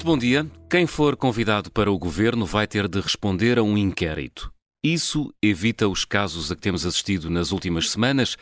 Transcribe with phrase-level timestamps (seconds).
[0.00, 0.50] Muito bom dia.
[0.70, 4.50] Quem for convidado para o governo vai ter de responder a um inquérito.
[4.82, 8.38] Isso evita os casos a que temos assistido nas últimas semanas.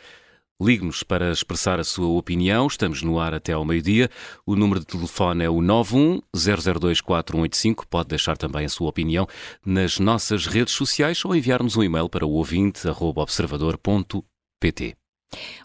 [0.63, 2.69] Ligue-nos para expressar a sua opinião.
[2.69, 4.09] Estamos no ar até ao meio-dia.
[4.47, 7.89] O número de telefone é o 91 002 4185.
[7.89, 9.27] Pode deixar também a sua opinião
[9.67, 14.95] nas nossas redes sociais ou enviar-nos um e-mail para o ouvinte.observador.pt.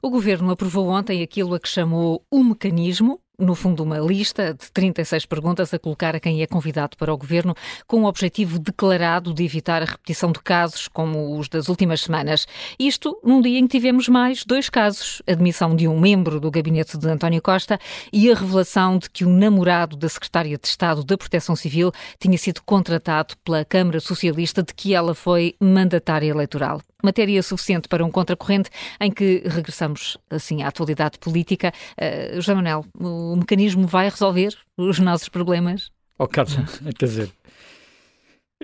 [0.02, 4.72] O Governo aprovou ontem aquilo a que chamou o mecanismo no fundo, uma lista de
[4.72, 7.56] 36 perguntas a colocar a quem é convidado para o governo,
[7.88, 12.48] com o objetivo declarado de evitar a repetição de casos como os das últimas semanas.
[12.78, 16.52] Isto num dia em que tivemos mais dois casos: a demissão de um membro do
[16.52, 17.80] gabinete de António Costa
[18.12, 22.38] e a revelação de que o namorado da secretária de Estado da Proteção Civil tinha
[22.38, 28.10] sido contratado pela Câmara Socialista de que ela foi mandatária eleitoral matéria suficiente para um
[28.10, 31.74] contracorrente em que regressamos assim à atualidade política.
[31.98, 35.92] Uh, José Manuel, o mecanismo vai resolver os nossos problemas?
[36.18, 36.56] Oh, Carlos,
[36.98, 37.32] quer dizer,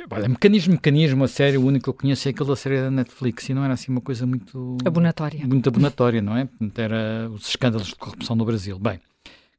[0.10, 2.92] Olha, mecanismo, mecanismo, a série, o único que eu conheço é aquele da série da
[2.92, 4.78] Netflix e não era assim uma coisa muito...
[4.86, 5.46] Abonatória.
[5.46, 6.48] Muito abonatória, não é?
[6.78, 8.80] Era os escândalos de corrupção no Brasil.
[8.80, 9.00] Bem,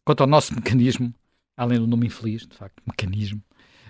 [0.04, 1.12] quanto ao nosso mecanismo,
[1.56, 3.42] além do nome infeliz, de facto, mecanismo,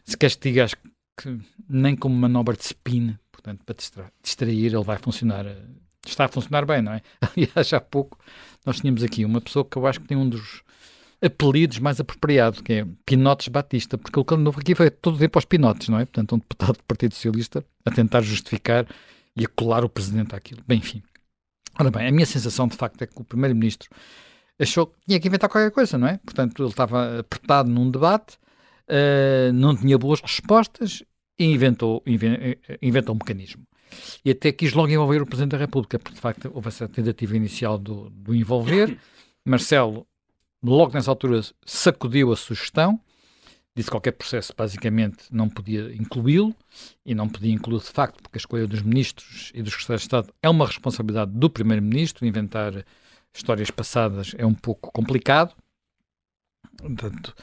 [0.05, 0.75] se queres que digas
[1.21, 5.47] que nem como manobra de spin portanto, para distra distrair, ele vai funcionar.
[5.47, 5.57] Eh,
[6.07, 7.03] está a funcionar bem, não é?
[7.37, 8.19] Aliás, há pouco
[8.65, 10.63] nós tínhamos aqui uma pessoa que eu acho que tem um dos
[11.23, 15.19] apelidos mais apropriados, que é Pinotes Batista, porque o que novo aqui foi todo o
[15.19, 16.05] tempo aos Pinotes, não é?
[16.05, 18.87] Portanto, um deputado do Partido Socialista a tentar justificar
[19.37, 20.63] e a colar o presidente àquilo.
[20.67, 21.03] Bem, enfim.
[21.79, 23.89] Ora bem, a minha sensação de facto é que o primeiro-ministro
[24.59, 26.19] achou que tinha que inventar qualquer coisa, não é?
[26.19, 28.39] Portanto, ele estava apertado num debate,
[28.89, 31.03] uh, não tinha boas respostas
[31.39, 32.03] e inventou,
[32.83, 33.67] inventou um mecanismo.
[34.25, 37.37] E até quis logo envolver o Presidente da República, porque de facto houve essa tentativa
[37.37, 38.99] inicial do, do envolver.
[39.45, 40.07] Marcelo,
[40.63, 43.01] logo nessa altura, sacudiu a sugestão,
[43.75, 46.55] disse que qualquer processo basicamente não podia incluí-lo,
[47.05, 50.07] e não podia incluí-lo de facto, porque a escolha dos ministros e dos secretários de
[50.07, 52.85] Estado é uma responsabilidade do Primeiro-Ministro, inventar
[53.35, 55.55] histórias passadas é um pouco complicado.
[56.77, 57.35] Portanto,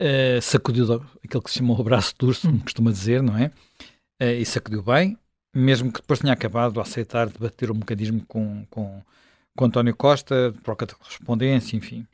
[0.00, 3.46] uh, sacudiu aquele que se chamou o braço duro, como costuma dizer, não é?
[4.20, 5.18] Uh, e sacudiu bem,
[5.54, 9.02] mesmo que depois tenha acabado a aceitar debater o mecanismo com, com,
[9.56, 12.06] com António Costa, troca de correspondência, enfim.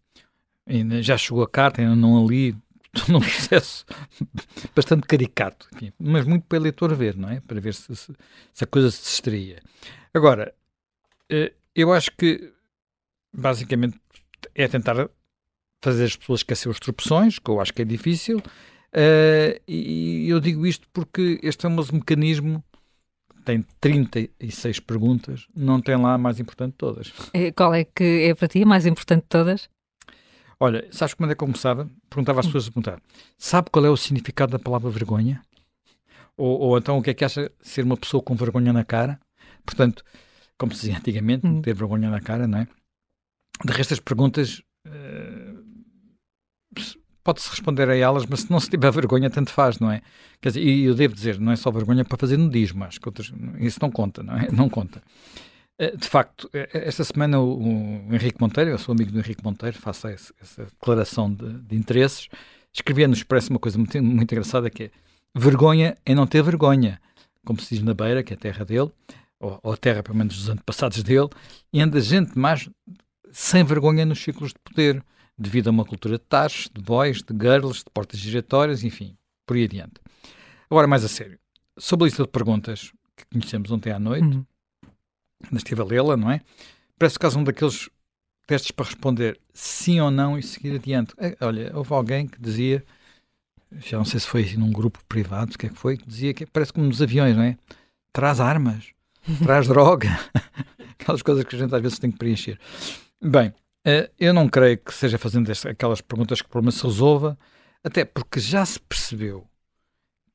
[0.66, 2.56] Ainda já chegou a carta, ainda não a li,
[2.94, 3.84] estou num processo
[4.74, 7.40] bastante caricato, enfim, mas muito para o eleitor ver, não é?
[7.40, 8.12] Para ver se, se,
[8.52, 9.62] se a coisa se distraía.
[10.12, 10.54] Agora,
[11.32, 12.52] uh, eu acho que
[13.32, 13.98] basicamente
[14.54, 15.08] é tentar
[15.82, 18.38] fazer as pessoas esquecer os tropeções, que eu acho que é difícil.
[18.38, 22.62] Uh, e eu digo isto porque este é um mecanismo
[23.44, 27.12] tem 36 perguntas, não tem lá a mais importante de todas.
[27.56, 29.68] Qual é que é para ti a mais importante de todas?
[30.58, 31.88] Olha, sabes como é que começava?
[32.08, 33.00] Perguntava às pessoas a perguntar:
[33.38, 35.42] sabe qual é o significado da palavra vergonha?
[36.36, 39.18] Ou, ou então o que é que acha ser uma pessoa com vergonha na cara?
[39.64, 40.04] Portanto,
[40.58, 41.62] como se dizia antigamente, hum.
[41.62, 42.68] ter vergonha na cara, não é?
[43.64, 45.64] De resto, as perguntas uh,
[47.22, 50.02] pode-se responder a elas, mas se não se tiver vergonha, tanto faz, não é?
[50.40, 53.08] Quer dizer, e eu devo dizer, não é só vergonha para fazer nudismo, acho que
[53.08, 54.50] outras, isso não conta, não é?
[54.50, 55.02] Não conta.
[55.78, 59.78] Eh, de facto, eh, esta semana o Henrique Monteiro, eu sou amigo do Henrique Monteiro,
[59.78, 62.28] faço essa, essa declaração de, de, interesses,
[62.72, 64.90] escrevia no Expresso uma coisa muito, muito engraçada que é
[65.34, 67.00] vergonha é não ter vergonha,
[67.46, 68.90] como se diz na Beira, que é a terra dele,
[69.38, 71.28] ou, ou a terra, pelo menos, dos antepassados dele,
[71.72, 72.68] e anda gente mais
[73.32, 75.02] sem vergonha nos ciclos de poder
[75.40, 79.56] devido a uma cultura de tachos, de boys, de girls, de portas giratórias, enfim, por
[79.56, 79.94] aí adiante.
[80.68, 81.38] Agora, mais a sério,
[81.78, 84.44] sobre a lista de perguntas que conhecemos ontem à noite, uhum.
[85.52, 86.42] estive a lê-la, não é?
[86.98, 87.88] Parece que um daqueles
[88.46, 91.14] testes para responder sim ou não e seguir adiante.
[91.16, 92.84] É, olha, houve alguém que dizia,
[93.78, 96.34] já não sei se foi num grupo privado, o que é que foi, que dizia
[96.34, 97.56] que parece como nos aviões, não é?
[98.12, 98.92] Traz armas,
[99.42, 100.10] traz droga,
[101.00, 102.58] aquelas coisas que a gente às vezes tem que preencher.
[103.22, 103.54] Bem,
[104.18, 107.38] eu não creio que seja fazendo aquelas perguntas que o problema se resolva,
[107.82, 109.46] até porque já se percebeu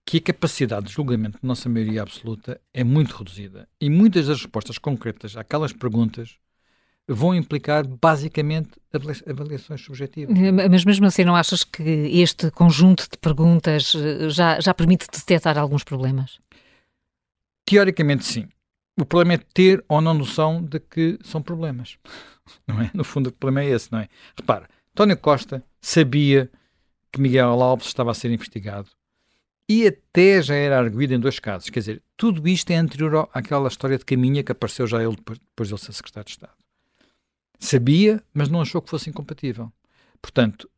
[0.05, 3.67] que a capacidade de julgamento da nossa maioria absoluta é muito reduzida.
[3.81, 6.37] E muitas das respostas concretas àquelas perguntas
[7.07, 8.71] vão implicar basicamente
[9.27, 10.35] avaliações subjetivas.
[10.69, 15.57] Mas mesmo assim, não achas que este conjunto de perguntas eh, já, já permite detectar
[15.57, 16.39] alguns problemas?
[17.65, 18.47] Teoricamente, sim.
[18.99, 21.97] O problema é ter ou não noção de que são problemas.
[22.67, 22.91] Não é?
[22.93, 24.09] No fundo, o problema é esse, não é?
[24.37, 26.49] Repara, António Costa sabia
[27.11, 28.89] que Miguel Alves estava a ser investigado
[29.67, 31.69] e até já era arguído em dois casos.
[31.69, 35.39] Quer dizer, tudo isto é anterior àquela história de caminha que apareceu já ele depois,
[35.39, 36.53] de ele ser secretário de Estado.
[37.59, 39.71] Sabia, mas não achou que fosse incompatível.
[40.21, 40.69] Portanto,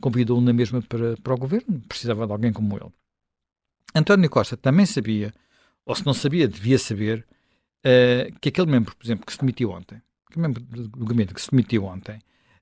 [0.00, 2.92] convidou-o na mesma para, para o governo, precisava de alguém como ele.
[3.94, 5.32] António Costa também sabia,
[5.84, 7.26] ou se não sabia, devia saber,
[7.84, 10.02] uh, que aquele membro, por exemplo, que se demitiu ontem,
[10.36, 12.18] que membro do gabinete que se demitiu ontem,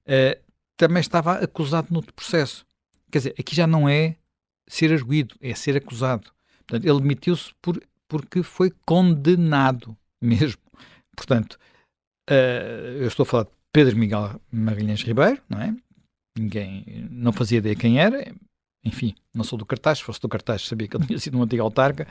[0.07, 0.41] uh,
[0.77, 2.65] também estava acusado no processo.
[3.11, 4.17] Quer dizer, aqui já não é
[4.67, 6.31] ser arguído, é ser acusado.
[6.67, 10.63] Portanto, ele demitiu-se por, porque foi condenado mesmo.
[11.17, 11.59] Portanto,
[12.31, 15.75] uh, eu estou a falar de Pedro Miguel Magalhães Ribeiro, não é?
[16.37, 18.35] Ninguém, não fazia ideia quem era,
[18.85, 21.43] enfim, não sou do cartaz, se fosse do cartaz sabia que ele tinha sido um
[21.43, 22.09] antigo autarca.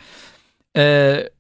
[0.76, 1.32] Uh,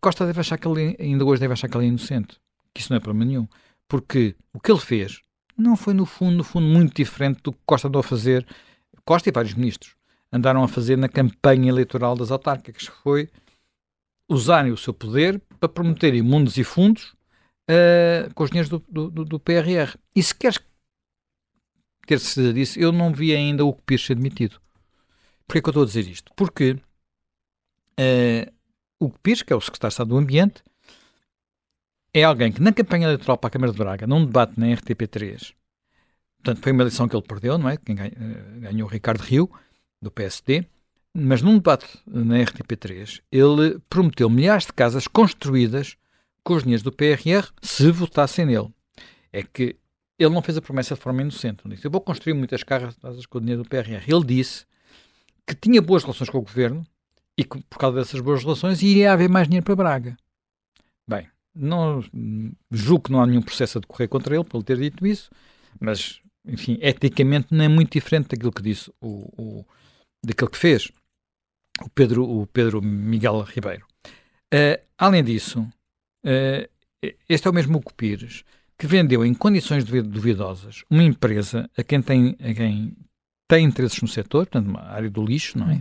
[0.00, 2.38] Costa deve achar que ele, ainda hoje deve achar que ele é inocente,
[2.74, 3.48] que isso não é problema nenhum,
[3.88, 5.20] porque o que ele fez
[5.56, 8.46] não foi no fundo, no fundo, muito diferente do que Costa andou a fazer,
[9.04, 9.94] Costa e vários ministros
[10.34, 13.30] andaram a fazer na campanha eleitoral das autárquicas, que foi
[14.28, 17.14] usarem o seu poder para prometerem mundos e fundos
[17.70, 19.96] uh, com os dinheiros do, do, do, PRR.
[20.14, 20.58] E se queres
[22.04, 24.60] ter certeza disso, eu não vi ainda o que Pires ser demitido.
[25.46, 26.32] Porquê que eu estou a dizer isto?
[26.34, 26.72] Porque
[28.00, 28.52] uh,
[28.98, 30.64] o Pires, que é o secretário de Estado do Ambiente,
[32.14, 35.52] é alguém que na campanha eleitoral para a Câmara de Braga, num debate na RTP3,
[36.36, 37.76] portanto foi uma eleição que ele perdeu, não é?
[37.76, 38.10] Quem eh,
[38.60, 39.50] ganhou Ricardo Rio,
[40.00, 40.64] do PSD,
[41.12, 45.96] mas num debate na RTP3, ele prometeu milhares de casas construídas
[46.44, 48.72] com os dinheiros do PRR se votassem nele.
[49.32, 49.76] É que
[50.18, 51.64] ele não fez a promessa de forma inocente.
[51.64, 54.04] Não disse, eu vou construir muitas casas com o dinheiro do PRR.
[54.06, 54.66] Ele disse
[55.46, 56.86] que tinha boas relações com o governo
[57.36, 60.16] e que, por causa dessas boas relações, iria haver mais dinheiro para Braga.
[61.08, 62.02] Bem, não,
[62.70, 65.30] julgo que não há nenhum processo a decorrer contra ele por ele ter dito isso,
[65.80, 69.64] mas, enfim, eticamente não é muito diferente daquilo que disse o, o
[70.24, 70.90] daquilo que fez
[71.82, 73.86] o Pedro, o Pedro Miguel Ribeiro.
[74.52, 76.68] Uh, além disso, uh,
[77.28, 78.44] este é o mesmo Hugo Pires,
[78.78, 82.96] que vendeu em condições duvidosas uma empresa a quem tem, a quem
[83.48, 85.80] tem interesses no setor, portanto, uma área do lixo, não é?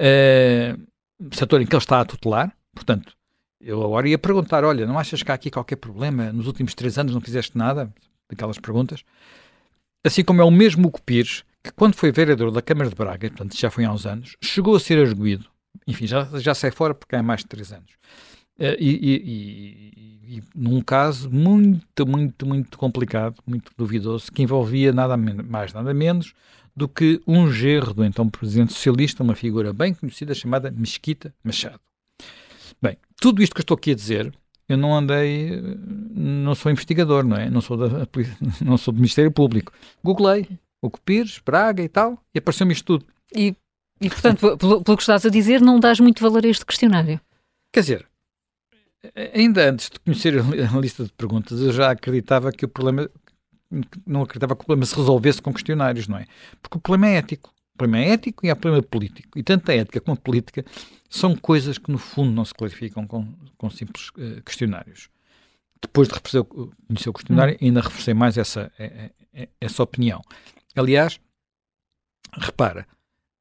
[0.00, 0.86] Uh,
[1.32, 3.14] setor em que ele está a tutelar, portanto,
[3.60, 6.32] eu agora ia perguntar, olha, não achas que há aqui qualquer problema?
[6.32, 7.92] Nos últimos três anos não fizeste nada?
[8.28, 9.04] Daquelas perguntas.
[10.04, 13.28] Assim como é o mesmo Hugo Pires, que quando foi vereador da Câmara de Braga,
[13.28, 15.46] portanto já foi há uns anos, chegou a ser arguído,
[15.86, 17.90] enfim, já, já sai fora porque há mais de três anos,
[18.58, 24.90] uh, e, e, e, e, num caso muito, muito, muito complicado, muito duvidoso, que envolvia
[24.90, 26.32] nada mais, nada menos
[26.74, 31.89] do que um gerro do então presidente socialista, uma figura bem conhecida chamada Mesquita Machado.
[32.82, 34.32] Bem, tudo isto que eu estou aqui a dizer,
[34.68, 35.60] eu não andei,
[36.14, 37.50] não sou investigador, não é?
[37.50, 38.06] Não sou, da,
[38.64, 39.72] não sou do Ministério Público.
[40.02, 40.48] Googlei,
[40.80, 43.06] o que Pires, Braga e tal, e apareceu-me isto tudo.
[43.34, 43.54] E,
[44.00, 47.20] e portanto, pelo, pelo que estás a dizer, não dás muito valor a este questionário?
[47.72, 48.06] Quer dizer,
[49.34, 53.08] ainda antes de conhecer a lista de perguntas, eu já acreditava que o problema,
[54.06, 56.26] não acreditava que o problema se resolvesse com questionários, não é?
[56.62, 57.52] Porque o problema é ético.
[57.74, 59.38] O problema é ético e há problema político.
[59.38, 60.64] E tanto a ética como a política
[61.10, 65.10] são coisas que, no fundo, não se clarificam com, com simples uh, questionários.
[65.82, 67.66] Depois de conhecer o questionário, hum.
[67.66, 68.70] ainda reforcei mais essa,
[69.60, 70.22] essa opinião.
[70.76, 71.18] Aliás,
[72.32, 72.86] repara,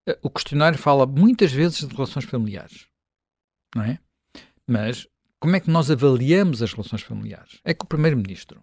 [0.07, 2.87] eh, o questionário fala muitas vezes de relações familiares,
[3.75, 3.99] não é?
[4.65, 5.07] Mas
[5.39, 7.59] como é que nós avaliamos as relações familiares?
[7.63, 8.61] É que o Primeiro-Ministro,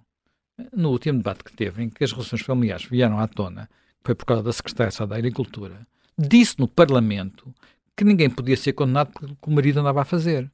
[0.72, 3.68] no último debate que teve, em que as relações familiares vieram à tona,
[4.02, 5.86] foi por causa da Secretária da Agricultura,
[6.18, 7.54] disse no Parlamento
[7.96, 10.50] que ninguém podia ser condenado pelo que o marido andava a fazer.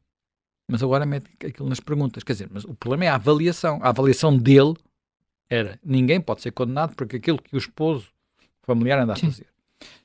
[0.70, 2.22] Mas agora mete aquilo nas perguntas.
[2.22, 3.80] Quer dizer, mas o problema é a avaliação.
[3.82, 4.74] A avaliação dele
[5.50, 8.08] era ninguém pode ser condenado por aquilo que o esposo
[8.62, 9.26] familiar anda a Sim.
[9.26, 9.46] fazer.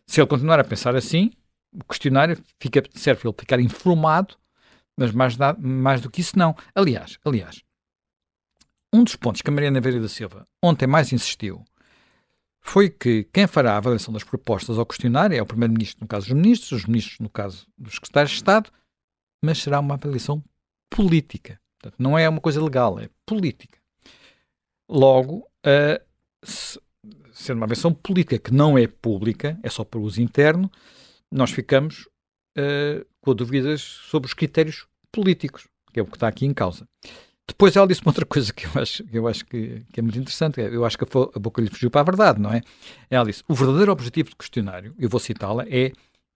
[0.05, 1.31] Se ele continuar a pensar assim,
[1.73, 4.35] o questionário fica, serve para ele ficar informado,
[4.97, 6.55] mas mais, mais do que isso não.
[6.73, 7.61] Aliás, aliás,
[8.91, 11.63] um dos pontos que a Mariana Veira da Silva ontem mais insistiu
[12.69, 16.27] foi que quem fará a avaliação das propostas ao questionário é o Primeiro-Ministro, no caso
[16.27, 18.69] dos ministros, os ministros, no caso dos secretários de Estado,
[19.41, 20.43] mas será uma avaliação
[20.89, 21.59] política.
[21.79, 23.79] Portanto, não é uma coisa legal, é política.
[24.89, 26.03] Logo, uh,
[26.43, 26.79] se,
[27.31, 30.69] sendo uma avaliação política que não é pública, é só para uso interno,
[31.31, 32.07] nós ficamos
[32.57, 36.87] uh, com dúvidas sobre os critérios políticos, que é o que está aqui em causa.
[37.47, 40.03] Depois ela disse uma outra coisa que eu acho, que, eu acho que, que é
[40.03, 40.59] muito interessante.
[40.59, 42.61] Eu acho que a, a boca lhe fugiu para a verdade, não é?
[43.09, 45.91] Ela disse: o verdadeiro objetivo do questionário, eu vou citá-la, é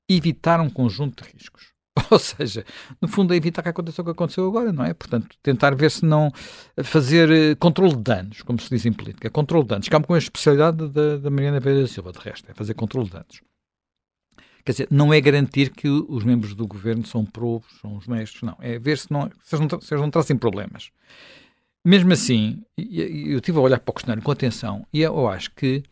[0.10, 1.72] evitar um conjunto de riscos.
[2.10, 2.65] Ou seja,
[3.01, 4.94] no fundo é evitar que aconteça o que aconteceu agora, não é?
[4.94, 6.32] Portanto, tentar ver se não
[6.84, 9.98] fazer uh, controle de danos, como se diz em política, controle de danos, que é
[9.98, 13.41] uma especialidade da, da Mariana da Silva, de resto, é fazer controle de danos.
[14.63, 18.41] Quer dizer, não é garantir que os membros do governo são probos, são os mestres,
[18.44, 18.56] não.
[18.60, 20.91] É ver se, não, se, eles, não, se eles não trazem problemas.
[21.86, 25.84] mesmo assim, eu estive a olhar para o questionário com atenção e eu acho que,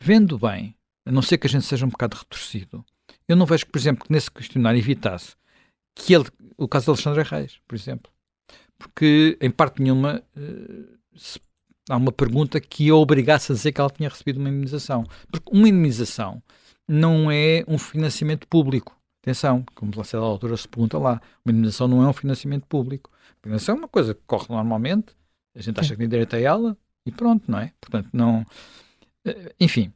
[0.00, 2.84] vendo bem, a não ser que a gente seja um bocado retorcido,
[3.28, 5.34] eu não vejo por exemplo, que nesse questionário evitasse
[5.94, 6.24] que ele,
[6.56, 8.10] o caso de Alexandre Reis, por exemplo,
[8.78, 11.38] porque em parte nenhuma uh, se,
[11.88, 15.04] há uma pergunta que a obrigasse a dizer que ela tinha recebido uma indemnização.
[15.30, 16.42] Porque uma indemnização
[16.92, 18.94] não é um financiamento público.
[19.22, 23.10] Atenção, como a certa altura se pergunta lá, uma indemnização não é um financiamento público.
[23.14, 25.16] A indemnização é uma coisa que corre normalmente,
[25.54, 27.72] a gente acha que tem direito a ela e pronto, não é?
[27.80, 28.44] Portanto, não.
[29.24, 29.90] Eh, enfim,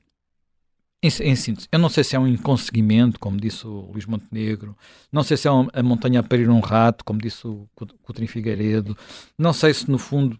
[1.03, 4.75] em, em síntese, eu não sei se é um inconseguimento, como disse o Luís Montenegro,
[5.12, 7.69] não sei se é um, a montanha a parir um rato, como disse o
[8.03, 8.97] Coutinho Figueiredo,
[9.37, 10.38] não sei se no fundo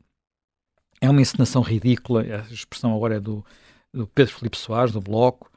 [1.02, 3.44] é uma encenação ridícula, a expressão agora é do,
[3.92, 5.50] do Pedro Filipe Soares, do Bloco.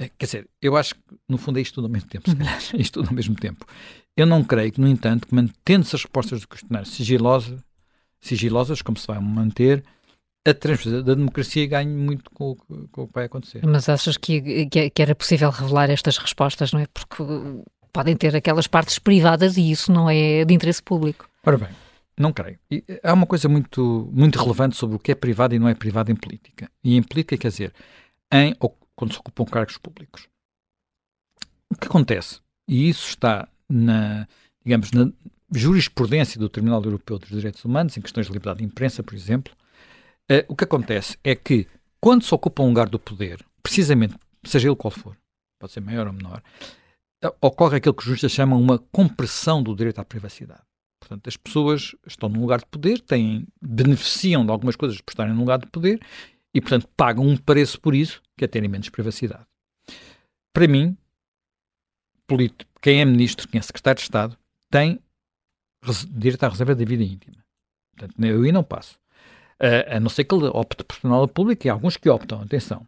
[0.00, 2.34] É, quer dizer, eu acho que no fundo é isto tudo ao mesmo tempo, se
[2.34, 3.66] calhar, é isto tudo ao mesmo tempo.
[4.16, 7.60] Eu não creio que, no entanto, que mantendo-se as respostas do questionário sigilosas,
[8.18, 9.84] sigilosas, como se vai manter,
[10.46, 12.56] a transferência da democracia ganhe muito com,
[12.90, 13.60] com, o que vai acontecer.
[13.62, 16.86] Mas achas que, que, era possível revelar estas respostas, não é?
[16.86, 17.22] Porque
[17.92, 21.28] podem ter aquelas partes privadas e isso não é de interesse público.
[21.44, 21.68] Ora bem,
[22.18, 22.58] não creio.
[22.70, 25.74] E há uma coisa muito, muito relevante sobre o que é privado e não é
[25.74, 26.70] privado em política.
[26.82, 27.74] E em política, quer dizer,
[28.32, 30.28] em, ou quando se ocupam cargos públicos.
[31.70, 34.28] O que acontece, e isso está na,
[34.64, 35.10] digamos, na
[35.52, 39.52] jurisprudência do Tribunal Europeu dos Direitos Humanos, em questões de liberdade de imprensa, por exemplo,
[40.30, 41.66] Uh, o que acontece é que,
[42.00, 44.14] quando se ocupa um lugar do poder, precisamente,
[44.44, 45.16] seja ele qual for,
[45.58, 46.40] pode ser maior ou menor,
[47.40, 50.62] ocorre aquilo que os juristas chamam uma compressão do direito à privacidade.
[51.00, 55.34] Portanto, as pessoas estão num lugar de poder, têm, beneficiam de algumas coisas por estarem
[55.34, 56.00] num lugar de poder
[56.54, 59.46] e, portanto, pagam um preço por isso, que é terem menos privacidade.
[60.52, 60.96] Para mim,
[62.80, 64.36] quem é ministro, quem é secretário de Estado,
[64.70, 65.00] tem
[66.10, 67.44] direito à reserva da vida íntima.
[67.96, 69.00] Portanto, eu aí não passo
[69.60, 72.86] a, a não ser que ele opte por torná-la pública, e alguns que optam, atenção.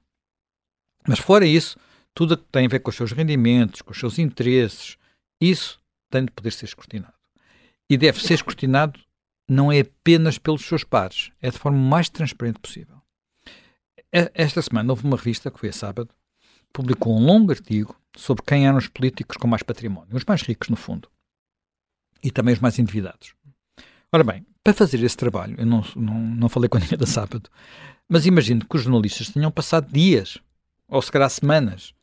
[1.07, 1.79] Mas fora isso,
[2.15, 4.97] tudo que tem a ver com os seus rendimentos, com os seus interesses,
[5.41, 5.79] isso
[6.11, 7.15] tem de poder ser escrutinado.
[7.91, 8.99] E deve ser escrutinado
[9.49, 13.02] não é apenas pelos seus pares, é de forma mais transparente possível.
[14.13, 16.11] Esta semana houve uma revista, que foi a sábado,
[16.73, 20.69] publicou um longo artigo sobre quem eram os políticos com mais património, os mais ricos,
[20.69, 21.09] no fundo,
[22.23, 23.35] e também os mais endividados.
[24.13, 27.49] Ora bem, para fazer esse trabalho, eu não, não, não falei com ninguém da sábado,
[28.07, 30.37] mas imagino que os jornalistas tenham passado dias,
[30.87, 31.95] ou se calhar semanas,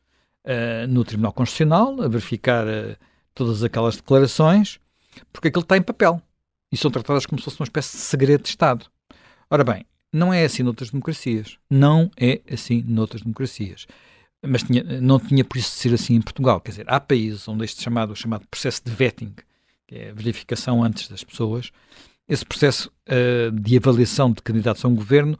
[0.44, 2.96] uh, no Tribunal Constitucional, a verificar uh,
[3.34, 4.80] todas aquelas declarações,
[5.32, 6.20] porque aquilo está em papel.
[6.72, 8.86] E são tratadas como se fosse uma espécie de segredo de Estado.
[9.48, 11.58] Ora bem, não é assim noutras democracias.
[11.70, 13.86] Não é assim noutras democracias.
[14.46, 16.60] Mas tinha, não tinha por isso de ser assim em Portugal.
[16.60, 19.34] Quer dizer, há países onde este chamado, chamado processo de vetting
[19.90, 21.72] que é a verificação antes das pessoas,
[22.28, 25.36] esse processo uh, de avaliação de candidatos a um governo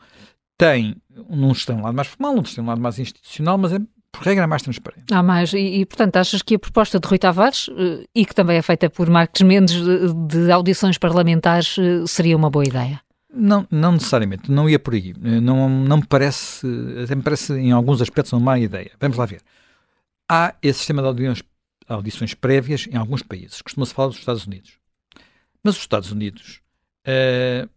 [0.59, 0.97] tem,
[1.29, 3.79] uns têm um lado mais formal, outros têm um lado mais institucional, mas é,
[4.11, 5.05] por regra, é mais transparente.
[5.13, 8.35] Há mais, e, e, portanto achas que a proposta de Rui Tavares, uh, e que
[8.35, 9.81] também é feita por Marcos Mendes,
[10.27, 13.01] de, audições parlamentares, uh, seria uma boa ideia?
[13.33, 15.15] Não, não necessariamente, não ia por aí.
[15.19, 16.67] Não, não me parece,
[17.05, 18.91] até me parece em alguns aspectos uma má ideia.
[18.99, 19.41] Vamos lá ver.
[20.29, 21.43] Há esse sistema de audições
[21.95, 23.61] audições prévias em alguns países.
[23.63, 24.79] Costuma-se falar dos Estados Unidos.
[25.63, 26.61] Mas os Estados Unidos,
[27.07, 27.69] uh,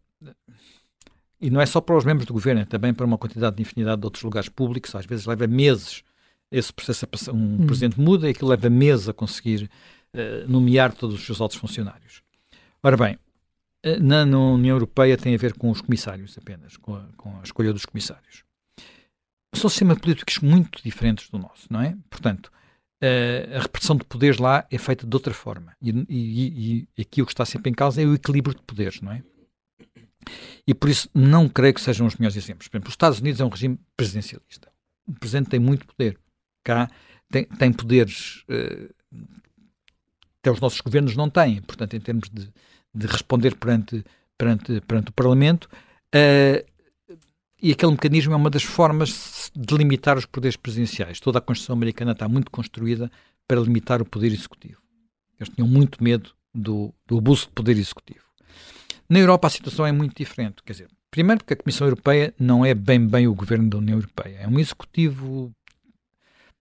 [1.42, 3.62] e não é só para os membros do governo, é também para uma quantidade de
[3.62, 6.04] infinidade de outros lugares públicos, às vezes leva meses
[6.52, 7.34] esse processo passar.
[7.34, 7.66] Um hum.
[7.66, 9.70] presidente muda e aquilo leva meses a conseguir
[10.14, 12.22] uh, nomear todos os seus altos funcionários.
[12.82, 13.18] Ora bem,
[14.02, 17.44] na, na, União Europeia tem a ver com os comissários apenas, com a, com a
[17.44, 18.44] escolha dos comissários.
[19.56, 21.96] São sistemas políticos muito diferentes do nosso, não é?
[22.10, 22.52] Portanto,
[23.56, 25.75] a repressão de poderes lá é feita de outra forma.
[25.82, 29.02] E, e, e aqui o que está sempre em causa é o equilíbrio de poderes,
[29.02, 29.22] não é?
[30.66, 32.68] E por isso não creio que sejam os melhores exemplos.
[32.68, 34.72] Por exemplo, os Estados Unidos é um regime presidencialista.
[35.06, 36.18] O presidente tem muito poder.
[36.63, 36.90] Cá
[37.30, 38.44] tem, tem poderes.
[38.44, 38.94] Uh,
[40.40, 41.62] até os nossos governos não têm.
[41.62, 42.50] Portanto, em termos de,
[42.94, 44.04] de responder perante,
[44.38, 45.70] perante, perante o Parlamento,
[46.16, 46.74] uh,
[47.62, 51.22] e aquele mecanismo é uma das formas de limitar os poderes presidenciais.
[51.22, 53.10] Toda a Constituição americana está muito construída
[53.48, 54.82] para limitar o poder executivo.
[55.40, 58.26] Eles tinham muito medo do, do abuso de poder executivo.
[59.10, 60.56] Na Europa a situação é muito diferente.
[60.66, 63.98] Quer dizer, primeiro porque a Comissão Europeia não é bem bem o governo da União
[63.98, 64.40] Europeia.
[64.42, 65.50] É um executivo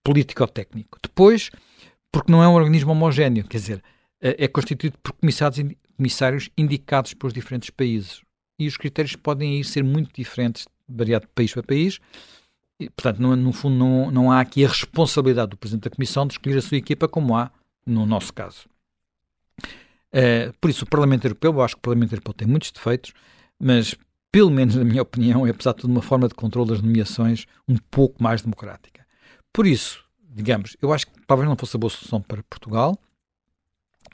[0.05, 0.99] político-técnico.
[1.03, 1.51] Depois,
[2.13, 3.45] porque não é um organismo homogéneo.
[3.45, 3.85] Quer dizer,
[4.21, 8.23] é, é constituído por comissários, comissários indicados pelos diferentes países.
[8.59, 11.99] E os critérios podem aí ser muito diferentes variado de país para país.
[12.79, 16.27] E, portanto, no, no fundo, não, não há aqui a responsabilidade do Presidente da Comissão
[16.27, 17.51] de escolher a sua equipa, como há
[17.87, 18.67] no nosso caso.
[20.13, 23.13] Uh, por isso, o Parlamento Europeu, eu acho que o Parlamento Europeu tem muitos defeitos,
[23.59, 23.95] mas,
[24.31, 27.47] pelo menos na minha opinião, é, apesar de tudo, uma forma de controle das nomeações
[27.67, 29.07] um pouco mais democrática.
[29.53, 32.99] Por isso, digamos, eu acho que talvez não fosse a boa solução para Portugal.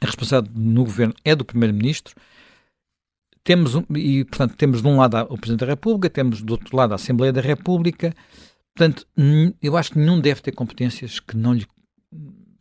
[0.00, 2.14] A responsabilidade no governo é do Primeiro-Ministro.
[3.42, 6.92] Temos, e, portanto, temos de um lado o Presidente da República, temos do outro lado
[6.92, 8.14] a Assembleia da República.
[8.76, 9.06] Portanto,
[9.62, 11.66] eu acho que nenhum deve ter competências que não lhe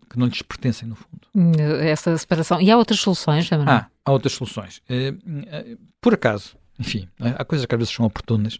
[0.10, 1.28] que não lhes pertencem, no fundo.
[1.36, 2.62] Hum, essa separação.
[2.62, 3.68] E há outras soluções, também?
[3.68, 4.82] Ah, há outras soluções.
[4.90, 5.14] Eh,
[5.48, 8.58] eh, por acaso, enfim, eh, há coisas que às vezes são oportunas.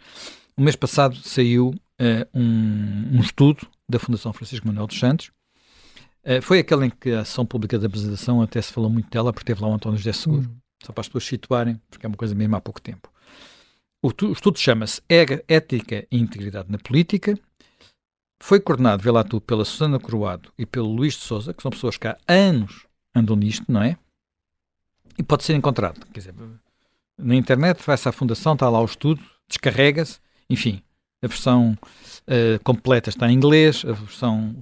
[0.56, 1.74] O mês passado saiu
[2.34, 5.32] um, um estudo da Fundação Francisco Manuel dos Santos.
[6.42, 9.46] Foi aquele em que a ação pública da apresentação até se falou muito dela, porque
[9.46, 10.48] teve lá o António José Seguro.
[10.50, 10.58] Hum.
[10.84, 13.12] Só para as pessoas situarem, porque é uma coisa mesmo há pouco tempo.
[14.02, 17.38] O, o estudo chama-se Ética e Integridade na Política
[18.40, 21.72] foi coordenado, vê lá tu, pela Susana Croado e pelo Luís de Souza, que são
[21.72, 23.98] pessoas que há anos andam nisto, não é?
[25.18, 26.06] E pode ser encontrado.
[26.14, 26.36] Quer dizer,
[27.18, 30.84] na internet vai-se à fundação, está lá o estudo, descarrega-se, enfim,
[31.22, 31.76] a versão
[32.28, 34.56] uh, completa está em inglês, a versão,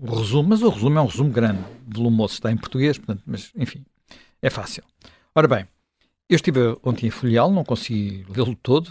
[0.00, 3.52] o resumo, mas o resumo é um resumo grande, volumoso, está em português, portanto, mas
[3.56, 3.84] enfim,
[4.40, 4.82] é fácil.
[5.34, 5.66] Ora bem,
[6.28, 8.90] eu estive ontem em folheá não consegui lê-lo todo,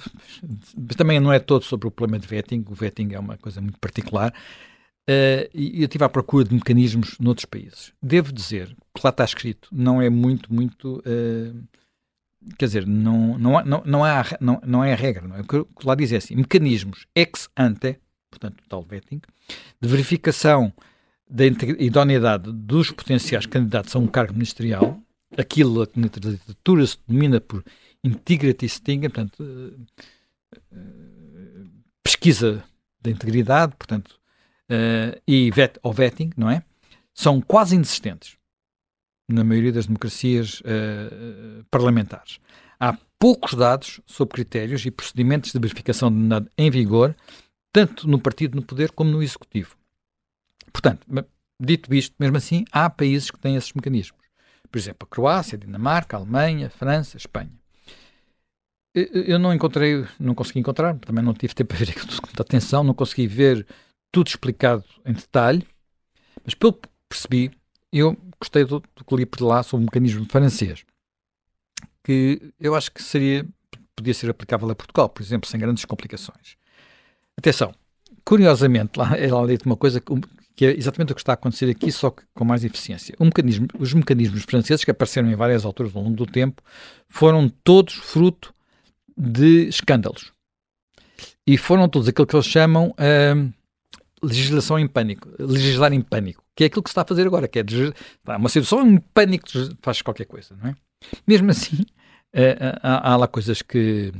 [0.76, 3.62] mas também não é todo sobre o problema de vetting, o vetting é uma coisa
[3.62, 7.94] muito particular, uh, e eu estive à procura de mecanismos noutros países.
[8.02, 10.98] Devo dizer, que lá está escrito, não é muito, muito...
[11.06, 11.64] Uh,
[12.58, 15.42] quer dizer, não, não, não, não, há, não, não é a regra, não é?
[15.42, 18.00] O que lá diz é assim, mecanismos ex ante,
[18.38, 19.22] portanto, tal vetting,
[19.82, 20.74] de verificação
[21.30, 25.00] da idoneidade dos potenciais candidatos a um cargo ministerial,
[25.38, 27.64] aquilo que na literatura se denomina por
[28.04, 29.86] integrity sting, portanto, uh,
[30.72, 31.70] uh,
[32.04, 32.64] pesquisa
[33.02, 34.20] da integridade, portanto,
[34.70, 36.64] uh, e vet, ou vetting, não é?
[37.14, 38.38] São quase inexistentes
[39.28, 40.62] na maioria das democracias
[41.70, 42.40] parlamentares.
[42.80, 47.14] Há poucos dados sobre critérios e procedimentos de verificação de em vigor,
[47.72, 49.78] tanto no partido no poder como no executivo.
[50.72, 51.06] Portanto,
[51.60, 54.22] dito isto, mesmo assim, há países que têm esses mecanismos.
[54.70, 57.52] Por exemplo, a Croácia, a Dinamarca, a Alemanha, a França, a Espanha.
[58.94, 62.42] Eu não encontrei, não consegui encontrar, também não tive tempo para ver aquilo com muita
[62.42, 63.66] atenção, não consegui ver
[64.12, 65.66] tudo explicado em detalhe,
[66.44, 67.52] mas pelo que percebi,
[67.92, 70.84] eu gostei do, do que li por lá sobre o mecanismo francês,
[72.04, 73.46] que eu acho que seria,
[73.96, 76.58] podia ser aplicável a Portugal, por exemplo, sem grandes complicações.
[77.38, 77.74] Atenção,
[78.26, 80.14] curiosamente, lá, ela dito uma coisa que,
[80.56, 83.16] que é exatamente o que está a acontecer aqui, só que com mais eficiência.
[83.20, 86.62] Mecanismo, os mecanismos franceses, que apareceram em várias alturas ao longo do tempo,
[87.08, 88.54] foram todos fruto
[89.16, 90.32] de escândalos.
[91.46, 93.54] E foram todos aquilo que eles chamam uh,
[94.22, 97.48] legislação em pânico, legislar em pânico, que é aquilo que se está a fazer agora,
[97.48, 97.64] que é
[98.36, 99.48] uma situação em pânico,
[99.82, 100.76] faz qualquer coisa, não é?
[101.26, 101.84] Mesmo assim,
[102.36, 104.12] uh, há, há, lá coisas que,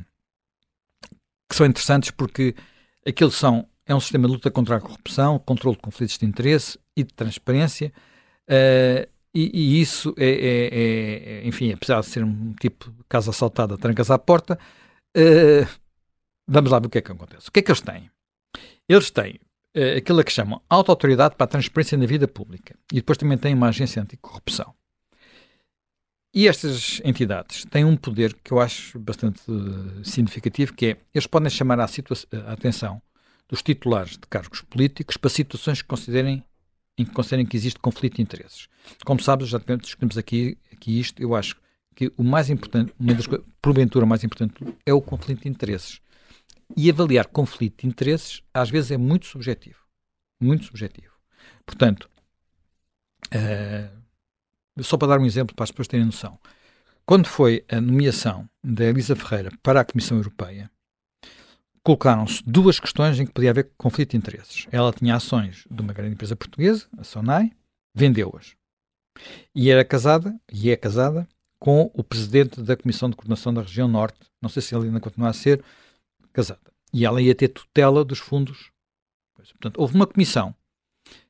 [1.50, 2.56] que são interessantes porque
[3.08, 6.78] aquilo são é um sistema de luta contra a corrupção, controle de conflitos de interesse
[6.96, 7.94] e de transparência.
[8.50, 13.30] Uh, e, e, isso é, é, é, enfim, apesar de ser um tipo de casa
[13.30, 14.60] assaltada, trancas à porta,
[15.16, 15.80] uh,
[16.46, 17.48] vamos lá ver o que é que acontece.
[17.48, 18.10] O que é que eles têm?
[18.90, 19.40] Eles têm
[19.78, 23.54] uh, aquilo que chamam auto-autoridade para a transparência na vida pública e depois também têm
[23.54, 24.74] uma agência anticorrupção.
[26.38, 29.42] E estas entidades têm um poder que eu acho bastante
[30.04, 33.02] significativo, que é, eles podem chamar a, a atenção
[33.50, 36.44] dos titulares de cargos políticos para situações que considerem,
[36.96, 38.68] em que considerem que existe conflito de interesses.
[39.04, 41.56] Como sabes, já discutimos aqui, aqui isto, eu acho
[41.96, 46.00] que o mais importante, uma das coisas, porventura mais importante, é o conflito de interesses.
[46.76, 49.80] E avaliar conflito de interesses, às vezes, é muito subjetivo.
[50.40, 51.14] Muito subjetivo.
[51.66, 52.08] Portanto,
[53.34, 54.07] uh,
[54.82, 56.40] só para dar um exemplo para as pessoas terem noção.
[57.06, 60.70] Quando foi a nomeação da Elisa Ferreira para a Comissão Europeia,
[61.84, 64.68] colocaram-se duas questões em que podia haver conflito de interesses.
[64.72, 67.52] Ela tinha ações de uma grande empresa portuguesa, a Sonai,
[67.96, 68.56] vendeu-as.
[69.56, 71.28] E era casada, e é casada,
[71.60, 75.00] com o presidente da Comissão de Coordenação da Região Norte, não sei se ele ainda
[75.00, 75.64] continua a ser,
[76.34, 76.72] casada.
[76.94, 78.70] E ela ia ter tutela dos fundos.
[79.36, 80.54] Portanto, houve uma comissão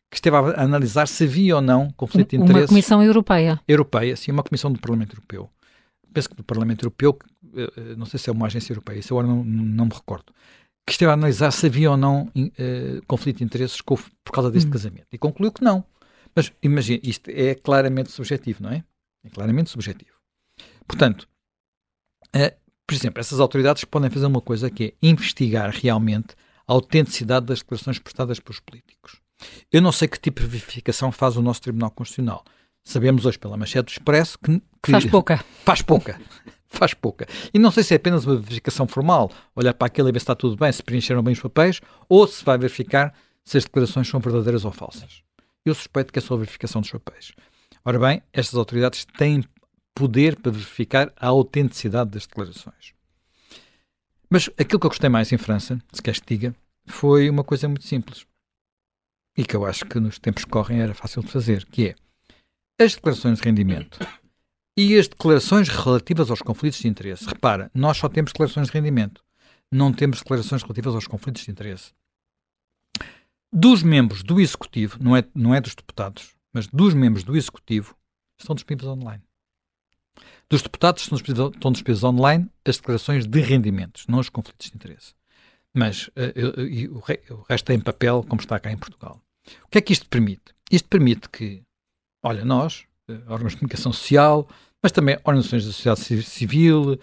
[0.10, 2.62] que esteve a analisar se havia ou não conflito de interesses.
[2.64, 3.60] Uma comissão europeia.
[3.68, 5.50] Europeia, sim, uma comissão do Parlamento Europeu.
[6.14, 7.18] Penso que do Parlamento Europeu
[7.56, 10.34] eh, eh, não sei se é uma agência europeia, isso agora não, não me recordo,
[10.86, 14.50] que esteve a analisar se havia ou não uh, conflito de interesses com, por causa
[14.50, 14.72] deste hum.
[14.72, 15.08] casamento.
[15.12, 15.84] E concluiu que não.
[16.34, 18.84] Mas imagine, isto é claramente subjetivo, não é?
[19.26, 20.14] É claramente subjetivo.
[20.88, 21.28] Portanto,
[22.36, 22.56] uh,
[22.88, 27.60] por exemplo, essas autoridades podem fazer uma coisa que é investigar realmente a autenticidade das
[27.60, 29.22] declarações prestadas pelos políticos.
[29.72, 32.44] Eu não sei que tipo de verificação faz o nosso Tribunal Constitucional.
[32.84, 35.44] Sabemos hoje pela manchete do Expresso que, que faz pouca.
[35.64, 36.22] Faz pouca.
[36.68, 37.28] faz pouca.
[37.54, 40.24] E não sei se é apenas uma verificação formal, olhar para aquilo e ver se
[40.24, 44.08] está tudo bem, se preencheram bem os papéis, ou se vai verificar se as declarações
[44.08, 45.22] são verdadeiras ou falsas.
[45.66, 47.34] Eu suspeito que é só a verificação dos papéis.
[47.84, 49.44] Ora bem, estas autoridades têm
[49.96, 52.94] poder para verificar a autenticidade das declarações.
[54.30, 57.68] Mas aquilo que eu gostei mais em França, se queres que diga, foi uma coisa
[57.68, 58.26] muito simples.
[59.38, 61.96] E que eu acho que nos tempos que correm era fácil de fazer, que é
[62.84, 64.00] as declarações de rendimento
[64.76, 67.26] e as declarações relativas aos conflitos de interesse.
[67.26, 69.24] Repara, nós só temos declarações de rendimento,
[69.72, 71.94] não temos declarações relativas aos conflitos de interesse.
[73.52, 77.96] Dos membros do Executivo, não é, não é dos deputados, mas dos membros do Executivo,
[78.40, 79.24] estão disponíveis online.
[80.50, 84.76] Dos deputados estão disponíveis, estão disponíveis online as declarações de rendimentos, não os conflitos de
[84.76, 85.14] interesse.
[85.74, 89.22] Mas uh, uh, uh, o resto é em papel, como está cá em Portugal.
[89.64, 90.54] O que é que isto permite?
[90.72, 91.62] Isto permite que,
[92.24, 94.48] olha, nós, eh, órgãos de comunicação social,
[94.82, 97.00] mas também organizações da sociedade civil,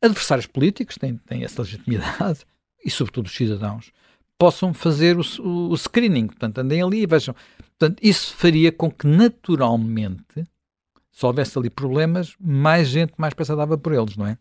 [0.00, 2.44] adversários políticos têm, têm essa legitimidade,
[2.84, 3.92] e sobretudo os cidadãos,
[4.38, 6.26] possam fazer o, o, o screening.
[6.26, 7.34] Portanto, andem ali e vejam.
[7.78, 10.46] Portanto, isso faria com que naturalmente,
[11.12, 14.36] se houvesse ali problemas, mais gente mais pressa dava por eles, não é?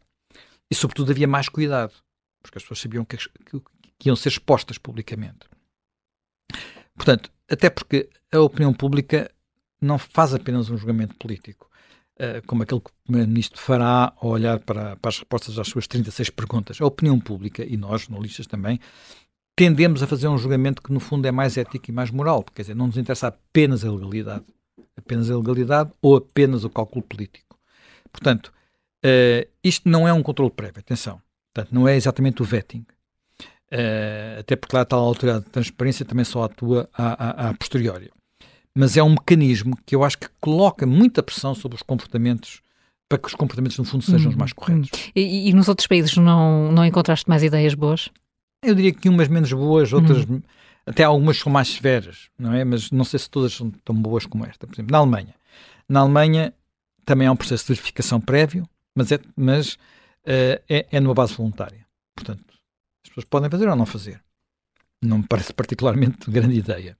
[0.69, 1.93] E sobretudo havia mais cuidado,
[2.41, 3.61] porque as pessoas sabiam que, que,
[3.99, 5.49] que iam ser expostas publicamente.
[6.95, 9.29] Portanto, até porque a opinião pública
[9.81, 11.69] não faz apenas um julgamento político,
[12.15, 15.87] uh, como aquele que o Primeiro-Ministro fará ao olhar para, para, as respostas às suas
[15.87, 16.79] 36 perguntas.
[16.79, 18.79] A opinião pública, e nós, jornalistas também,
[19.55, 22.43] tendemos a fazer um julgamento que, no fundo, é mais ético e mais moral.
[22.43, 24.45] Quer dizer, não nos interessa apenas a legalidade,
[24.95, 27.57] apenas a legalidade ou apenas o cálculo político.
[28.11, 28.53] Portanto,
[29.03, 31.21] uh, isto não é um controle prévio, atenção.
[31.53, 32.85] Portanto, não é exatamente o vetting.
[33.71, 37.53] Uh, até porque lá a tal autoridade de transparência também só atua a, a, a
[37.53, 38.11] posteriori.
[38.75, 42.61] Mas é um mecanismo que eu acho que coloca muita pressão sobre os comportamentos
[43.07, 44.89] para que os comportamentos, no fundo, sejam os mais corretos.
[45.13, 48.09] E, e, nos outros países não, não encontraste mais ideias boas?
[48.63, 50.41] Eu diria que umas menos boas, outras, uhum.
[50.85, 52.63] até algumas são mais severas, não é?
[52.63, 54.65] Mas não sei se todas são tão boas como esta.
[54.65, 55.35] Por exemplo, na Alemanha.
[55.89, 56.53] Na Alemanha
[57.03, 61.33] também há um processo de verificação prévio, mas é, mas, uh, é, é numa base
[61.33, 61.85] voluntária.
[62.15, 62.50] Portanto,
[63.11, 64.21] pessoas podem fazer ou não fazer.
[65.03, 66.97] Não me parece particularmente grande ideia.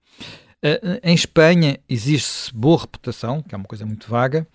[0.64, 4.46] Uh, em Espanha existe boa reputação, que é uma coisa muito vaga,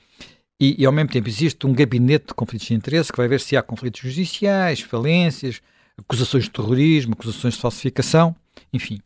[0.60, 3.39] e, e, ao mesmo tempo existe um gabinete de conflitos de interesse que vai ver
[3.39, 5.62] se há conflitos judiciais, falências,
[5.98, 8.36] acusações de terrorismo, acusações de falsificação,
[8.74, 9.00] enfim.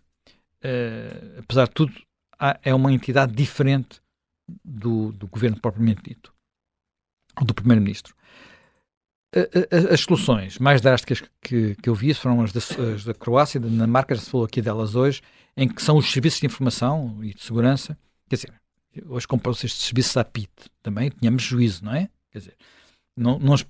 [0.64, 1.94] Uh, apesar de tudo,
[2.40, 4.00] há, é uma entidade diferente
[4.64, 6.34] do, do governo propriamente dito,
[7.42, 8.16] do primeiro-ministro
[9.90, 12.60] as soluções mais drásticas que, que eu vi foram as da,
[12.94, 15.22] as da Croácia da Dinamarca, já se falou aqui delas hoje,
[15.56, 17.98] em que são os serviços de informação e de segurança.
[18.30, 18.54] Quer dizer,
[19.08, 20.52] hoje comprou-se estes serviços à PIT
[20.84, 22.10] também, tínhamos juízo, não é?
[22.32, 22.58] Quer dizer,
[23.16, 23.66] não, nós,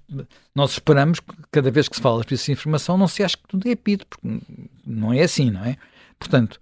[0.55, 3.37] nós esperamos que cada vez que se fala de serviços de informação não se ache
[3.37, 4.41] que tudo é PIT, porque
[4.85, 5.77] não é assim, não é?
[6.17, 6.59] Portanto,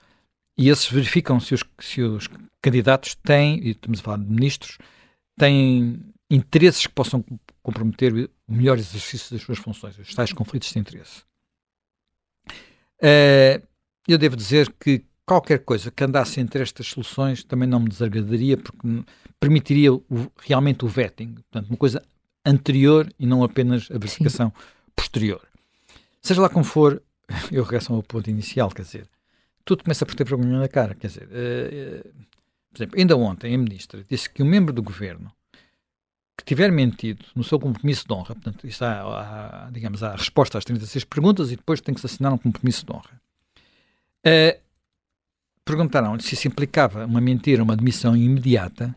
[0.57, 2.27] e esses verificam se os, se os
[2.61, 4.77] candidatos têm, e estamos a falar de ministros,
[5.37, 7.23] têm interesses que possam
[7.63, 8.13] comprometer
[8.47, 11.23] o melhor exercício das suas funções, os tais conflitos de interesse.
[13.01, 13.65] Uh,
[14.07, 18.57] eu devo dizer que qualquer coisa que andasse entre estas soluções também não me desagradaria,
[18.57, 19.03] porque
[19.39, 20.03] permitiria o,
[20.37, 22.03] realmente o vetting, portanto, uma coisa
[22.45, 24.63] anterior e não apenas a verificação Sim.
[24.95, 25.41] posterior.
[26.21, 27.01] Seja lá como for,
[27.51, 29.09] eu regresso ao ponto inicial, quer dizer,
[29.63, 32.11] tudo começa por ter vergonha na cara, quer dizer, uh, uh,
[32.71, 35.31] por exemplo, ainda ontem a ministra disse que um membro do governo
[36.39, 40.15] que tiver mentido no seu compromisso de honra, portanto, isso há, há, digamos, há a
[40.15, 43.21] resposta às 36 perguntas e depois tem que se assinar um compromisso de honra.
[44.25, 44.59] Uh,
[45.65, 48.95] perguntaram se isso implicava uma mentira, uma admissão imediata,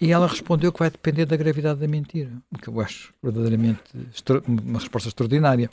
[0.00, 3.82] e ela respondeu que vai depender da gravidade da mentira, o que eu acho verdadeiramente
[4.48, 5.70] uma resposta extraordinária.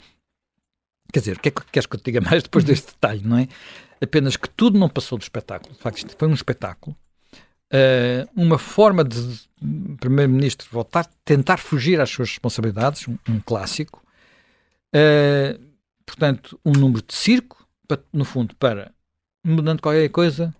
[1.12, 3.22] Quer dizer, o que é que queres que eu te diga mais depois deste detalhe,
[3.24, 3.48] não é?
[4.00, 5.74] Apenas que tudo não passou do espetáculo.
[5.74, 6.96] De facto, isto foi um espetáculo
[7.72, 9.40] uh, uma forma de
[9.98, 14.02] Primeiro-Ministro voltar, tentar fugir às suas responsabilidades, um, um clássico.
[14.94, 15.60] Uh,
[16.04, 18.92] portanto, um número de circo, para, no fundo, para,
[19.44, 20.54] mudando qualquer coisa,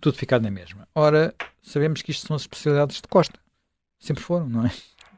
[0.00, 0.88] tudo ficar na mesma.
[0.94, 3.38] Ora, sabemos que isto são as especialidades de Costa.
[3.98, 4.72] Sempre foram, não é?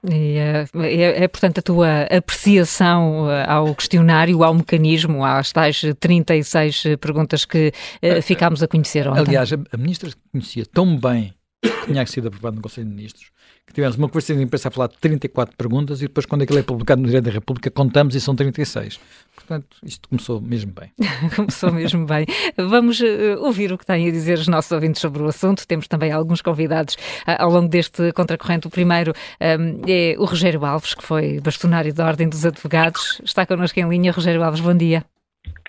[0.08, 7.44] É, é, é, portanto, a tua apreciação ao questionário, ao mecanismo, às tais 36 perguntas
[7.44, 9.20] que uh, ficámos a conhecer ontem.
[9.22, 13.30] Aliás, a, a ministra conhecia tão bem que tinha sido aprovado no Conselho de Ministros,
[13.66, 16.58] que tivemos uma conversa de imprensa a falar de 34 perguntas e depois, quando aquilo
[16.58, 18.98] é publicado no Direito da República, contamos e são 36.
[19.34, 20.92] Portanto, isto começou mesmo bem.
[21.36, 22.26] começou mesmo bem.
[22.56, 23.04] Vamos uh,
[23.40, 25.66] ouvir o que têm a dizer os nossos ouvintes sobre o assunto.
[25.66, 28.66] Temos também alguns convidados uh, ao longo deste contracorrente.
[28.66, 33.20] O primeiro um, é o Rogério Alves, que foi bastonário da Ordem dos Advogados.
[33.24, 34.12] Está connosco em linha.
[34.12, 35.04] Rogério Alves, bom dia.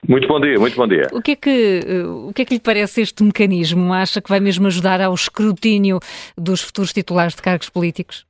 [0.07, 1.07] Muito bom dia, muito bom dia.
[1.11, 1.81] O que, é que,
[2.27, 3.93] o que é que lhe parece este mecanismo?
[3.93, 5.99] Acha que vai mesmo ajudar ao escrutínio
[6.37, 8.25] dos futuros titulares de cargos políticos?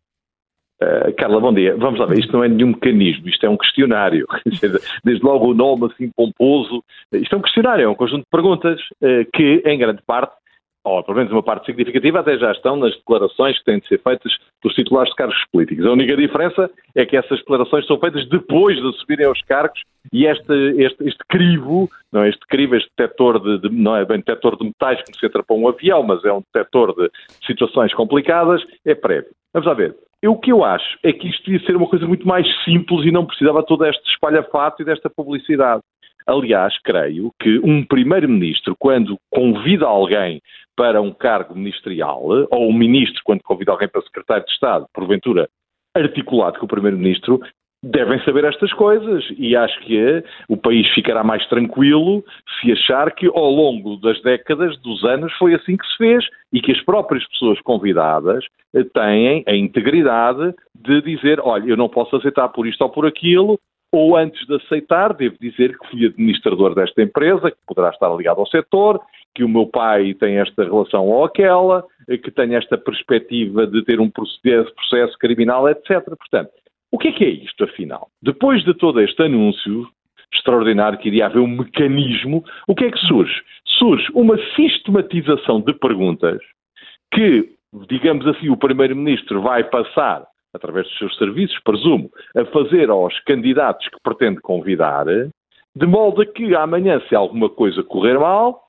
[0.82, 1.76] Uh, Carla, bom dia.
[1.76, 4.26] Vamos lá ver, isto não é nenhum mecanismo, isto é um questionário.
[5.04, 6.84] Desde logo o nome assim pomposo.
[7.14, 10.34] Isto é um questionário, é um conjunto de perguntas uh, que, em grande parte,
[10.84, 14.02] ou pelo menos uma parte significativa, até já estão nas declarações que têm de ser
[14.02, 14.32] feitas
[14.64, 15.86] dos titulares de cargos políticos.
[15.86, 19.82] A única diferença é que essas declarações são feitas depois de subirem aos cargos
[20.14, 24.06] e este, este, este crivo, não é, este crivo, este detector de, de, não é
[24.06, 27.10] bem detector de metais que se entra para um avião, mas é um detector de
[27.46, 29.32] situações complicadas, é prévio.
[29.54, 29.96] Vamos lá ver.
[30.22, 33.06] Eu, o que eu acho é que isto ia ser uma coisa muito mais simples
[33.06, 35.82] e não precisava todo este espalhafato e desta publicidade.
[36.28, 40.42] Aliás, creio que um primeiro-ministro, quando convida alguém
[40.80, 45.50] para um cargo ministerial, ou um ministro, quando convida alguém para secretário de Estado, porventura
[45.94, 47.42] articulado com o primeiro-ministro,
[47.84, 49.26] devem saber estas coisas.
[49.38, 52.24] E acho que o país ficará mais tranquilo
[52.62, 56.62] se achar que ao longo das décadas, dos anos, foi assim que se fez e
[56.62, 58.46] que as próprias pessoas convidadas
[58.94, 63.60] têm a integridade de dizer, olha, eu não posso aceitar por isto ou por aquilo,
[63.92, 68.40] ou antes de aceitar, devo dizer que fui administrador desta empresa, que poderá estar ligado
[68.40, 69.02] ao setor,
[69.34, 74.00] que o meu pai tem esta relação ou aquela, que tem esta perspectiva de ter
[74.00, 76.04] um processo, processo criminal, etc.
[76.06, 76.52] Portanto,
[76.92, 78.10] o que é que é isto, afinal?
[78.22, 79.88] Depois de todo este anúncio
[80.34, 83.42] extraordinário que iria haver um mecanismo, o que é que surge?
[83.66, 86.40] Surge uma sistematização de perguntas
[87.14, 87.50] que,
[87.88, 93.88] digamos assim, o Primeiro-Ministro vai passar através dos seus serviços, presumo, a fazer aos candidatos
[93.88, 98.64] que pretende convidar, de modo a que amanhã, se alguma coisa correr mal,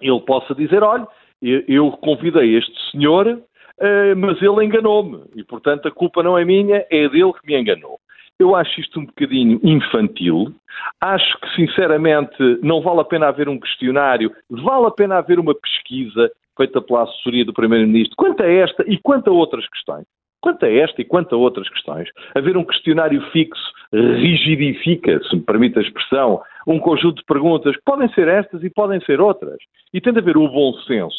[0.00, 1.06] ele possa dizer: olha,
[1.42, 3.42] eu convidei este senhor,
[3.80, 7.60] eh, mas ele enganou-me e, portanto, a culpa não é minha, é dele que me
[7.60, 7.98] enganou.
[8.38, 10.52] Eu acho isto um bocadinho infantil.
[11.00, 15.54] Acho que, sinceramente, não vale a pena haver um questionário, vale a pena haver uma
[15.54, 20.04] pesquisa feita pela assessoria do Primeiro-Ministro quanto a esta e quanto a outras questões.
[20.44, 25.40] Quanto a esta e quanto a outras questões, haver um questionário fixo rigidifica, se me
[25.40, 29.56] permite a expressão, um conjunto de perguntas podem ser estas e podem ser outras.
[29.94, 31.16] E tem de haver o bom senso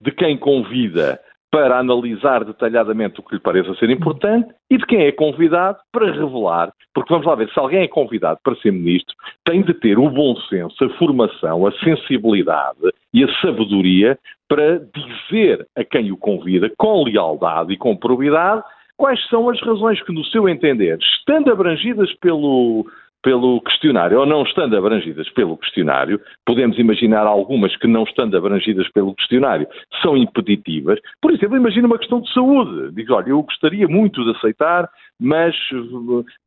[0.00, 1.20] de quem convida
[1.54, 6.10] para analisar detalhadamente o que lhe pareça ser importante e de quem é convidado para
[6.10, 9.14] revelar, porque vamos lá ver, se alguém é convidado para ser ministro,
[9.44, 12.80] tem de ter o bom senso, a formação, a sensibilidade
[13.12, 18.64] e a sabedoria para dizer a quem o convida, com lealdade e com probidade,
[18.96, 22.84] quais são as razões que, no seu entender, estando abrangidas pelo,
[23.24, 28.86] pelo questionário ou não estando abrangidas pelo questionário, podemos imaginar algumas que não estando abrangidas
[28.92, 29.66] pelo questionário
[30.02, 31.00] são impeditivas.
[31.22, 32.92] Por exemplo, imagina uma questão de saúde.
[32.92, 34.88] Diz, olha, eu gostaria muito de aceitar
[35.20, 35.54] mas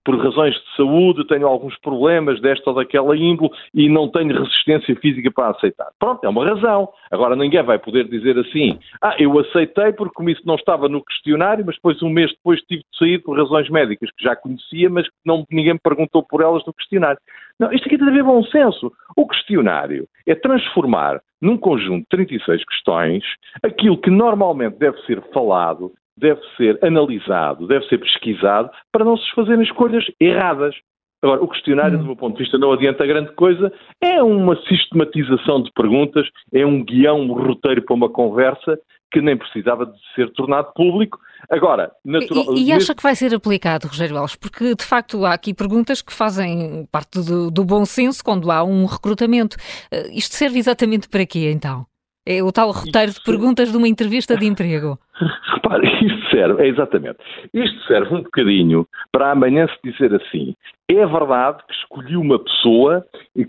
[0.04, 4.96] por razões de saúde tenho alguns problemas desta ou daquela índole e não tenho resistência
[4.98, 5.90] física para aceitar.
[6.00, 6.90] Pronto, é uma razão.
[7.12, 11.04] Agora ninguém vai poder dizer assim, ah, eu aceitei porque como isso não estava no
[11.04, 14.90] questionário, mas depois um mês depois tive de sair por razões médicas que já conhecia,
[14.90, 17.20] mas que não, ninguém me perguntou por elas no questionário.
[17.60, 18.92] Não, isto aqui tem a ver bom senso.
[19.16, 23.24] O questionário é transformar num conjunto de 36 questões
[23.64, 29.30] aquilo que normalmente deve ser falado deve ser analisado, deve ser pesquisado para não se
[29.36, 30.76] fazerem escolhas erradas.
[31.22, 32.02] Agora, o questionário, hum.
[32.02, 36.66] do meu ponto de vista, não adianta grande coisa, é uma sistematização de perguntas, é
[36.66, 38.78] um guião, um roteiro para uma conversa
[39.12, 41.18] que nem precisava de ser tornado público.
[41.50, 42.56] Agora, natural...
[42.56, 44.36] E, e acha que vai ser aplicado, Rogério Alves?
[44.36, 48.64] Porque, de facto, há aqui perguntas que fazem parte do, do bom senso quando há
[48.64, 49.56] um recrutamento.
[49.92, 51.86] Uh, isto serve exatamente para quê, então?
[52.30, 55.00] É o tal roteiro de perguntas de uma entrevista de emprego.
[55.56, 57.20] Repare, isto serve, é exatamente.
[57.54, 60.54] Isto serve um bocadinho para amanhã se dizer assim:
[60.90, 63.06] é verdade que escolhi uma pessoa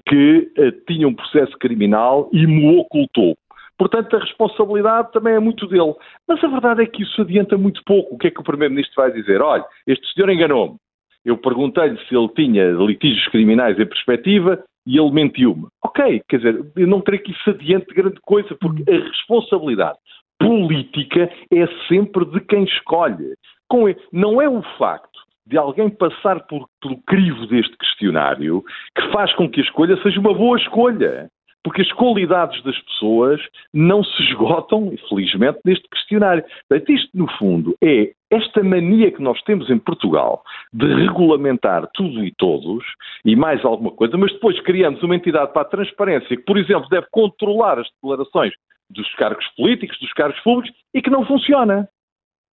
[0.07, 3.37] que uh, tinha um processo criminal e me ocultou.
[3.77, 5.95] Portanto, a responsabilidade também é muito dele.
[6.29, 8.15] Mas a verdade é que isso adianta muito pouco.
[8.15, 9.43] O que é que o Primeiro-Ministro vai dizer?
[9.43, 10.77] Olha, este senhor enganou-me.
[11.25, 15.67] Eu perguntei-lhe se ele tinha litígios criminais em perspectiva e ele mentiu-me.
[15.85, 19.99] Ok, quer dizer, eu não creio que isso adiante grande coisa, porque a responsabilidade
[20.41, 23.35] política é sempre de quem escolhe.
[23.69, 28.65] Com, não é o facto de alguém passar por, pelo crivo deste questionário
[28.97, 31.29] que faz com que a escolha seja uma boa escolha.
[31.69, 33.43] Porque as qualidades das pessoas
[33.75, 36.43] não se esgotam, infelizmente, neste questionário.
[36.67, 42.25] Portanto, isto, no fundo, é esta mania que nós temos em Portugal de regulamentar tudo
[42.25, 42.83] e todos
[43.23, 46.89] e mais alguma coisa, mas depois criamos uma entidade para a transparência que, por exemplo,
[46.89, 48.55] deve controlar as declarações
[48.89, 51.87] dos cargos políticos, dos cargos públicos e que não funciona.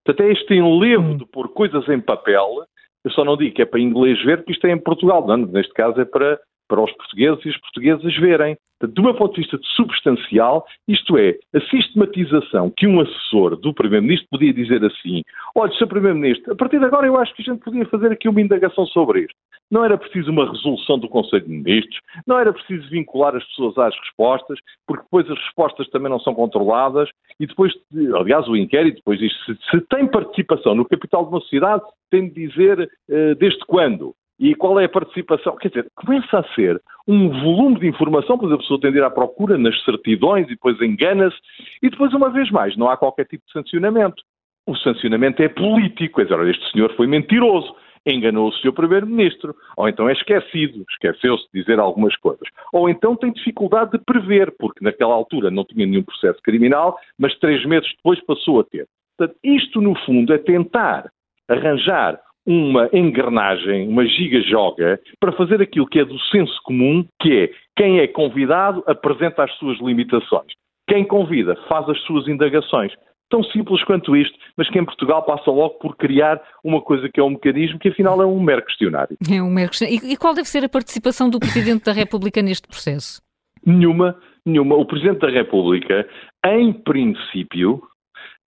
[0.06, 1.17] Portanto, é este enlevo hum.
[1.17, 2.65] de pôr coisas em papel.
[3.06, 5.25] Eu só não digo que é para inglês ver, porque isto é em Portugal.
[5.25, 8.58] Não, neste caso é para para os portugueses e os portugueses verem.
[8.84, 14.28] De um ponto de vista substancial, isto é, a sistematização que um assessor do Primeiro-Ministro
[14.30, 15.21] podia dizer assim:
[15.56, 15.88] olha, Sr.
[15.88, 18.86] Primeiro-Ministro, a partir de agora eu acho que a gente podia fazer aqui uma indagação
[18.88, 19.36] sobre isto.
[19.71, 23.78] Não era preciso uma resolução do Conselho de Ministros, não era preciso vincular as pessoas
[23.78, 27.73] às respostas, porque depois as respostas também não são controladas, e depois,
[28.13, 32.30] aliás, o inquérito depois diz se, se tem participação no capital de uma sociedade, tem
[32.30, 34.13] de dizer uh, desde quando.
[34.39, 35.55] E qual é a participação?
[35.55, 39.03] Quer dizer, começa a ser um volume de informação, pois a pessoa tem de ir
[39.03, 41.37] à procura nas certidões e depois engana-se,
[41.81, 44.21] e depois, uma vez mais, não há qualquer tipo de sancionamento.
[44.67, 47.73] O sancionamento é político, quer dizer, este senhor foi mentiroso,
[48.05, 53.15] enganou o seu primeiro-ministro, ou então é esquecido, esqueceu-se de dizer algumas coisas, ou então
[53.15, 57.89] tem dificuldade de prever, porque naquela altura não tinha nenhum processo criminal, mas três meses
[57.95, 58.87] depois passou a ter.
[59.17, 61.09] Portanto, isto, no fundo, é tentar
[61.47, 67.49] arranjar uma engrenagem, uma giga-joga, para fazer aquilo que é do senso comum, que é
[67.75, 70.51] quem é convidado apresenta as suas limitações.
[70.88, 72.93] Quem convida faz as suas indagações.
[73.27, 77.19] Tão simples quanto isto, mas que em Portugal passa logo por criar uma coisa que
[77.19, 79.17] é um mecanismo que afinal é um mero questionário.
[79.31, 80.08] É um mero questionário.
[80.08, 83.19] E qual deve ser a participação do Presidente da República neste processo?
[83.65, 84.75] Nenhuma, nenhuma.
[84.75, 86.08] O Presidente da República,
[86.45, 87.81] em princípio,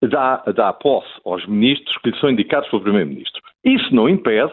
[0.03, 3.41] dá, dá posse aos ministros que lhe são indicados pelo Primeiro-Ministro.
[3.67, 4.53] Isso não impede,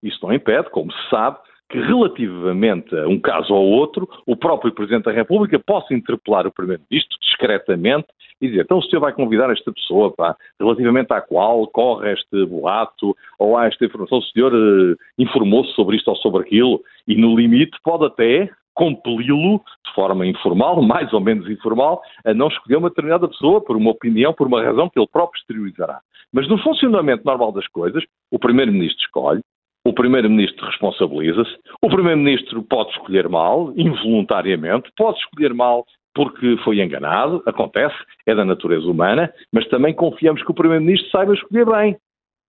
[0.00, 1.38] isso não impede, como se sabe,
[1.68, 6.52] que relativamente a um caso ou outro, o próprio Presidente da República possa interpelar o
[6.52, 8.06] Primeiro-Ministro discretamente
[8.40, 12.46] e dizer, então o senhor vai convidar esta pessoa, pá, relativamente à qual corre este
[12.46, 17.16] boato ou há esta informação, o senhor uh, informou-se sobre isto ou sobre aquilo e
[17.16, 22.76] no limite pode até compeli-lo, de forma informal, mais ou menos informal, a não escolher
[22.76, 26.00] uma determinada pessoa por uma opinião, por uma razão que ele próprio exteriorizará.
[26.34, 29.40] Mas no funcionamento normal das coisas, o Primeiro-Ministro escolhe,
[29.86, 37.42] o Primeiro-Ministro responsabiliza-se, o Primeiro-Ministro pode escolher mal, involuntariamente, pode escolher mal porque foi enganado,
[37.46, 37.94] acontece,
[38.26, 41.96] é da natureza humana, mas também confiamos que o Primeiro-Ministro saiba escolher bem.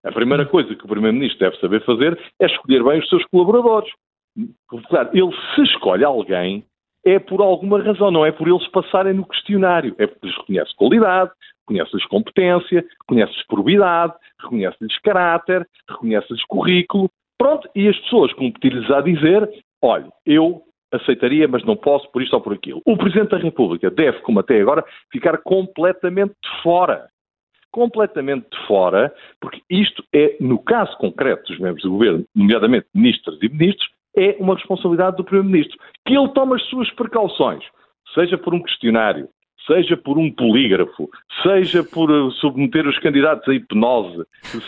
[0.03, 3.91] A primeira coisa que o Primeiro-Ministro deve saber fazer é escolher bem os seus colaboradores.
[4.89, 6.63] Claro, ele se escolhe alguém
[7.05, 10.75] é por alguma razão, não é por eles passarem no questionário, é porque lhes reconhece
[10.75, 17.09] qualidade, reconhece-lhes competência, reconhece-lhes probidade, reconhece-lhes caráter, reconhece-lhes currículo.
[17.37, 19.49] Pronto, e as pessoas competir-lhes a dizer:
[19.81, 22.81] olha, eu aceitaria, mas não posso por isto ou por aquilo.
[22.85, 27.07] O Presidente da República deve, como até agora, ficar completamente de fora.
[27.71, 33.37] Completamente de fora, porque isto é, no caso concreto dos membros do governo, nomeadamente ministros
[33.41, 35.77] e ministros, é uma responsabilidade do Primeiro-Ministro.
[36.05, 37.63] Que ele tome as suas precauções,
[38.13, 39.27] seja por um questionário,
[39.67, 41.09] seja por um polígrafo,
[41.43, 44.23] seja por eh, submeter os candidatos à hipnose,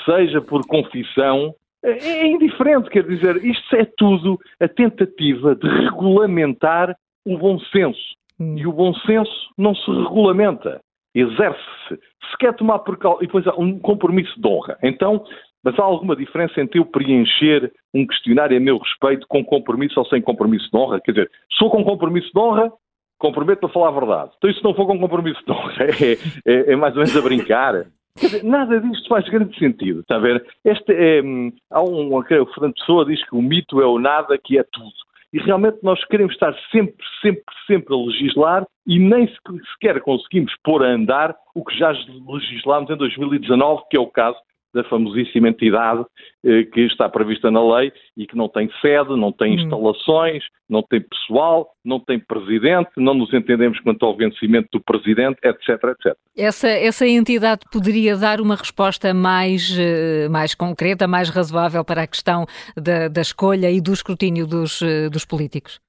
[0.05, 6.95] seja por confissão, é, é indiferente, quer dizer, isto é tudo a tentativa de regulamentar
[7.25, 8.17] o bom senso.
[8.39, 8.55] Hum.
[8.57, 10.81] E o bom senso não se regulamenta,
[11.13, 11.95] exerce-se.
[12.29, 14.77] Se quer tomar precaução, e depois há um compromisso de honra.
[14.83, 15.23] Então,
[15.67, 20.06] mas há alguma diferença entre eu preencher um questionário a meu respeito com compromisso ou
[20.06, 21.01] sem compromisso de honra?
[21.01, 22.71] Quer dizer, sou com compromisso de honra,
[23.19, 24.32] comprometo a falar a verdade.
[24.38, 26.13] Então, se não for com compromisso de honra, é,
[26.45, 27.86] é, é mais ou menos a brincar.
[28.15, 30.41] Dizer, nada disto faz grande sentido, está a ver?
[30.63, 34.38] Este é, hum, há um, o Fernando Pessoa diz que o mito é o nada,
[34.41, 34.95] que é tudo.
[35.34, 39.30] E realmente nós queremos estar sempre, sempre, sempre a legislar e nem
[39.73, 41.91] sequer conseguimos pôr a andar o que já
[42.25, 44.38] legislámos em 2019, que é o caso
[44.77, 46.05] da famosíssima entidade
[46.45, 49.61] eh, que está prevista na lei e que não tem sede, não tem hum.
[49.61, 55.39] instalações, não tem pessoal, não tem presidente, não nos entendemos quanto ao vencimento do presidente,
[55.43, 56.17] etc, etc.
[56.37, 62.07] Essa, essa entidade poderia dar uma resposta mais, eh, mais concreta, mais razoável para a
[62.07, 65.79] questão da, da escolha e do escrutínio dos, eh, dos políticos?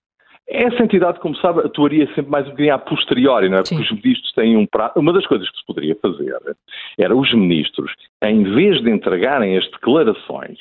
[0.48, 3.62] Essa entidade, como sabe, atuaria sempre mais um bocadinho a posteriori, não é?
[3.62, 4.94] Porque os ministros têm um prazo.
[4.96, 6.34] Uma das coisas que se poderia fazer
[6.98, 7.92] era os ministros,
[8.22, 10.58] em vez de entregarem as declarações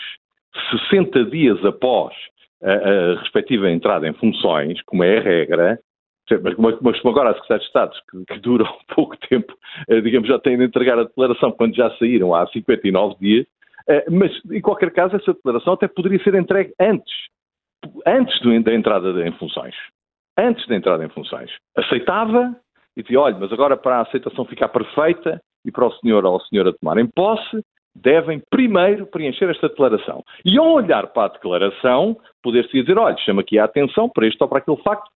[0.89, 2.13] 60 dias após
[2.61, 5.79] a, a respectiva entrada em funções, como é a regra,
[6.57, 9.53] mas como agora a Secretaria de Estado, que, que duram pouco tempo,
[9.87, 13.45] eh, digamos, já têm de entregar a declaração quando já saíram há 59 dias,
[13.87, 17.13] eh, mas em qualquer caso essa declaração até poderia ser entregue antes
[18.05, 19.75] antes da entrada em funções.
[20.37, 21.49] antes da entrada em funções.
[21.75, 22.55] Aceitava
[22.95, 26.37] e dizia, olha, mas agora para a aceitação ficar perfeita e para o senhor ou
[26.37, 27.63] a senhora tomarem posse,
[27.95, 30.23] devem primeiro preencher esta declaração.
[30.45, 34.41] E ao olhar para a declaração, poder-se dizer, olha, chama aqui a atenção para este
[34.41, 35.09] ou para aquele facto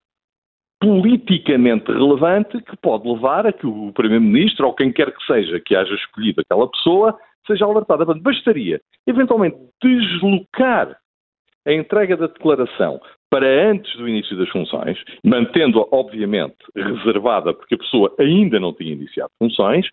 [0.80, 5.76] politicamente relevante que pode levar a que o Primeiro-Ministro ou quem quer que seja que
[5.76, 7.16] haja escolhido aquela pessoa
[7.46, 8.04] seja alertada.
[8.04, 10.96] Bastaria, eventualmente, deslocar
[11.66, 13.00] a entrega da declaração
[13.30, 18.92] para antes do início das funções, mantendo-a, obviamente, reservada porque a pessoa ainda não tinha
[18.92, 19.86] iniciado funções,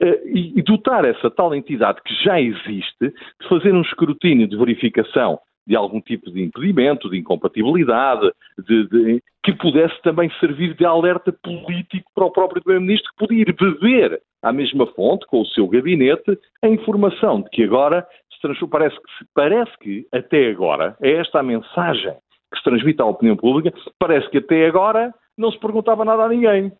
[0.00, 5.38] eh, e dotar essa tal entidade que já existe de fazer um escrutínio de verificação
[5.66, 11.32] de algum tipo de impedimento, de incompatibilidade, de, de, que pudesse também servir de alerta
[11.32, 15.66] político para o próprio Primeiro-Ministro, que podia ir beber à mesma fonte, com o seu
[15.66, 21.12] gabinete, a informação de que agora se transforma, parece que, parece que até agora, é
[21.12, 22.14] esta a mensagem
[22.52, 26.28] que se transmite à opinião pública, parece que até agora não se perguntava nada a
[26.28, 26.72] ninguém.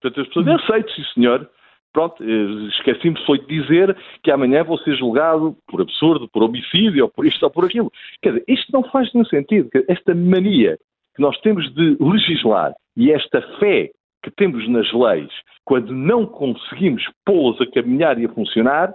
[0.00, 1.48] Portanto, as pessoas, aceito, sim senhor,
[1.92, 7.04] pronto, eh, esqueci-me foi de dizer que amanhã vou ser julgado por absurdo, por homicídio,
[7.04, 7.90] ou por isto ou por aquilo.
[8.20, 9.70] Quer dizer, isto não faz nenhum sentido.
[9.88, 10.76] Esta mania
[11.14, 13.90] que nós temos de legislar e esta fé
[14.22, 15.30] que temos nas leis,
[15.64, 18.92] quando não conseguimos pô-las a caminhar e a funcionar,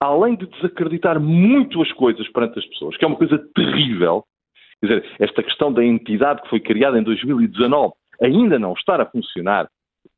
[0.00, 4.24] além de desacreditar muito as coisas perante as pessoas, que é uma coisa terrível,
[4.80, 7.92] quer dizer, esta questão da entidade que foi criada em 2019
[8.22, 9.68] ainda não estar a funcionar,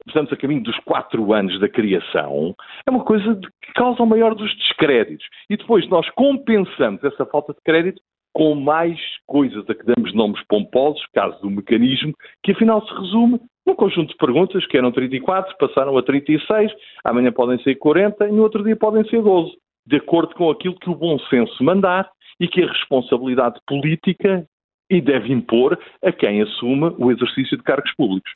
[0.06, 2.54] estamos a caminho dos quatro anos da criação,
[2.86, 5.26] é uma coisa que causa o maior dos descréditos.
[5.48, 8.00] E depois nós compensamos essa falta de crédito
[8.34, 13.40] com mais coisas a que damos nomes pomposos, caso do mecanismo, que afinal se resume
[13.66, 16.72] num conjunto de perguntas que eram 34, passaram a 36,
[17.04, 19.52] amanhã podem ser 40 e no outro dia podem ser 12,
[19.86, 22.10] de acordo com aquilo que o bom senso mandar
[22.40, 24.46] e que a responsabilidade política
[24.90, 28.30] e deve impor a quem assuma o exercício de cargos públicos.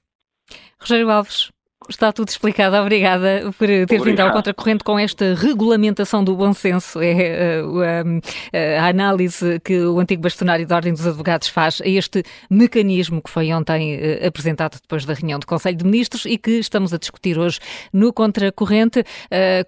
[0.80, 1.51] Rogério Alves,
[1.88, 2.74] Está tudo explicado.
[2.76, 4.04] Obrigada por ter Obrigado.
[4.04, 7.00] vindo ao contracorrente com esta regulamentação do bom senso.
[7.00, 11.88] É uh, uh, a análise que o antigo bastonário da Ordem dos Advogados faz a
[11.88, 16.36] este mecanismo que foi ontem uh, apresentado depois da reunião do Conselho de Ministros e
[16.38, 17.60] que estamos a discutir hoje
[17.92, 19.04] no contracorrente,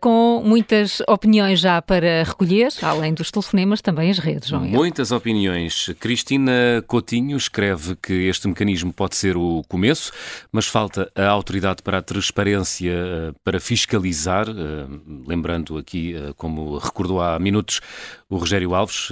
[0.00, 4.52] com muitas opiniões já para recolher, além dos telefonemas, também as redes.
[4.52, 4.56] É?
[4.56, 5.90] Muitas opiniões.
[6.00, 10.10] Cristina Coutinho escreve que este mecanismo pode ser o começo,
[10.50, 14.86] mas falta a autoridade para a transparência eh, para fiscalizar, eh,
[15.26, 17.80] lembrando aqui, eh, como recordou há minutos
[18.30, 19.08] o Rogério Alves,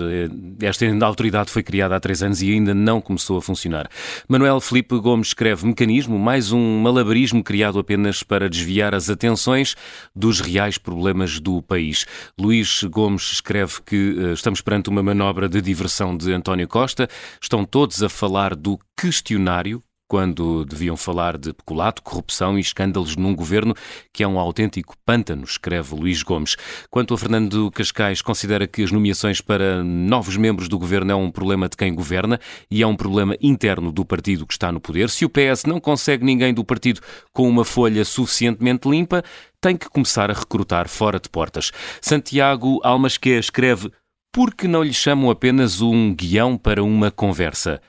[0.60, 3.88] esta autoridade foi criada há três anos e ainda não começou a funcionar.
[4.28, 9.74] Manuel Felipe Gomes escreve mecanismo, mais um malabarismo criado apenas para desviar as atenções
[10.14, 12.04] dos reais problemas do país.
[12.38, 17.08] Luís Gomes escreve que estamos perante uma manobra de diversão de António Costa,
[17.40, 23.34] estão todos a falar do questionário quando deviam falar de peculato, corrupção e escândalos num
[23.34, 23.74] governo
[24.12, 26.56] que é um autêntico pântano, escreve Luís Gomes.
[26.90, 31.30] Quanto a Fernando Cascais, considera que as nomeações para novos membros do governo é um
[31.30, 32.38] problema de quem governa
[32.70, 35.10] e é um problema interno do partido que está no poder.
[35.10, 37.00] Se o PS não consegue ninguém do partido
[37.32, 39.24] com uma folha suficientemente limpa,
[39.60, 41.72] tem que começar a recrutar fora de portas.
[42.00, 43.90] Santiago Almasque escreve:
[44.32, 47.80] Por que não lhe chamam apenas um guião para uma conversa?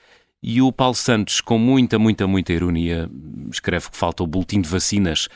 [0.41, 3.09] E o Paulo Santos, com muita, muita, muita ironia,
[3.51, 5.27] escreve que falta o boletim de vacinas.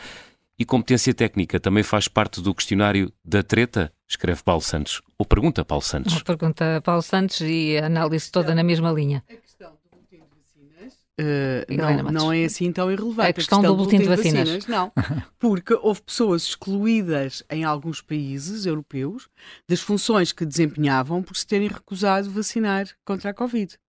[0.61, 3.91] E competência técnica também faz parte do questionário da treta?
[4.07, 5.01] Escreve Paulo Santos.
[5.17, 6.13] Ou pergunta Paulo Santos.
[6.13, 9.23] Ou pergunta Paulo Santos e a análise toda na mesma linha.
[9.27, 13.29] A questão do boletim de vacinas uh, não, não, é assim tão irrelevante.
[13.29, 14.49] A questão, a questão do, boletim, boletim de, vacinas.
[14.49, 14.67] de vacinas.
[14.67, 19.29] Não, porque houve pessoas excluídas em alguns países europeus
[19.67, 23.79] das funções que desempenhavam por se terem recusado vacinar contra a Covid.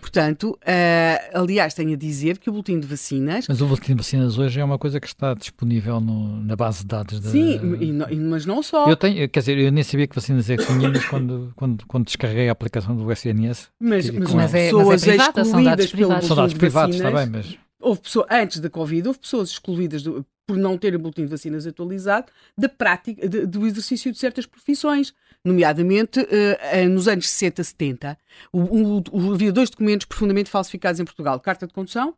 [0.00, 3.46] Portanto, uh, aliás, tenho a dizer que o boletim de vacinas.
[3.48, 6.80] Mas o boletim de vacinas hoje é uma coisa que está disponível no, na base
[6.80, 7.30] de dados da.
[7.30, 8.88] Sim, e, mas não só.
[8.88, 12.06] Eu tenho, quer dizer, eu nem sabia que vacinas é que tínhamos quando, quando, quando
[12.06, 13.68] descarreguei a aplicação do SNS.
[13.80, 16.26] Mas, mas, mas é, pessoas mas é privada, são dados privados.
[16.26, 17.58] São dados privados, está bem, mas.
[17.78, 21.30] Houve pessoas, antes da Covid, houve pessoas excluídas do, por não terem o boletim de
[21.30, 22.26] vacinas atualizado
[22.56, 25.12] da prática, de, do exercício de certas profissões
[25.46, 28.18] nomeadamente uh, nos anos 60, 70,
[28.52, 32.14] o, o, o, havia dois documentos profundamente falsificados em Portugal: carta de condução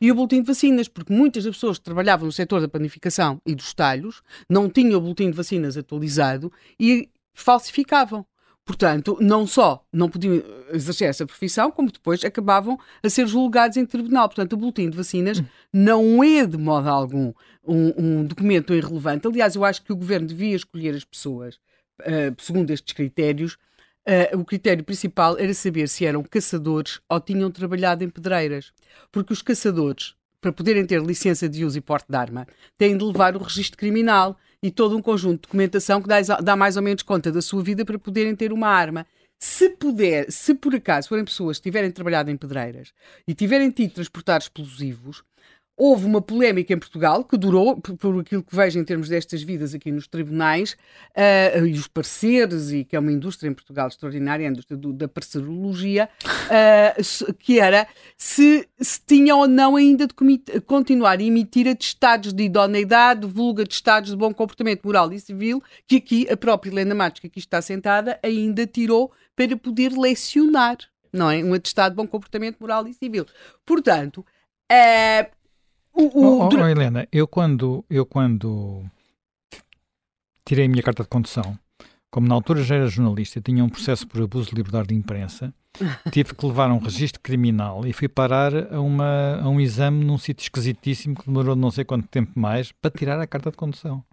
[0.00, 3.40] e o boletim de vacinas, porque muitas das pessoas que trabalhavam no setor da planificação
[3.46, 8.26] e dos talhos não tinham o boletim de vacinas atualizado e falsificavam.
[8.64, 10.40] Portanto, não só não podiam
[10.72, 14.28] exercer essa profissão, como depois acabavam a ser julgados em tribunal.
[14.28, 17.32] Portanto, o boletim de vacinas não é de modo algum
[17.66, 19.26] um, um documento irrelevante.
[19.26, 21.58] Aliás, eu acho que o governo devia escolher as pessoas
[22.38, 23.54] segundo estes critérios,
[24.06, 28.72] uh, o critério principal era saber se eram caçadores ou tinham trabalhado em pedreiras.
[29.10, 32.46] Porque os caçadores, para poderem ter licença de uso e porte de arma,
[32.76, 36.56] têm de levar o registro criminal e todo um conjunto de documentação que dá, dá
[36.56, 39.06] mais ou menos conta da sua vida para poderem ter uma arma.
[39.38, 42.92] Se puder, se por acaso forem pessoas que tiverem trabalhado em pedreiras
[43.26, 45.24] e tiverem tido transportar explosivos,
[45.74, 49.74] Houve uma polémica em Portugal que durou, por aquilo que vejo em termos destas vidas
[49.74, 50.76] aqui nos tribunais,
[51.16, 54.92] uh, e os parceiros, e que é uma indústria em Portugal extraordinária, a indústria do,
[54.92, 60.14] da parcerologia, uh, que era se, se tinham ou não ainda de
[60.60, 65.96] continuar a emitir atestados de idoneidade, vulga atestados de bom comportamento moral e civil, que
[65.96, 70.76] aqui a própria Helena Matos, que aqui está sentada, ainda tirou para poder lecionar,
[71.10, 71.42] não é?
[71.42, 73.26] Um atestado de bom comportamento moral e civil.
[73.64, 74.18] Portanto,
[74.70, 75.41] uh,
[75.94, 78.84] o, o, oh, oh, Helena, eu quando, eu quando
[80.44, 81.58] tirei a minha carta de condução,
[82.10, 85.52] como na altura já era jornalista, tinha um processo por abuso de liberdade de imprensa,
[86.12, 90.18] tive que levar um registro criminal e fui parar a, uma, a um exame num
[90.18, 94.04] sítio esquisitíssimo que demorou não sei quanto tempo mais para tirar a carta de condução.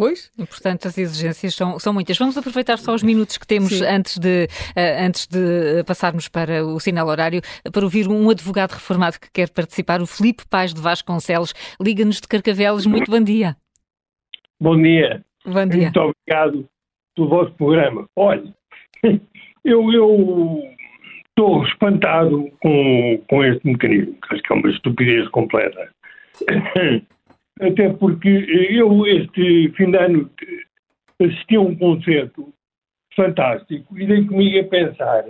[0.00, 0.32] Pois.
[0.38, 2.16] E, portanto, as exigências são, são muitas.
[2.16, 4.44] Vamos aproveitar só os minutos que temos antes de,
[4.74, 9.50] uh, antes de passarmos para o sinal horário para ouvir um advogado reformado que quer
[9.50, 11.52] participar, o Felipe Paz de Vasconcelos.
[11.78, 12.86] Liga-nos de Carcavelos.
[12.86, 13.54] Muito bom dia.
[14.58, 15.22] Bom dia.
[15.44, 15.82] Bom dia.
[15.82, 16.66] Muito obrigado
[17.14, 18.06] pelo vosso programa.
[18.16, 18.54] Olha,
[19.62, 20.62] eu, eu
[21.28, 25.90] estou espantado com, com este mecanismo, que acho que é uma estupidez completa.
[27.58, 30.30] Até porque eu, este fim de ano,
[31.20, 32.52] assisti a um concerto
[33.14, 35.24] fantástico e dei comigo a pensar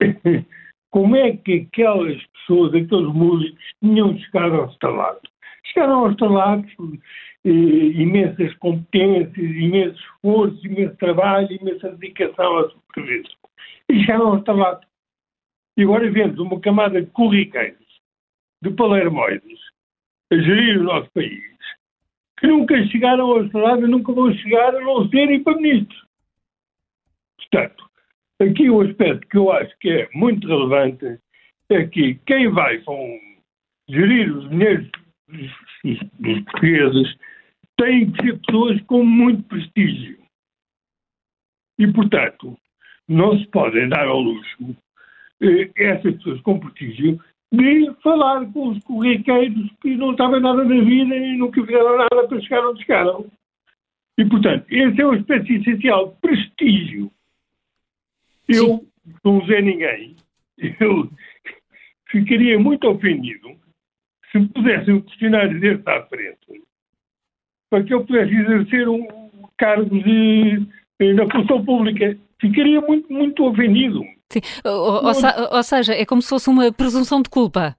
[0.90, 5.20] como é que aquelas pessoas, aqueles músicos, tinham chegado ao estalado.
[5.66, 6.70] Chegaram aos estalados,
[7.44, 12.80] eh, imensas competências, imenso esforço, imenso trabalho, imensa dedicação ao seu.
[13.88, 14.86] E chegaram ao estalado.
[15.76, 18.00] E agora vemos uma camada de corriqueiros,
[18.62, 19.58] de palermoides,
[20.32, 21.42] a gerir o nosso país,
[22.38, 26.04] que nunca chegaram ao Estado e nunca vão chegar a não serem para ministros.
[27.38, 27.90] Portanto,
[28.40, 31.18] aqui o aspecto que eu acho que é muito relevante
[31.70, 33.20] é que quem vai com
[33.88, 34.90] gerir os dinheiros
[35.28, 37.16] dos portugueses
[37.76, 40.18] tem que ser pessoas com muito prestígio.
[41.78, 42.56] E, portanto,
[43.08, 44.76] não se podem dar ao luxo
[45.42, 47.20] eh, essas pessoas com prestígio
[47.52, 52.28] de falar com os corriqueiros que não estavam nada na vida e nunca fizeram nada
[52.28, 53.30] para chegar onde chegaram.
[54.18, 57.10] E, portanto, esse é o aspecto essencial, prestígio.
[58.48, 58.88] Eu Sim.
[59.24, 60.16] não usei ninguém,
[60.80, 61.08] eu
[62.08, 63.48] ficaria muito ofendido
[64.30, 66.62] se me pusessem um questionário desse à frente
[67.70, 69.04] para que eu pudesse exercer um
[69.56, 70.64] cargo de,
[71.14, 72.16] na função pública.
[72.40, 74.04] Ficaria muito, muito ofendido.
[74.34, 74.40] Sim.
[74.64, 77.76] Ou, ou, ou, seja, é como se fosse uma presunção de culpa.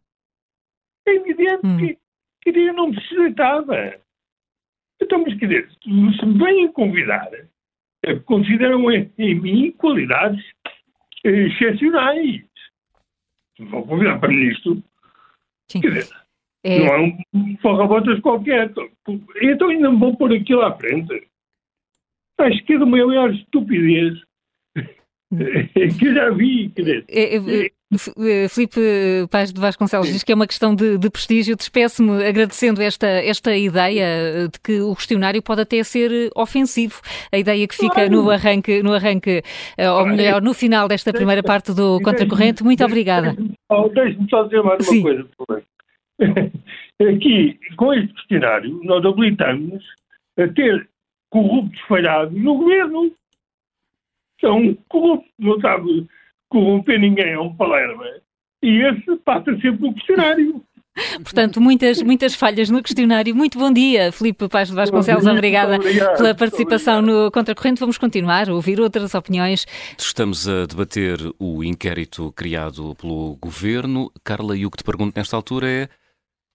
[1.05, 1.77] É evidente hum.
[1.77, 1.97] que,
[2.41, 3.95] que eu não precisava.
[5.01, 7.29] Então, mas quer dizer, se me vêm convidar,
[8.05, 10.43] é, consideram em, em mim qualidades
[11.23, 12.43] excepcionais.
[13.57, 14.81] Se vão convidar para ministro,
[15.69, 15.81] Sim.
[15.81, 16.15] quer dizer,
[16.63, 16.79] é...
[16.79, 16.99] não é
[17.33, 18.71] um forra-botas qualquer.
[19.41, 21.27] Então ainda me vão pôr aquilo à frente.
[22.37, 24.21] Acho que é de maior estupidez
[25.99, 28.79] que já vi, quer é, é, é, Filipe
[29.29, 31.55] Paz de Vasconcelos diz que é uma questão de, de prestígio.
[31.55, 37.01] Despeço-me agradecendo esta, esta ideia de que o questionário pode até ser ofensivo.
[37.31, 38.11] A ideia que fica claro.
[38.11, 39.41] no arranque, no arranque,
[39.77, 42.63] eh, ou melhor, no final desta primeira parte do Contracorrente.
[42.63, 43.35] Muito obrigada.
[43.93, 45.01] Deixe-me só dizer mais uma Sim.
[45.01, 45.63] coisa, por
[47.01, 49.83] Aqui, com este questionário, nós habilitamos
[50.39, 50.87] a ter
[51.29, 53.11] corruptos falhados no governo
[54.45, 56.07] são corruptos, não sabe
[56.49, 58.05] corromper ninguém, é um palerma.
[58.61, 60.63] E esse passa sempre o questionário.
[61.23, 63.35] Portanto, muitas, muitas falhas no questionário.
[63.35, 65.25] Muito bom dia, Filipe Paz de Vasconcelos.
[65.25, 67.79] Obrigada obrigado, pela participação no Contracorrente.
[67.79, 69.65] Vamos continuar a ouvir outras opiniões.
[69.97, 74.09] Estamos a debater o inquérito criado pelo Governo.
[74.23, 75.89] Carla, e o que te pergunto nesta altura é: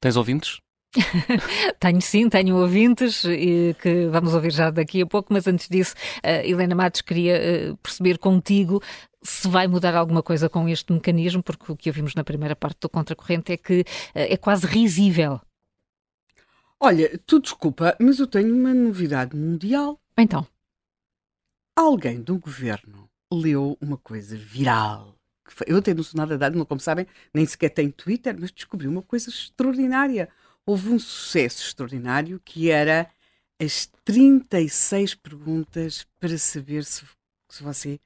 [0.01, 0.61] tens ouvintes?
[1.79, 3.23] tenho sim, tenho ouvintes
[3.81, 7.77] que vamos ouvir já daqui a pouco, mas antes disso, uh, Helena Matos queria uh,
[7.77, 8.83] perceber contigo
[9.23, 12.81] se vai mudar alguma coisa com este mecanismo, porque o que ouvimos na primeira parte
[12.81, 13.85] do contracorrente é que uh,
[14.15, 15.41] é quase risível.
[16.81, 20.01] Olha, tu desculpa, mas eu tenho uma novidade mundial.
[20.17, 20.47] Então.
[21.77, 25.15] Alguém do governo leu uma coisa viral.
[25.67, 30.29] Eu tenho nada dado, como sabem, nem sequer tenho Twitter, mas descobri uma coisa extraordinária
[30.65, 33.11] houve um sucesso extraordinário que era
[33.59, 37.05] as 36 perguntas para saber se,
[37.49, 38.01] se você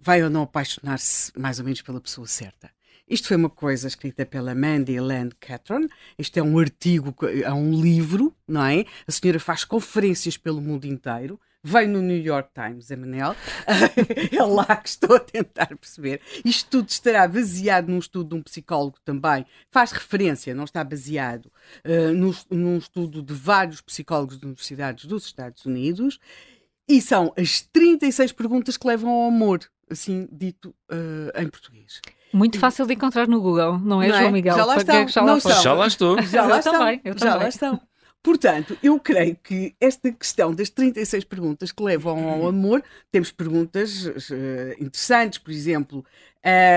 [0.00, 2.70] vai ou não apaixonar-se mais ou menos pela pessoa certa?
[3.08, 5.86] Isto foi uma coisa escrita pela Mandy Land Catron.
[6.18, 7.14] Isto é um artigo,
[7.44, 8.84] é um livro, não é?
[9.06, 11.38] A senhora faz conferências pelo mundo inteiro.
[11.64, 13.36] Veio no New York Times, a Manel.
[14.32, 16.20] é lá que estou a tentar perceber.
[16.44, 19.46] Isto tudo estará baseado num estudo de um psicólogo também.
[19.70, 21.46] Faz referência, não está baseado,
[21.84, 26.18] uh, num, num estudo de vários psicólogos de universidades dos Estados Unidos.
[26.88, 32.00] E são as 36 perguntas que levam ao amor, assim dito uh, em português.
[32.32, 34.20] Muito fácil de encontrar no Google, não é, não é?
[34.20, 34.56] João Miguel?
[34.56, 35.08] Já lá estão.
[35.08, 35.52] Já lá, estão.
[35.62, 36.22] já lá estou.
[36.22, 36.72] Já lá estão.
[36.72, 37.34] Também, já também.
[37.36, 37.80] lá estão.
[38.22, 44.06] Portanto, eu creio que esta questão das 36 perguntas que levam ao amor, temos perguntas
[44.06, 46.04] uh, interessantes, por exemplo,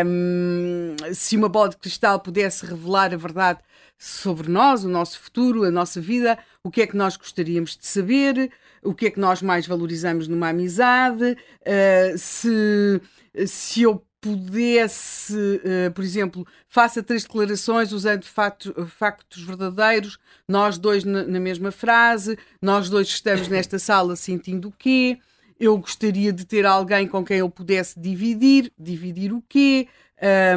[0.05, 3.59] um, se uma bola de cristal pudesse revelar a verdade
[3.97, 7.85] sobre nós, o nosso futuro, a nossa vida, o que é que nós gostaríamos de
[7.85, 13.01] saber, o que é que nós mais valorizamos numa amizade, uh, se,
[13.45, 20.17] se eu pudesse, uh, por exemplo, faça três declarações usando factos, factos verdadeiros,
[20.47, 25.19] nós dois na, na, mesma frase, nós dois estamos nesta sala sentindo o quê?
[25.59, 29.87] Eu gostaria de ter alguém com quem eu pudesse dividir, dividir o quê?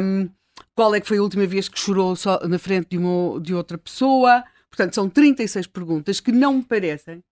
[0.01, 0.27] Um,
[0.75, 3.53] qual é que foi a última vez que chorou só na frente de, uma, de
[3.53, 4.43] outra pessoa?
[4.67, 7.23] Portanto, são 36 perguntas que não me parecem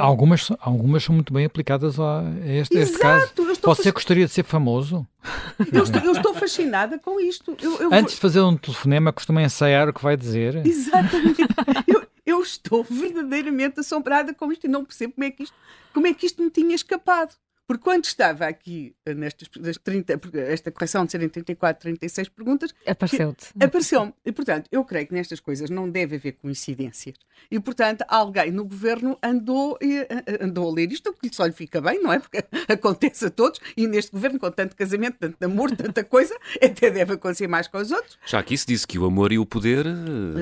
[0.00, 3.32] Algumas, algumas são muito bem aplicadas a este, este caso.
[3.62, 3.94] Você fasc...
[3.94, 5.06] gostaria de ser famoso?
[5.72, 7.56] Eu estou, eu estou fascinada com isto.
[7.60, 10.64] Eu, eu Antes de fazer um telefonema, costuma ensaiar o que vai dizer.
[10.64, 11.42] Exatamente.
[11.86, 15.56] eu, eu estou verdadeiramente assombrada com isto e não percebo como é que isto,
[15.92, 17.32] como é que isto me tinha escapado.
[17.68, 22.74] Porque quando estava aqui eh, nestas das 30, esta correção de serem 34, 36 perguntas,
[22.86, 23.48] apareceu-te.
[23.60, 24.14] Apareceu-me.
[24.24, 27.16] E, portanto, eu creio que nestas coisas não deve haver coincidências.
[27.50, 31.52] E, portanto, alguém no governo andou, eh, eh, andou a ler isto, que só lhe
[31.52, 32.18] fica bem, não é?
[32.18, 32.42] Porque
[32.72, 37.12] acontece a todos, e neste governo, com tanto casamento, tanto amor, tanta coisa, até deve
[37.12, 38.18] acontecer mais com os outros.
[38.24, 39.84] Já que isso disse que o amor e o poder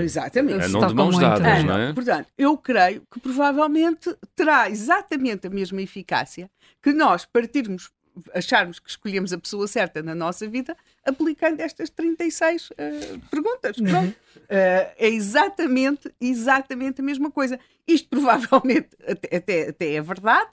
[0.01, 0.64] Exatamente.
[0.64, 1.93] andam de mãos dadas, não é?
[1.93, 6.49] Portanto, eu creio que provavelmente terá exatamente a mesma eficácia
[6.83, 7.91] que nós partirmos,
[8.35, 13.77] acharmos que escolhemos a pessoa certa na nossa vida, aplicando estas 36 uh, eh, perguntas.
[13.79, 14.09] Uhum.
[14.09, 14.14] Uh,
[14.51, 17.59] é exatamente, exatamente a mesma coisa.
[17.87, 20.51] Isto provavelmente até, até, até é verdade,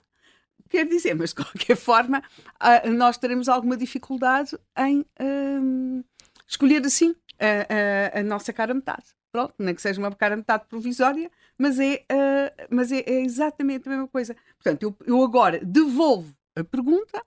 [0.70, 6.02] quer dizer, mas de qualquer forma, uh, nós teremos alguma dificuldade em ehm,
[6.48, 9.06] escolher assim a, a, a, nossa cara metade.
[9.32, 13.88] Pronto, nem que seja uma cara metade provisória, mas é, uh, mas é, é, exatamente
[13.88, 14.36] a mesma coisa.
[14.56, 17.24] Portanto, eu, eu agora devolvo a pergunta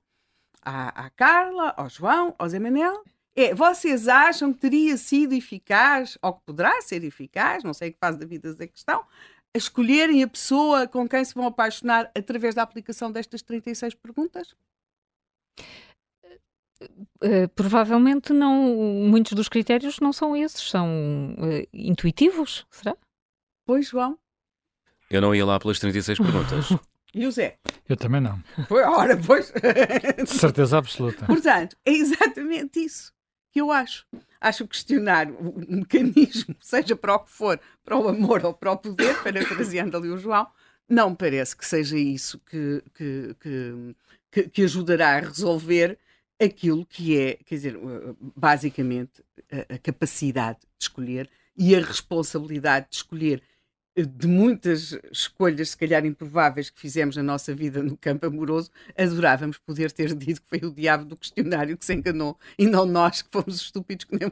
[0.62, 3.04] à, à Carla, ao João, ao Zé Manel.
[3.34, 7.98] É, vocês acham que teria sido eficaz, ou que poderá ser eficaz, não sei que
[7.98, 9.04] fase da vida é questão,
[9.54, 14.54] a escolherem a pessoa com quem se vão apaixonar através da aplicação destas 36 perguntas?
[17.22, 18.54] Uh, provavelmente não,
[19.08, 22.96] muitos dos critérios não são esses, são uh, intuitivos, será?
[23.66, 24.18] Pois, João.
[25.10, 26.68] Eu não ia lá pelas 36 perguntas.
[27.16, 27.56] E o Zé?
[27.88, 28.38] Eu também não.
[28.68, 29.50] Ora, pois.
[30.22, 31.24] De certeza absoluta.
[31.24, 33.10] Portanto, é exatamente isso
[33.50, 34.06] que eu acho.
[34.38, 38.76] Acho questionar o mecanismo, seja para o que for, para o amor ou para o
[38.76, 40.46] poder, parafraseando ali o João,
[40.86, 43.34] não me parece que seja isso que, que,
[44.30, 45.98] que, que, ajudará a resolver
[46.38, 47.80] aquilo que é, quer dizer,
[48.36, 53.42] basicamente, a, a capacidade de escolher e a responsabilidade de escolher
[53.96, 59.56] de muitas escolhas, se calhar improváveis, que fizemos na nossa vida no campo amoroso, adorávamos
[59.58, 63.22] poder ter dito que foi o diabo do questionário que se enganou e não nós
[63.22, 64.30] que fomos estúpidos que nem...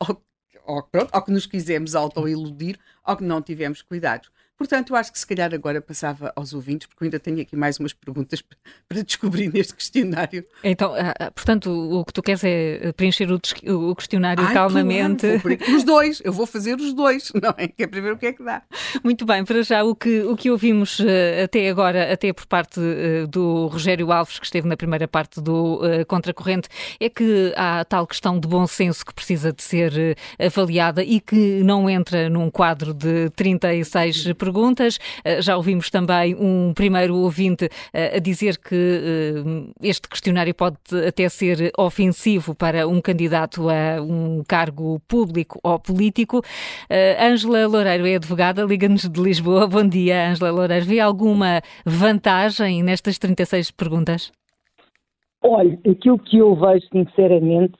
[0.00, 0.22] ou,
[0.64, 4.30] ou, pronto, ou que nos quisemos auto-iludir ou que não tivemos cuidados.
[4.58, 7.54] Portanto, eu acho que se calhar agora passava aos ouvintes, porque eu ainda tenho aqui
[7.54, 8.42] mais umas perguntas
[8.88, 10.44] para descobrir neste questionário.
[10.64, 15.26] Então, ah, ah, portanto, o que tu queres é preencher o, questionário Ai, calmamente.
[15.40, 17.68] Claro, os dois, eu vou fazer os dois, não é?
[17.68, 18.62] Que é para ver o que é que dá.
[19.04, 22.80] Muito bem, para já o que, o que ouvimos uh, até agora, até por parte
[22.80, 27.84] uh, do Rogério Alves, que esteve na primeira parte do uh, Contracorrente, é que há
[27.84, 32.50] tal questão de bom senso que precisa de ser avaliada e que não entra num
[32.50, 34.98] quadro de 36 perguntas.
[35.24, 40.76] Eh, já ouvimos também um primeiro ouvinte eh, a dizer que eh, este questionário pode
[41.06, 46.42] até ser ofensivo para um candidato a um cargo público ou político.
[47.20, 49.66] Ângela Loureiro é advogada, liga-nos de Lisboa.
[49.66, 50.84] Bom dia, Ângela Loureiro.
[50.84, 54.32] Vê alguma vantagem nestas 36 perguntas?
[55.42, 57.76] Olha, aquilo que eu vejo sinceramente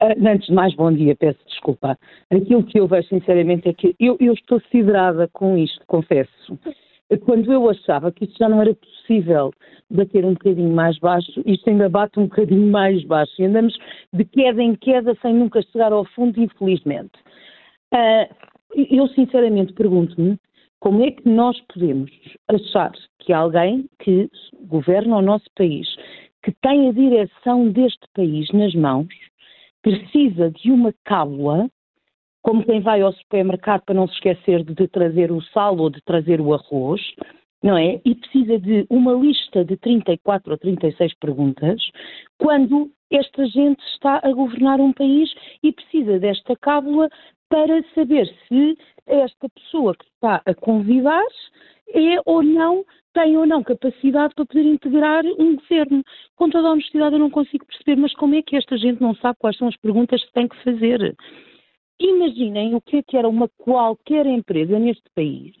[0.00, 1.98] antes de mais, bom dia, peço desculpa.
[2.30, 6.58] Aquilo que eu vejo sinceramente é que eu, eu estou siderada com isto, confesso.
[7.24, 9.52] quando eu achava que isto já não era possível
[9.90, 13.76] bater um bocadinho mais baixo, isto ainda bate um bocadinho mais baixo e andamos
[14.12, 17.12] de queda em queda sem nunca chegar ao fundo, infelizmente.
[17.92, 18.34] Uh,
[18.74, 20.38] eu sinceramente pergunto-me
[20.80, 22.10] como é que nós podemos
[22.46, 24.30] achar que alguém que
[24.66, 25.88] governa o nosso país,
[26.42, 29.08] que tem a direção deste país nas mãos,
[29.96, 31.68] precisa de uma cábula,
[32.42, 36.00] como quem vai ao supermercado para não se esquecer de trazer o sal ou de
[36.02, 37.00] trazer o arroz,
[37.62, 38.00] não é?
[38.04, 41.82] E precisa de uma lista de 34 ou 36 perguntas,
[42.38, 45.30] quando esta gente está a governar um país
[45.62, 47.08] e precisa desta cábula
[47.48, 48.76] para saber se
[49.06, 51.24] esta pessoa que está a convidar
[51.94, 52.84] é ou não,
[53.14, 56.04] tem ou não capacidade para poder integrar um governo.
[56.36, 59.14] Com toda a honestidade eu não consigo perceber, mas como é que esta gente não
[59.14, 61.16] sabe quais são as perguntas que tem que fazer?
[61.98, 65.54] Imaginem o que é que era uma qualquer empresa neste país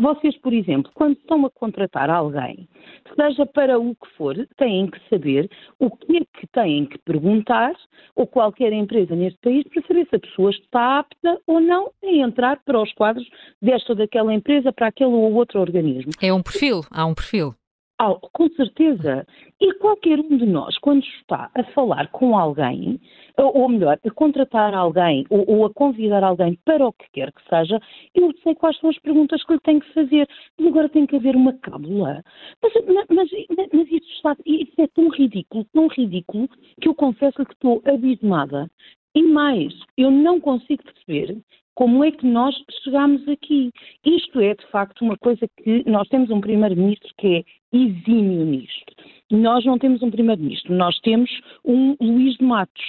[0.00, 2.68] vocês, por exemplo, quando estão a contratar alguém,
[3.14, 7.72] seja para o que for, têm que saber o que é que têm que perguntar,
[8.16, 12.06] ou qualquer empresa neste país, para saber se a pessoa está apta ou não a
[12.06, 13.28] entrar para os quadros
[13.60, 16.12] desta ou daquela empresa, para aquele ou outro organismo.
[16.20, 17.54] É um perfil, há um perfil.
[18.02, 19.26] Ah, com certeza.
[19.60, 22.98] E qualquer um de nós, quando está a falar com alguém,
[23.36, 27.46] ou melhor, a contratar alguém ou, ou, a convidar alguém para o que quer que
[27.46, 27.78] seja,
[28.14, 30.26] eu sei quais são as perguntas que lhe tenho que fazer.
[30.58, 32.24] Mas agora tem que haver uma cábula.
[32.62, 33.30] Mas, mas,
[33.70, 36.48] mas isso, está, isso é tão ridículo, tão ridículo,
[36.80, 38.70] que eu confesso que estou abismada.
[39.14, 41.36] E mais, eu não consigo perceber
[41.80, 42.54] como é que nós
[42.84, 43.70] chegamos aqui.
[44.04, 48.94] Isto é, de facto, uma coisa que nós temos um primeiro-ministro que é exímio nisto.
[49.30, 51.30] Nós não temos um primeiro-ministro, nós temos
[51.64, 52.84] um Luís de Matos,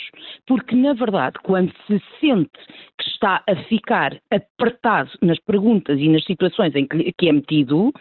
[0.45, 2.51] porque, na verdade, quando se sente
[2.99, 7.93] que está a ficar apertado nas perguntas e nas situações em que, que é metido,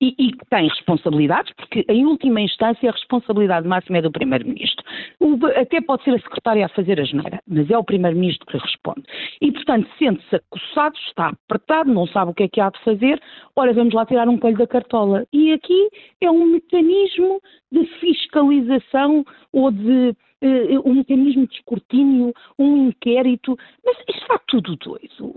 [0.00, 4.84] e, e, tem responsabilidades, porque em última instância a responsabilidade máxima é do Primeiro-Ministro.
[5.56, 9.02] Até pode ser a Secretária a fazer a geneira, mas é o Primeiro-Ministro que responde.
[9.40, 13.20] E, portanto, sente-se acossado, está apertado, não sabe o que é que há de fazer,
[13.54, 15.26] ora, vamos lá tirar um coelho da cartola.
[15.32, 15.90] E aqui
[16.20, 17.40] é um mecanismo
[17.70, 20.14] de fiscalização ou de
[20.84, 25.34] um mecanismo de escrutínio, um inquérito, mas isto está tudo doido.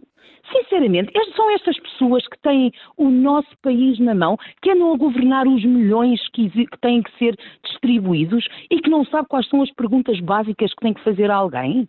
[0.51, 5.47] Sinceramente, são estas pessoas que têm o nosso país na mão, que andam a governar
[5.47, 9.72] os milhões que, que têm que ser distribuídos e que não sabem quais são as
[9.72, 11.88] perguntas básicas que têm que fazer a alguém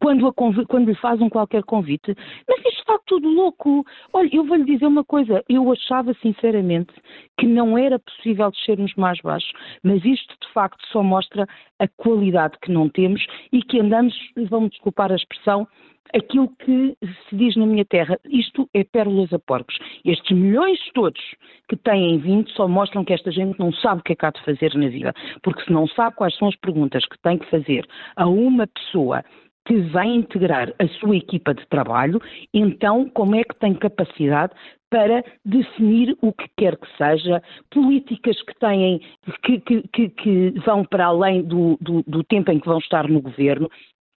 [0.00, 0.32] quando,
[0.66, 2.14] quando lhe fazem qualquer convite.
[2.48, 3.84] Mas isto está tudo louco.
[4.12, 5.42] Olha, eu vou lhe dizer uma coisa.
[5.48, 6.92] Eu achava sinceramente
[7.38, 11.46] que não era possível descermos mais baixo, mas isto de facto só mostra
[11.78, 14.14] a qualidade que não temos e que andamos,
[14.48, 15.66] vão-me desculpar a expressão,
[16.14, 16.96] aquilo que
[17.28, 19.76] se diz na minha terra, isto é pérolas a porcos.
[20.04, 21.20] Estes milhões todos
[21.68, 24.30] que têm vindo só mostram que esta gente não sabe o que é que há
[24.30, 25.12] de fazer na vida,
[25.42, 29.24] porque se não sabe quais são as perguntas que tem que fazer a uma pessoa
[29.66, 32.20] que vai integrar a sua equipa de trabalho,
[32.52, 34.52] então como é que tem capacidade
[34.90, 39.00] para definir o que quer que seja, políticas que têm,
[39.42, 43.20] que, que, que vão para além do, do, do tempo em que vão estar no
[43.20, 43.68] governo,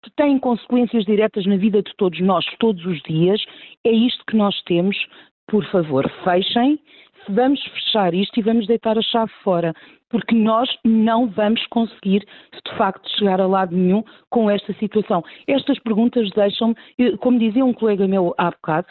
[0.04, 3.42] que têm consequências diretas na vida de todos nós, todos os dias.
[3.84, 4.96] É isto que nós temos.
[5.48, 6.78] Por favor, fechem.
[7.30, 9.74] Vamos fechar isto e vamos deitar a chave fora,
[10.08, 15.22] porque nós não vamos conseguir, de facto, chegar a lado nenhum com esta situação.
[15.46, 16.74] Estas perguntas deixam-me,
[17.18, 18.86] como dizia um colega meu há bocado,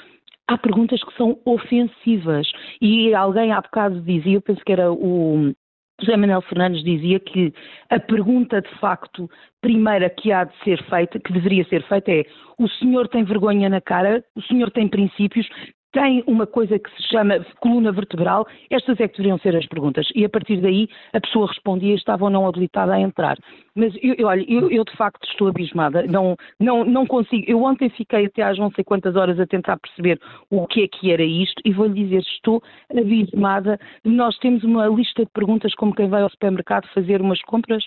[0.47, 2.47] há perguntas que são ofensivas.
[2.79, 5.53] E alguém há bocado dizia, eu penso que era o
[5.99, 7.51] José Manuel Fernandes dizia que
[7.89, 9.27] a pergunta de facto
[9.61, 12.23] primeira que há de ser feita, que deveria ser feita é:
[12.59, 15.47] o senhor tem vergonha na cara, o senhor tem princípios,
[15.91, 20.07] tem uma coisa que se chama coluna vertebral, estas é que deveriam ser as perguntas.
[20.13, 23.37] E a partir daí a pessoa respondia estava ou não habilitada a entrar.
[23.75, 27.43] Mas eu, eu olha, eu, eu, de facto estou abismada, não, não, não consigo.
[27.47, 30.19] Eu ontem fiquei até às não sei quantas horas a tentar perceber
[30.49, 33.79] o que é que era isto e vou-lhe dizer, estou abismada.
[34.03, 37.85] Nós temos uma lista de perguntas como quem vai ao supermercado fazer umas compras.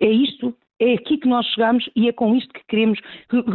[0.00, 0.54] É isto?
[0.78, 2.98] É aqui que nós chegamos e é com isto que queremos,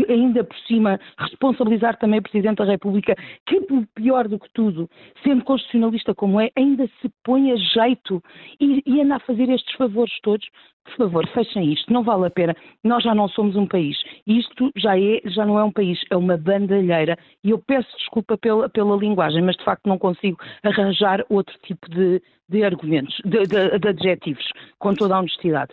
[0.09, 3.15] ainda por cima, responsabilizar também o Presidente da República,
[3.45, 3.61] que,
[3.93, 4.89] pior do que tudo,
[5.23, 8.23] sendo constitucionalista como é, ainda se põe a jeito
[8.59, 10.47] e, e anda a fazer estes favores todos.
[10.83, 12.55] Por favor, fechem isto, não vale a pena.
[12.83, 13.95] Nós já não somos um país.
[14.25, 17.19] Isto já, é, já não é um país, é uma bandalheira.
[17.43, 21.87] E eu peço desculpa pela, pela linguagem, mas de facto não consigo arranjar outro tipo
[21.87, 22.19] de,
[22.49, 24.45] de argumentos, de, de, de adjetivos,
[24.79, 25.71] com toda a honestidade.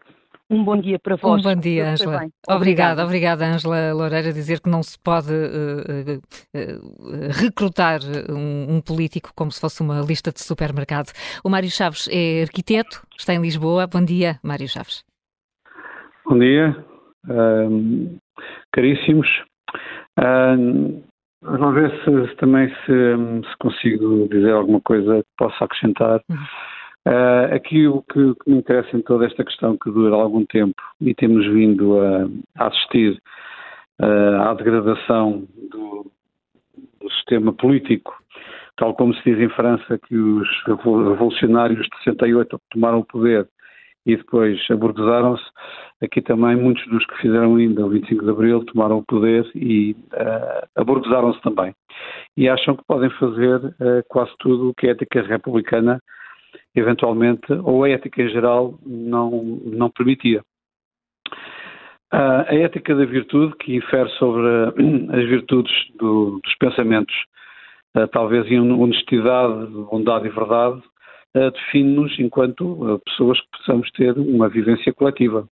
[0.50, 1.40] Um bom dia para vós.
[1.40, 2.26] Um bom dia, Ângela.
[2.48, 9.30] Obrigada, obrigada, Ângela Loureira, dizer que não se pode uh, uh, recrutar um, um, político
[9.36, 11.12] como se fosse uma lista de supermercado.
[11.44, 13.86] O Mário Chaves é arquiteto, está em Lisboa.
[13.86, 15.04] Bom dia, Mário Chaves.
[16.24, 16.76] Bom dia,
[18.72, 19.28] caríssimos.
[21.42, 26.20] vamos ver se, se também se, se, consigo dizer alguma coisa que possa acrescentar.
[26.28, 26.77] Uhum
[27.08, 30.74] Uh, aqui o que, que, me interessa em toda esta questão que dura algum tempo
[31.00, 32.28] e temos vindo a,
[32.58, 33.18] a assistir
[33.98, 36.12] uh, à degradação do,
[37.00, 38.14] do, sistema político,
[38.76, 43.48] tal como se diz em França que os revolucionários de 68 tomaram o poder
[44.04, 45.44] e depois abordaram-se,
[46.02, 49.92] aqui também muitos dos que fizeram ainda o 25 de Abril tomaram o poder e
[50.12, 51.74] uh, abordaram-se também.
[52.36, 56.02] E acham que podem fazer uh, quase tudo o que a ética republicana
[56.74, 59.30] eventualmente, ou a ética em geral não,
[59.64, 60.42] não permitia.
[62.10, 64.46] A ética da virtude, que infere sobre
[65.12, 67.14] as virtudes do, dos pensamentos,
[68.12, 70.82] talvez em honestidade, bondade e verdade,
[71.34, 75.46] define-nos enquanto pessoas que possamos ter uma vivência coletiva.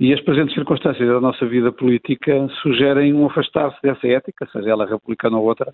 [0.00, 4.86] E as presentes circunstâncias da nossa vida política sugerem um afastar-se dessa ética, seja ela
[4.86, 5.72] republicana ou outra,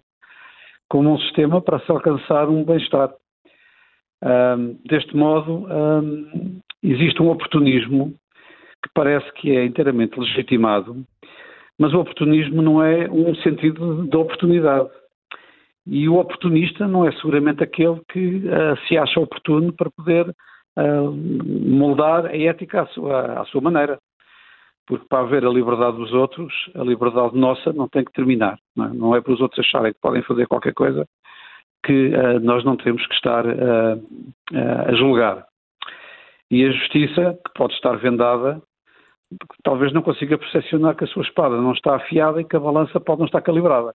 [0.88, 3.10] como um sistema para se alcançar um bem-estar.
[4.22, 8.14] Um, deste modo, um, existe um oportunismo
[8.82, 11.04] que parece que é inteiramente legitimado,
[11.78, 14.88] mas o oportunismo não é um sentido de oportunidade.
[15.86, 21.10] E o oportunista não é seguramente aquele que uh, se acha oportuno para poder uh,
[21.10, 23.98] moldar a ética à sua, à sua maneira.
[24.86, 28.58] Porque para haver a liberdade dos outros, a liberdade nossa não tem que terminar.
[28.76, 31.06] Não é, não é para os outros acharem que podem fazer qualquer coisa
[31.88, 34.06] que uh, nós não temos que estar uh,
[34.86, 35.46] a julgar.
[36.50, 38.60] E a justiça, que pode estar vendada,
[39.64, 43.00] talvez não consiga percepcionar que a sua espada não está afiada e que a balança
[43.00, 43.94] pode não estar calibrada.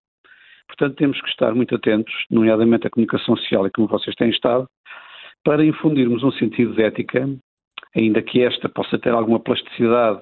[0.67, 4.67] Portanto, temos que estar muito atentos, nomeadamente à comunicação social e como vocês têm estado,
[5.43, 7.29] para infundirmos um sentido de ética,
[7.95, 10.19] ainda que esta possa ter alguma plasticidade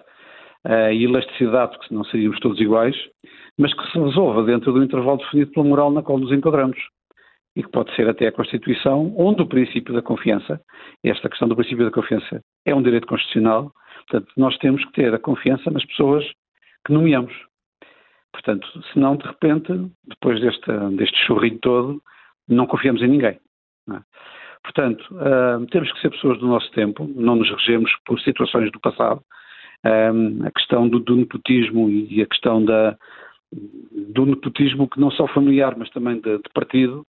[0.66, 2.98] uh, e elasticidade, porque senão seríamos todos iguais,
[3.58, 6.78] mas que se resolva dentro do intervalo definido pela moral na qual nos enquadramos
[7.56, 10.62] e que pode ser até a Constituição, onde o princípio da confiança,
[11.04, 13.72] esta questão do princípio da confiança é um direito constitucional,
[14.08, 16.26] portanto, nós temos que ter a confiança nas pessoas
[16.86, 17.34] que nomeamos.
[18.32, 19.74] Portanto, senão, de repente,
[20.08, 22.02] depois deste, deste churrinho todo,
[22.48, 23.38] não confiamos em ninguém.
[23.90, 24.00] É?
[24.64, 28.80] Portanto, uh, temos que ser pessoas do nosso tempo, não nos regemos por situações do
[28.80, 29.22] passado.
[29.86, 32.96] Uh, a questão do, do nepotismo e a questão da,
[33.52, 37.06] do nepotismo que não só familiar, mas também de, de partido,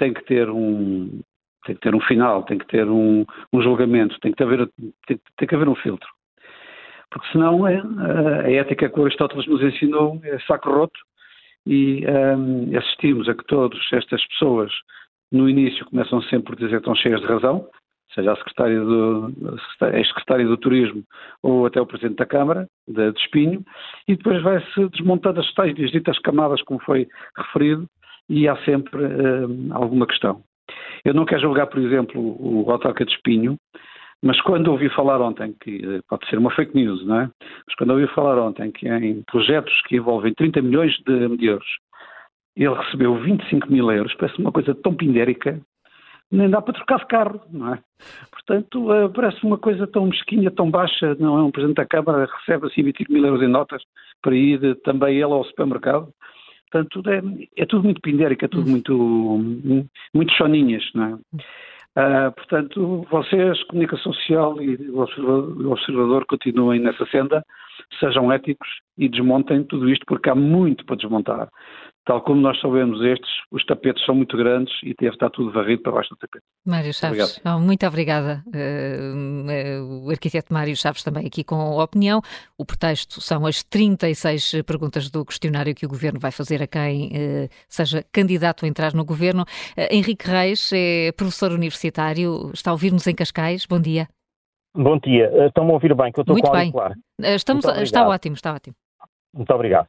[0.00, 1.20] tem que ter um
[1.66, 4.66] tem que ter um final, tem que ter um, um julgamento, tem que, haver,
[5.06, 6.08] tem, tem que haver um filtro.
[7.10, 7.82] Porque senão é,
[8.46, 10.98] a ética que Aristóteles nos ensinou é saco roto
[11.66, 14.72] e um, assistimos a que todas estas pessoas
[15.30, 17.68] no início começam sempre por dizer que estão cheias de razão,
[18.14, 19.26] seja a secretária do,
[19.82, 21.04] a secretária do Turismo
[21.42, 23.62] ou até o Presidente da Câmara, de, de Espinho,
[24.08, 27.86] e depois vai-se desmontando as tais ditas camadas, como foi referido,
[28.30, 30.40] e há sempre uh, alguma questão.
[31.04, 33.56] Eu não quero julgar, por exemplo, o autarca de Espinho,
[34.22, 37.30] mas quando ouvi falar ontem, que eh, pode ser uma fake news, não é?
[37.66, 41.66] Mas quando ouvi falar ontem que em projetos que envolvem 30 milhões de euros,
[42.54, 45.58] ele recebeu 25 mil euros, parece uma coisa tão pindérica,
[46.30, 47.78] nem dá para trocar de carro, não é?
[48.30, 51.42] Portanto, uh, parece uma coisa tão mesquinha, tão baixa, não é?
[51.42, 53.82] Um Presidente da Câmara recebe assim 25 mil euros em notas
[54.22, 56.12] para ir também ele ao supermercado.
[56.70, 58.70] Portanto, é, é tudo muito pindérico, é tudo hum.
[58.70, 61.14] muito, muito choninhas, não é?
[61.90, 67.44] Uh, portanto, vocês, comunicação social e o observador, o observador, continuem nessa senda,
[67.98, 71.48] sejam éticos e desmontem tudo isto, porque há muito para desmontar.
[72.06, 75.82] Tal como nós sabemos estes, os tapetes são muito grandes e deve estar tudo varrido
[75.82, 76.44] para baixo do tapete.
[76.66, 78.42] Mário Chaves, oh, muito obrigada.
[78.46, 82.22] Uh, o arquiteto Mário Chaves também aqui com a opinião.
[82.58, 87.08] O pretexto são as 36 perguntas do questionário que o Governo vai fazer a quem
[87.08, 89.42] uh, seja candidato a entrar no Governo.
[89.42, 93.66] Uh, Henrique Reis é professor universitário, está a ouvir-nos em Cascais.
[93.66, 94.08] Bom dia.
[94.74, 95.46] Bom dia.
[95.46, 96.70] Estão-me a ouvir bem, que eu estou Muito com bem.
[96.70, 96.94] Claro.
[97.20, 98.74] Estamos, está ótimo, está ótimo.
[99.34, 99.88] Muito obrigado.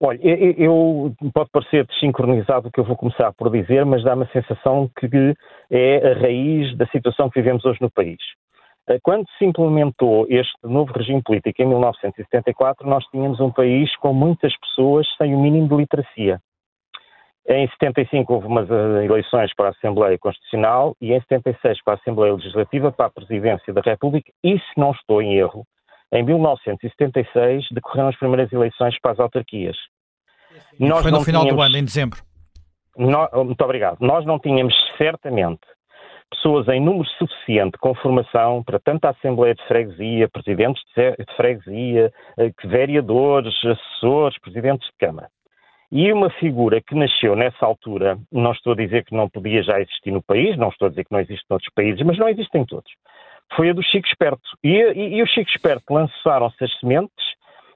[0.00, 4.24] Olha, eu, eu, pode parecer desincronizado o que eu vou começar por dizer, mas dá-me
[4.24, 5.34] a sensação que
[5.70, 8.18] é a raiz da situação que vivemos hoje no país.
[8.88, 14.12] Eh, quando se implementou este novo regime político em 1974, nós tínhamos um país com
[14.12, 16.40] muitas pessoas sem o mínimo de literacia.
[17.50, 21.96] Em 75 houve umas eh, eleições para a Assembleia Constitucional e em 76 para a
[21.96, 25.64] Assembleia Legislativa para a Presidência da República e, se não estou em erro,
[26.12, 29.76] em 1976 decorreram as primeiras eleições para as autarquias.
[30.78, 31.62] Nós Foi no final tínhamos...
[31.62, 32.20] do ano, em dezembro.
[32.98, 33.96] Muito obrigado.
[34.00, 35.60] Nós não tínhamos certamente
[36.30, 42.12] pessoas em número suficiente com formação para tanto a Assembleia de Freguesia, presidentes de freguesia,
[42.38, 45.30] eh, vereadores, assessores, presidentes de Câmara.
[45.90, 49.80] E uma figura que nasceu nessa altura, não estou a dizer que não podia já
[49.80, 52.64] existir no país, não estou a dizer que não existe noutros países, mas não existem
[52.66, 52.90] todos.
[53.56, 54.48] Foi a do Chico Esperto.
[54.62, 57.24] E, e, e o Chico Esperto lançaram-se as sementes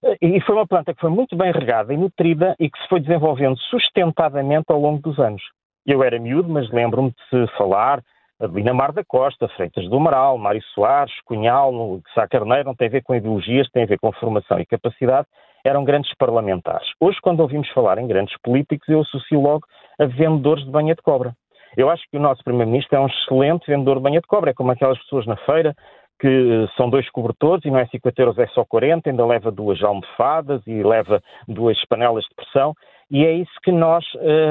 [0.04, 2.88] eh, e foi uma planta que foi muito bem regada e nutrida e que se
[2.88, 5.42] foi desenvolvendo sustentadamente ao longo dos anos.
[5.86, 8.02] Eu era miúdo, mas lembro-me de se falar
[8.42, 11.72] Adelina Mar da Costa, Freitas do Amaral, Mário Soares, Cunhal,
[12.14, 15.28] Sá Carneiro, não tem a ver com ideologias, tem a ver com formação e capacidade,
[15.64, 16.86] eram grandes parlamentares.
[17.00, 19.66] Hoje, quando ouvimos falar em grandes políticos, eu associo logo
[19.98, 21.34] a vendedores de banha de cobra.
[21.76, 24.54] Eu acho que o nosso Primeiro-Ministro é um excelente vendedor de banha de cobra, é
[24.54, 25.74] como aquelas pessoas na feira
[26.20, 29.50] que eh, são dois cobertores e não é 50 euros, é só 40, ainda leva
[29.50, 32.74] duas almofadas e leva duas panelas de pressão.
[33.10, 34.04] E é isso que nós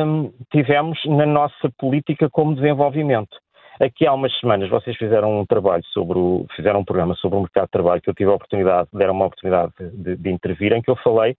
[0.05, 3.37] hum, tivemos na nossa política como desenvolvimento.
[3.81, 7.41] Aqui há umas semanas vocês fizeram um trabalho sobre o, fizeram um programa sobre o
[7.41, 10.83] mercado de trabalho que eu tive a oportunidade, deram uma oportunidade de, de intervir, em
[10.83, 11.35] que eu falei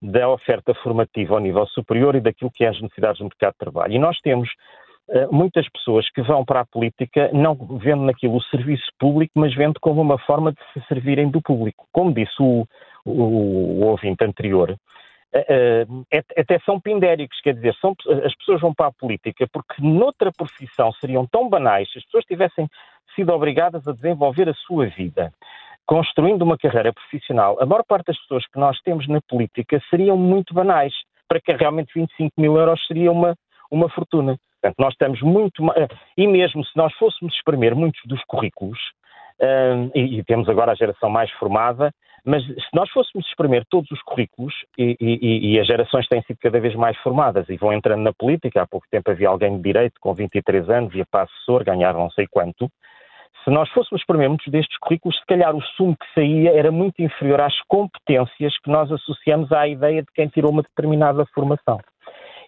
[0.00, 3.58] da oferta formativa ao nível superior e daquilo que é as necessidades do mercado de
[3.58, 3.92] trabalho.
[3.92, 4.48] E nós temos
[5.10, 9.54] uh, muitas pessoas que vão para a política não vendo naquilo o serviço público, mas
[9.54, 11.86] vendo como uma forma de se servirem do público.
[11.92, 12.66] Como disse o,
[13.04, 14.74] o, o ouvinte anterior,
[16.36, 20.92] até são pindéricos, quer dizer, são, as pessoas vão para a política porque noutra profissão
[20.92, 22.68] seriam tão banais se as pessoas tivessem
[23.14, 25.32] sido obrigadas a desenvolver a sua vida
[25.86, 30.16] construindo uma carreira profissional, a maior parte das pessoas que nós temos na política seriam
[30.16, 30.92] muito banais,
[31.28, 33.34] para que realmente 25 mil euros seria uma,
[33.70, 34.36] uma fortuna.
[34.60, 35.62] Portanto, nós estamos muito.
[36.16, 38.78] E mesmo se nós fôssemos exprimir muitos dos currículos,
[39.40, 41.92] um, e, e, temos agora a geração mais formada,
[42.24, 46.38] mas se nós fôssemos exprimir todos os currículos, e, e, e, as gerações têm sido
[46.40, 49.62] cada vez mais formadas e vão entrando na política, há pouco tempo havia alguém de
[49.62, 52.70] direito com 23 anos, ia para assessor, ganhava não sei quanto,
[53.44, 57.02] se nós fôssemos exprimir muitos destes currículos, se calhar o sumo que saía era muito
[57.02, 61.80] inferior às competências que nós associamos à ideia de quem tirou uma determinada formação.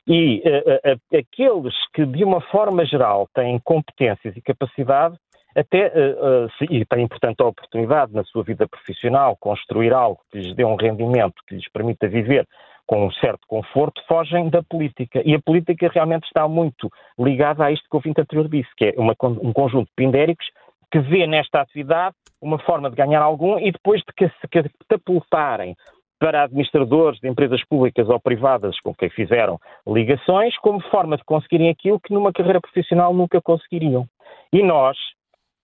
[0.06, 5.16] E uh, uh, aqueles que, de uma forma geral, têm competências e capacidade,
[5.54, 10.38] até uh, se, e têm, portanto, a oportunidade na sua vida profissional construir algo que
[10.38, 12.46] lhes dê um rendimento que lhes permita viver
[12.86, 15.22] com um certo conforto, fogem da política.
[15.24, 18.86] E a política realmente está muito ligada a isto que o ouvinte anterior disse, que
[18.86, 20.46] é uma, um conjunto de pindéricos
[20.92, 25.74] que vê nesta atividade uma forma de ganhar algum e depois de se catapultarem
[26.20, 31.70] para administradores de empresas públicas ou privadas com quem fizeram ligações, como forma de conseguirem
[31.70, 34.06] aquilo que numa carreira profissional nunca conseguiriam.
[34.52, 34.96] E nós,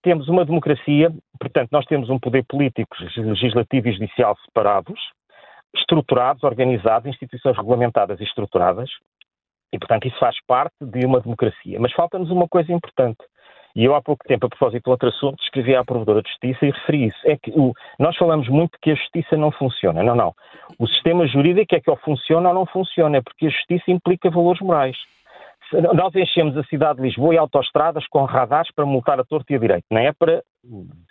[0.02, 5.00] temos uma democracia, portanto, nós temos um poder político, legislativo e judicial separados,
[5.74, 8.90] estruturados, organizados, instituições regulamentadas e estruturadas,
[9.72, 11.78] e, portanto, isso faz parte de uma democracia.
[11.78, 13.18] Mas falta-nos uma coisa importante.
[13.74, 16.66] E eu, há pouco tempo, a propósito de outro assunto, escrevi à Provedora de Justiça
[16.66, 17.18] e referi isso.
[17.24, 20.02] É que o, nós falamos muito que a justiça não funciona.
[20.02, 20.34] Não, não.
[20.76, 24.28] O sistema jurídico é que ou funciona ou não funciona, é porque a justiça implica
[24.28, 24.96] valores morais.
[25.72, 29.56] Nós enchemos a cidade de Lisboa e autoestradas com radares para multar a torto e
[29.56, 29.84] a direito.
[29.90, 30.42] Não é para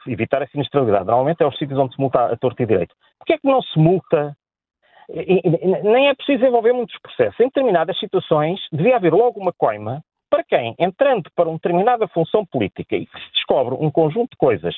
[0.08, 1.06] evitar a sinistralidade.
[1.06, 2.94] Normalmente é os sítios onde se multa a torto e a direito.
[3.18, 4.36] Porquê é que não se multa?
[5.84, 7.40] Nem é preciso envolver muitos processos.
[7.40, 12.46] Em determinadas situações, devia haver logo uma coima para quem, entrando para uma determinada função
[12.46, 14.76] política e que se descobre um conjunto de coisas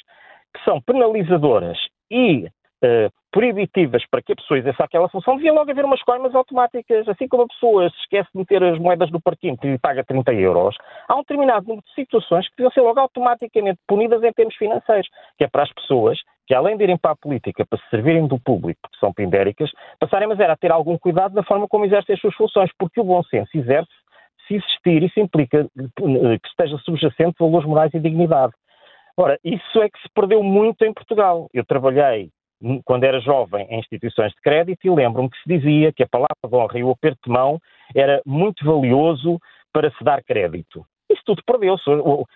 [0.53, 1.77] que são penalizadoras
[2.09, 2.47] e
[2.83, 7.07] uh, proibitivas para que a pessoa exerça aquela função, devia logo haver umas coimas automáticas.
[7.07, 10.33] Assim como a pessoa se esquece de meter as moedas no parquinho e paga 30
[10.33, 10.75] euros,
[11.07, 15.07] há um determinado número de situações que deviam ser logo automaticamente punidas em termos financeiros,
[15.37, 18.27] que é para as pessoas que, além de irem para a política para se servirem
[18.27, 21.85] do público, porque são pindéricas, passarem mas era a ter algum cuidado na forma como
[21.85, 23.89] exercem as suas funções, porque o bom senso exerce
[24.47, 28.53] se existir, isso implica que esteja subjacente valores morais e dignidade.
[29.15, 31.47] Ora, isso é que se perdeu muito em Portugal.
[31.53, 32.29] Eu trabalhei
[32.85, 36.35] quando era jovem em instituições de crédito e lembro-me que se dizia que a palavra
[36.43, 37.59] de honra e o aperto de mão
[37.95, 39.39] era muito valioso
[39.73, 40.85] para se dar crédito.
[41.11, 41.83] Isso tudo perdeu-se.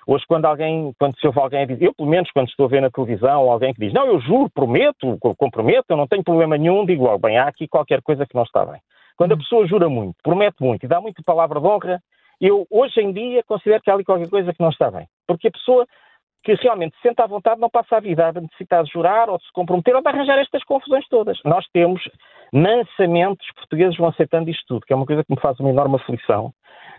[0.05, 2.69] Hoje, quando alguém, quando se ouve alguém a dizer, eu pelo menos quando estou a
[2.69, 6.57] ver na televisão alguém que diz, não, eu juro, prometo, comprometo, eu não tenho problema
[6.57, 8.82] nenhum, digo logo, bem, há aqui qualquer coisa que não está bem.
[9.15, 9.38] Quando a hum.
[9.38, 12.01] pessoa jura muito, promete muito e dá muita palavra de honra,
[12.41, 15.07] eu hoje em dia considero que há ali qualquer coisa que não está bem.
[15.26, 15.86] Porque a pessoa
[16.46, 19.38] que realmente se sente à vontade não passa a vida a necessitar de jurar ou
[19.38, 21.39] de se comprometer ou de arranjar estas confusões todas.
[21.43, 22.02] Nós temos
[22.54, 25.72] mansamente, os portugueses vão aceitando isto tudo, que é uma coisa que me faz uma
[25.72, 26.54] enorme aflição.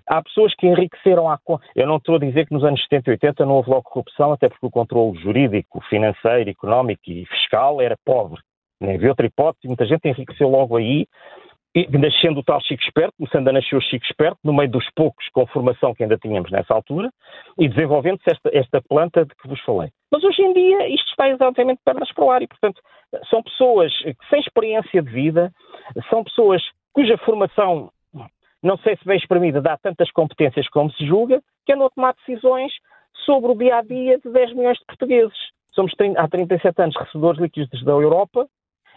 [0.09, 1.39] há pessoas que enriqueceram à
[1.75, 4.33] Eu não estou a dizer que nos anos 70 e 80 não houve logo corrupção,
[4.33, 8.41] até porque o controle jurídico, financeiro, económico e fiscal era pobre.
[8.81, 11.07] Nem havia outra hipótese, muita gente enriqueceu logo aí,
[11.91, 15.29] nascendo o tal Chico Esperto, começando a nascer o Chico Esperto, no meio dos poucos
[15.31, 17.11] com formação que ainda tínhamos nessa altura,
[17.59, 19.91] e desenvolvendo-se esta, esta planta de que vos falei.
[20.11, 22.81] Mas hoje em dia isto está exatamente pernas para o ar e, portanto,
[23.29, 23.93] são pessoas
[24.31, 25.53] sem experiência de vida,
[26.09, 26.63] são pessoas
[26.93, 27.91] cuja formação
[28.63, 32.15] não sei se bem exprimida, dá tantas competências como se julga, que andam a tomar
[32.15, 32.73] decisões
[33.25, 35.37] sobre o dia a dia de 10 milhões de portugueses.
[35.73, 38.49] Somos há 37 anos recebedores líquidos da Europa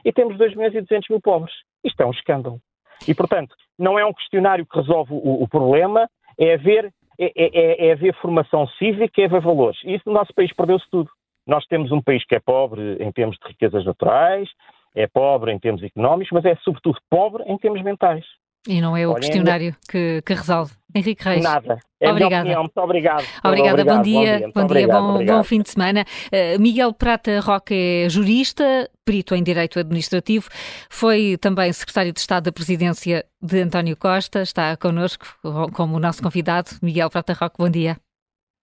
[0.03, 1.53] e temos 2 milhões e 200 mil pobres.
[1.83, 2.59] Isto é um escândalo.
[3.07, 7.87] E, portanto, não é um questionário que resolve o, o problema, é haver, é, é,
[7.87, 9.79] é haver formação cívica, é haver valores.
[9.83, 11.09] E isso no nosso país perdeu-se tudo.
[11.47, 14.49] Nós temos um país que é pobre em termos de riquezas naturais,
[14.95, 18.25] é pobre em termos económicos, mas é sobretudo pobre em termos mentais.
[18.67, 20.73] E não é o Olha, questionário que, que, resolve.
[20.93, 21.43] Henrique Reis.
[21.43, 21.79] Nada.
[21.99, 22.41] É Obrigada.
[22.41, 22.61] Opinião.
[22.63, 23.25] Muito obrigado.
[23.43, 23.81] Obrigada.
[23.81, 23.97] Obrigado.
[23.97, 24.19] Bom dia.
[24.19, 24.39] Bom dia.
[24.39, 24.63] Bom, dia.
[24.63, 25.01] Obrigado.
[25.01, 26.05] bom, bom, fim de semana.
[26.25, 27.73] Uh, Miguel Prata Roque
[28.05, 30.49] é jurista, perito em Direito Administrativo,
[30.89, 35.25] foi também secretário de Estado da Presidência de António Costa, está connosco
[35.73, 36.71] como o nosso convidado.
[36.81, 37.97] Miguel Prata Roque, bom dia.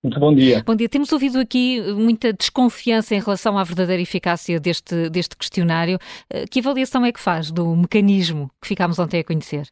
[0.02, 0.62] Muito bom dia.
[0.64, 0.88] Bom dia.
[0.88, 5.98] Temos ouvido aqui muita desconfiança em relação à verdadeira eficácia deste, deste questionário.
[6.32, 9.66] Uh, que avaliação é que faz do mecanismo que ficámos ontem a conhecer?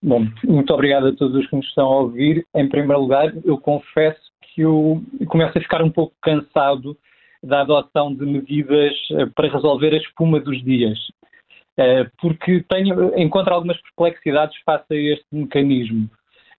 [0.00, 2.46] Bom, muito obrigado a todos os que nos estão a ouvir.
[2.54, 6.96] Em primeiro lugar, eu confesso que eu começo a ficar um pouco cansado
[7.42, 10.98] da adoção de medidas eh, para resolver a espuma dos dias,
[11.76, 16.08] eh, porque tenho, encontro algumas perplexidades face a este mecanismo.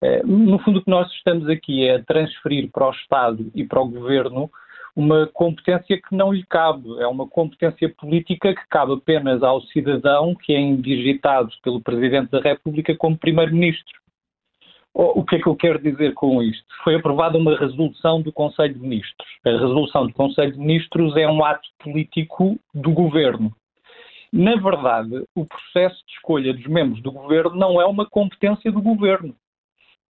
[0.02, 3.82] Eh, no fundo, o que nós estamos aqui é transferir para o Estado e para
[3.82, 4.50] o Governo
[5.00, 6.90] uma competência que não lhe cabe.
[7.00, 12.42] É uma competência política que cabe apenas ao cidadão que é indigitado pelo Presidente da
[12.42, 13.98] República como Primeiro-Ministro.
[14.94, 16.66] O que é que eu quero dizer com isto?
[16.84, 19.28] Foi aprovada uma resolução do Conselho de Ministros.
[19.46, 23.54] A resolução do Conselho de Ministros é um ato político do governo.
[24.34, 28.82] Na verdade, o processo de escolha dos membros do governo não é uma competência do
[28.82, 29.34] governo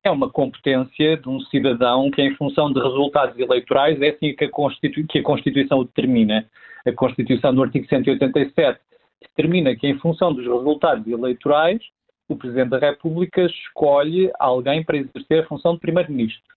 [0.07, 4.45] é uma competência de um cidadão que, em função de resultados eleitorais, é assim que
[4.45, 4.49] a,
[5.09, 6.45] que a Constituição determina.
[6.85, 8.79] A Constituição, no artigo 187,
[9.21, 11.81] determina que, em função dos resultados eleitorais,
[12.29, 16.55] o Presidente da República escolhe alguém para exercer a função de Primeiro-Ministro.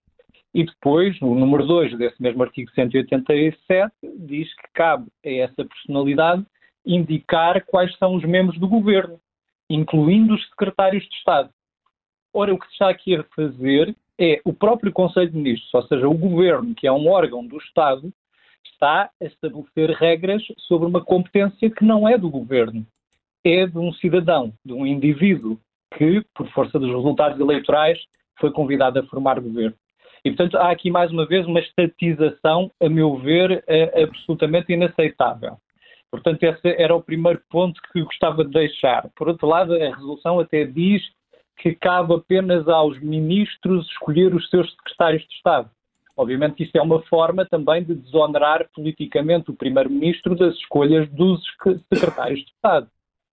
[0.53, 6.45] E depois, no número 2 desse mesmo artigo 187, diz que cabe a essa personalidade
[6.85, 9.19] indicar quais são os membros do governo,
[9.69, 11.49] incluindo os secretários de Estado.
[12.33, 15.83] Ora, o que se está aqui a fazer é o próprio Conselho de Ministros, ou
[15.87, 18.11] seja, o Governo, que é um órgão do Estado,
[18.73, 22.85] está a estabelecer regras sobre uma competência que não é do Governo,
[23.43, 25.59] é de um cidadão, de um indivíduo
[25.97, 27.99] que, por força dos resultados eleitorais,
[28.39, 29.75] foi convidado a formar governo.
[30.23, 35.57] E, portanto, há aqui mais uma vez uma estatização, a meu ver, é absolutamente inaceitável.
[36.11, 39.09] Portanto, esse era o primeiro ponto que gostava de deixar.
[39.15, 41.01] Por outro lado, a resolução até diz
[41.57, 45.69] que cabe apenas aos ministros escolher os seus secretários de Estado.
[46.15, 51.41] Obviamente que isto é uma forma também de desonerar politicamente o primeiro-ministro das escolhas dos
[51.93, 52.87] secretários de Estado.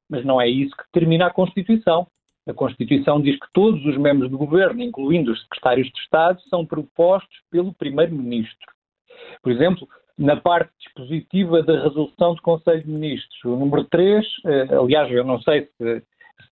[0.08, 2.06] Mas não é isso que determina a Constituição.
[2.46, 6.64] A Constituição diz que todos os membros do governo, incluindo os secretários de Estado, são
[6.64, 8.72] propostos pelo primeiro-ministro.
[9.42, 14.68] Por exemplo, na parte dispositiva da resolução do Conselho de Ministros, o número 3, eh,
[14.74, 16.02] aliás, eu não sei se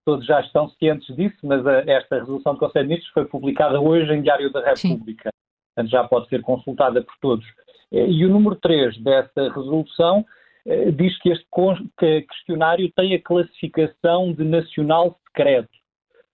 [0.04, 3.80] todos já estão cientes disso, mas a, esta resolução do Conselho de Ministros foi publicada
[3.80, 5.74] hoje em Diário da República, Sim.
[5.74, 7.46] portanto já pode ser consultada por todos.
[7.92, 10.24] Eh, e o número 3 dessa resolução
[10.66, 11.46] eh, diz que este
[12.28, 15.70] questionário tem a classificação de nacional secreto.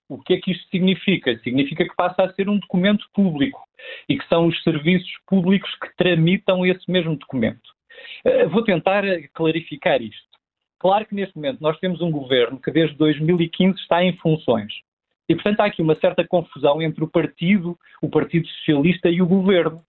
[0.09, 1.39] O que é que isto significa?
[1.39, 3.61] Significa que passa a ser um documento público
[4.09, 7.71] e que são os serviços públicos que tramitam esse mesmo documento.
[8.25, 10.32] Eh, vou tentar clarificar isto.
[10.83, 14.73] Claro que neste momento nós temos um governo que desde 2015 está em funções.
[15.29, 19.27] E, portanto, há aqui uma certa confusão entre o partido, o Partido Socialista e o
[19.27, 19.81] governo.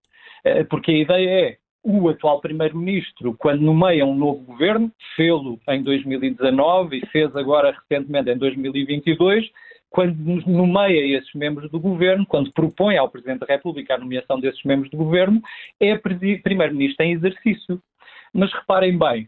[0.46, 5.82] Eh, porque a ideia é o atual Primeiro-Ministro, quando nomeia um novo governo, fê-lo em
[5.82, 9.50] 2019 e fez agora recentemente em 2022,
[9.90, 10.16] quando
[10.46, 14.92] nomeia esses membros do governo, quando propõe ao Presidente da República a nomeação desses membros
[14.92, 15.42] do governo,
[15.80, 17.82] é Primeiro-Ministro em exercício.
[18.32, 19.28] Mas reparem bem,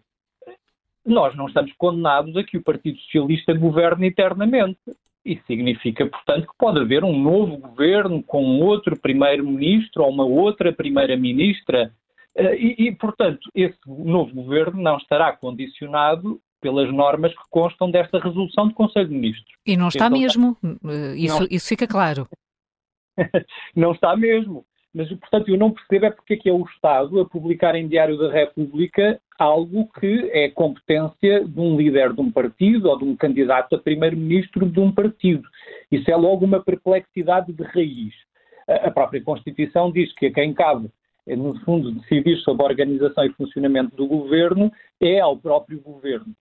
[1.06, 4.80] nós não estamos condenados a que o Partido Socialista governe eternamente.
[5.24, 10.72] Isso significa, portanto, que pode haver um novo governo com outro primeiro-ministro ou uma outra
[10.72, 11.92] primeira-ministra.
[12.36, 18.20] Eh, e, e, portanto, esse novo governo não estará condicionado pelas normas que constam desta
[18.20, 19.56] resolução do Conselho de Ministros.
[19.66, 20.58] E não está então, mesmo.
[20.64, 21.48] Eh, isso, não.
[21.50, 22.28] isso fica claro.
[23.76, 24.66] não está mesmo.
[24.96, 27.86] Mas, portanto, eu não percebo é porque é que é o Estado a publicar em
[27.86, 33.04] Diário da República algo que é competência de um líder de um partido ou de
[33.04, 35.46] um candidato a primeiro-ministro de um partido.
[35.92, 38.14] Isso é logo uma perplexidade de raiz.
[38.70, 40.90] A própria Constituição diz que a quem cabe,
[41.28, 46.34] no fundo, decidir sobre a organização e funcionamento do governo é ao próprio governo.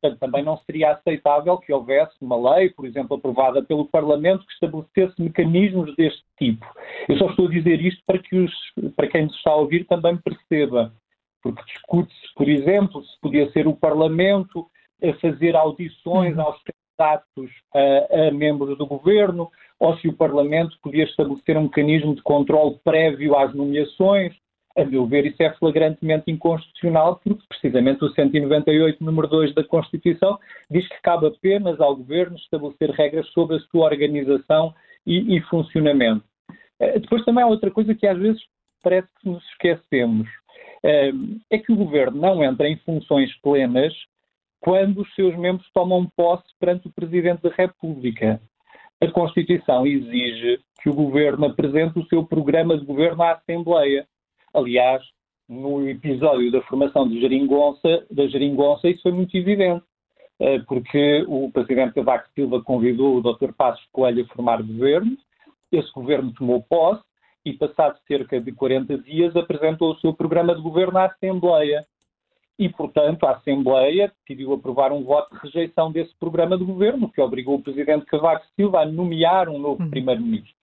[0.00, 4.52] Portanto, também não seria aceitável que houvesse uma lei, por exemplo, aprovada pelo Parlamento, que
[4.52, 6.64] estabelecesse mecanismos deste tipo.
[7.06, 8.52] Eu só estou a dizer isto para que os,
[8.96, 10.92] para quem nos está a ouvir também perceba,
[11.42, 14.66] porque discute-se, por exemplo, se podia ser o Parlamento
[15.02, 16.42] a fazer audições uhum.
[16.42, 22.14] aos candidatos a, a membros do governo, ou se o Parlamento podia estabelecer um mecanismo
[22.14, 24.34] de controle prévio às nomeações.
[24.76, 30.38] A meu ver, isso é flagrantemente inconstitucional, porque precisamente o 198, número 2 da Constituição,
[30.70, 34.72] diz que cabe apenas ao Governo estabelecer regras sobre a sua organização
[35.04, 36.24] e, e funcionamento.
[36.78, 38.40] Eh, depois também há outra coisa que às vezes
[38.82, 40.28] parece que nos esquecemos.
[40.82, 41.12] Eh,
[41.50, 43.92] é que o Governo não entra em funções plenas
[44.60, 48.40] quando os seus membros tomam posse perante o Presidente da República.
[49.00, 54.06] A Constituição exige que o Governo apresente o seu programa de governo à Assembleia.
[54.52, 55.02] Aliás,
[55.48, 59.84] no episódio da formação de Geringonça, da Geringonça isso foi muito evidente,
[60.38, 63.52] eh, porque o presidente Cavaco Silva convidou o Dr.
[63.52, 65.16] Passos Coelho a formar governo,
[65.72, 67.02] esse governo tomou posse
[67.44, 71.84] e, passado cerca de 40 dias, apresentou o seu programa de governo à Assembleia.
[72.58, 77.20] E, portanto, a Assembleia decidiu aprovar um voto de rejeição desse programa de governo, que
[77.20, 79.90] obrigou o presidente Cavaco Silva a nomear um novo uhum.
[79.90, 80.54] primeiro-ministro.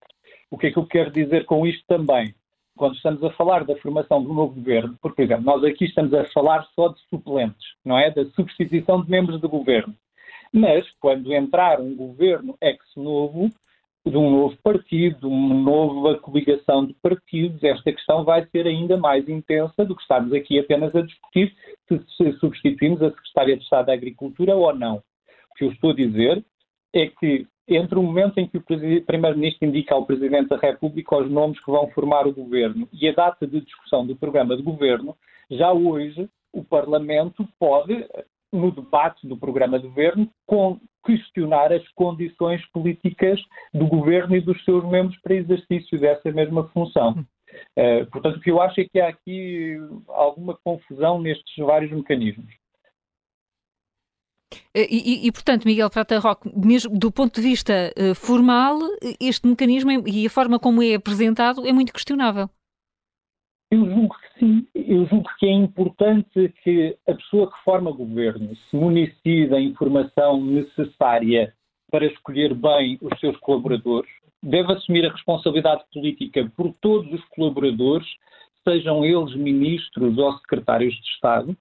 [0.51, 2.33] O que é que eu quero dizer com isto também?
[2.77, 6.13] Quando estamos a falar da formação um novo governo, porque, por exemplo, nós aqui estamos
[6.13, 8.09] a falar só de suplentes, não é?
[8.11, 9.93] Da substituição de membros do governo.
[10.53, 13.49] Mas, quando entrar um governo ex-novo,
[14.09, 18.97] de um novo partido, de uma nova coligação de partidos, esta questão vai ser ainda
[18.97, 21.53] mais intensa do que estarmos aqui apenas a discutir
[21.87, 24.97] se substituímos a Secretária de Estado da Agricultura ou não.
[24.97, 26.43] O que eu estou a dizer
[26.93, 31.29] é que entre o momento em que o Primeiro-Ministro indica ao Presidente da República os
[31.29, 35.15] nomes que vão formar o governo e a data de discussão do programa de governo,
[35.51, 38.05] já hoje o Parlamento pode,
[38.51, 40.29] no debate do programa de governo,
[41.05, 43.39] questionar as condições políticas
[43.73, 47.25] do governo e dos seus membros para exercício dessa mesma função.
[47.77, 49.77] Uh, portanto, o que eu acho é que há aqui
[50.09, 52.53] alguma confusão nestes vários mecanismos.
[54.77, 58.77] Eh, e, e, portanto, Miguel Prata Roque, mesmo do ponto de vista uh, formal,
[59.19, 62.47] este mecanismo e a forma como é apresentado é muito questionável.
[63.71, 64.67] Eu julgo que sim.
[64.75, 70.45] Eu julgo que é importante que a pessoa que forma governo se municie da informação
[70.45, 71.51] necessária
[71.91, 74.11] para escolher bem os seus colaboradores,
[74.43, 78.07] deve assumir a responsabilidade política por todos os colaboradores,
[78.63, 81.57] sejam eles ministros ou secretários de Estado.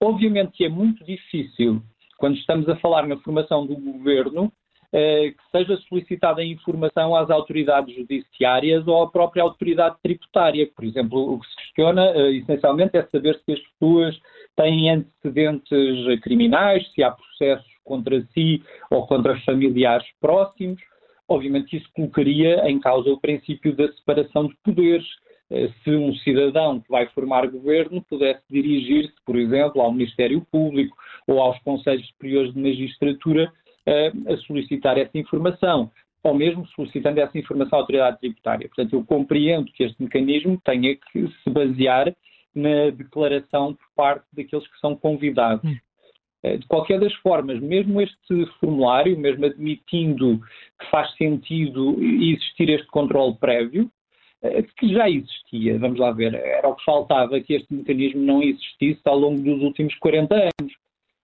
[0.00, 1.82] Obviamente que é muito difícil
[2.18, 4.52] quando estamos a falar na formação do governo,
[4.92, 10.68] eh, que seja solicitada a informação às autoridades judiciárias ou à própria autoridade tributária.
[10.74, 14.18] Por exemplo, o que se questiona eh, essencialmente é saber se as pessoas
[14.56, 20.80] têm antecedentes criminais, se há processos contra si ou contra familiares próximos.
[21.28, 25.06] Obviamente, isso colocaria em causa o princípio da separação de poderes.
[25.50, 30.96] Eh, se um cidadão que vai formar governo pudesse dirigir-se, por exemplo, ao Ministério Público
[31.26, 33.52] ou aos Conselhos Superiores de Magistratura
[33.86, 35.90] eh, a solicitar essa informação,
[36.22, 38.68] ou mesmo solicitando essa informação à autoridade tributária.
[38.68, 42.14] Portanto, eu compreendo que este mecanismo tenha que se basear
[42.54, 45.64] na declaração por parte daqueles que são convidados.
[45.64, 45.76] Hum.
[46.42, 50.40] Eh, de qualquer das formas, mesmo este formulário, mesmo admitindo
[50.78, 53.90] que faz sentido existir este controle prévio,
[54.76, 59.00] que já existia, vamos lá ver, era o que faltava que este mecanismo não existisse
[59.04, 60.72] ao longo dos últimos 40 anos.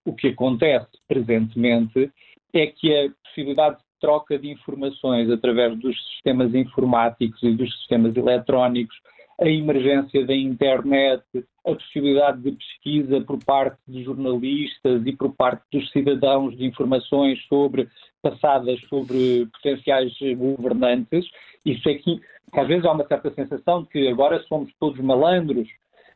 [0.05, 2.11] O que acontece presentemente
[2.53, 8.17] é que a possibilidade de troca de informações através dos sistemas informáticos e dos sistemas
[8.17, 8.97] eletrónicos,
[9.41, 11.25] a emergência da internet,
[11.67, 17.43] a possibilidade de pesquisa por parte de jornalistas e por parte dos cidadãos de informações
[17.47, 17.89] sobre
[18.23, 21.27] passadas sobre potenciais governantes,
[21.65, 22.21] isso é que
[22.61, 25.69] às vezes há uma certa sensação de que agora somos todos malandros,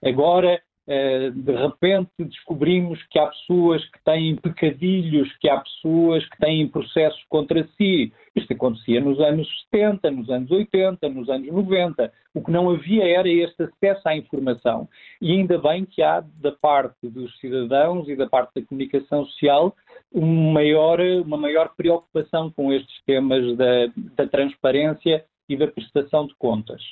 [0.05, 0.61] agora
[0.91, 6.67] eh, de repente descobrimos que há pessoas que têm pecadilhos, que há pessoas que têm
[6.67, 8.11] processos contra si.
[8.35, 12.11] Isto acontecia nos anos 70, nos anos 80, nos anos 90.
[12.35, 14.89] O que não havia era este acesso à informação.
[15.21, 19.77] E ainda bem que há, da parte dos cidadãos e da parte da comunicação social,
[20.11, 26.35] uma maior, uma maior preocupação com estes temas da, da transparência e da prestação de
[26.37, 26.83] contas.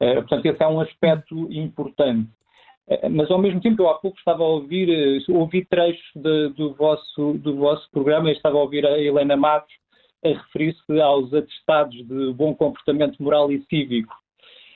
[0.00, 2.28] Uh, portanto, esse é um aspecto importante.
[2.88, 4.88] Uh, mas, ao mesmo tempo, eu há pouco estava a ouvir,
[5.28, 9.36] uh, ouvi trechos de, do, vosso, do vosso programa e estava a ouvir a Helena
[9.36, 9.74] Matos
[10.24, 14.14] a referir-se aos atestados de bom comportamento moral e cívico.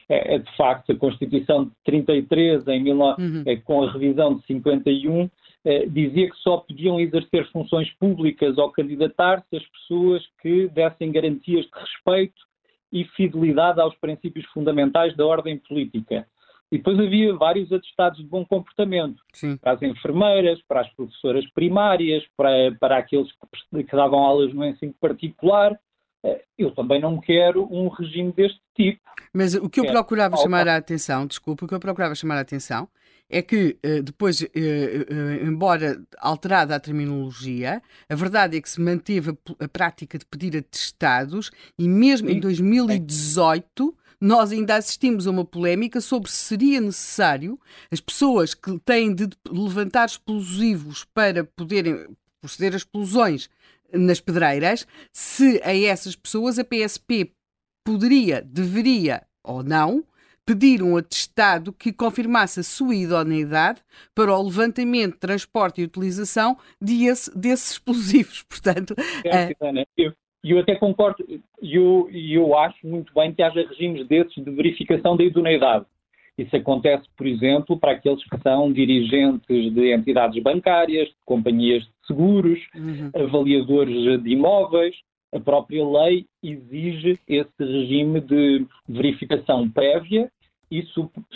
[0.09, 3.43] É, é de facto, a Constituição de 33, em, uhum.
[3.47, 5.29] é, com a revisão de 51,
[5.65, 11.65] é, dizia que só podiam exercer funções públicas ou candidatar-se as pessoas que dessem garantias
[11.65, 12.47] de respeito
[12.93, 16.27] e fidelidade aos princípios fundamentais da ordem política.
[16.71, 19.57] E depois havia vários atestados de bom comportamento Sim.
[19.57, 23.31] para as enfermeiras, para as professoras primárias, para, para aqueles
[23.73, 25.79] que, que davam aulas no ensino particular.
[26.25, 29.01] Eh, eu também não quero um regime deste tipo.
[29.33, 32.41] Mas o que eu procurava chamar a atenção, desculpa, o que eu procurava chamar a
[32.41, 32.89] atenção
[33.29, 35.07] é que eh, depois, eh,
[35.43, 41.51] embora alterada a terminologia, a verdade é que se manteve a prática de pedir atestados
[41.79, 48.01] e mesmo em 2018 nós ainda assistimos a uma polémica sobre se seria necessário as
[48.01, 53.51] pessoas que têm de levantar explosivos para poderem proceder a explosões
[53.93, 57.33] nas pedreiras, se a essas pessoas a PSP
[57.85, 60.05] poderia, deveria ou não
[60.47, 63.81] pedir um atestado que confirmasse a sua idoneidade
[64.15, 68.45] para o levantamento, transporte e utilização desse, desses explosivos.
[68.49, 68.95] Portanto,
[69.25, 69.53] é,
[69.99, 70.13] eu,
[70.45, 71.27] e eu até concordo,
[71.61, 75.85] e eu, eu acho muito bem que haja regimes desses de verificação da idoneidade.
[76.39, 81.91] Isso acontece, por exemplo, para aqueles que são dirigentes de entidades bancárias, de companhias de
[82.07, 83.11] seguros, uhum.
[83.15, 84.95] avaliadores de imóveis.
[85.35, 90.31] A própria lei exige esse regime de verificação prévia
[90.71, 90.85] e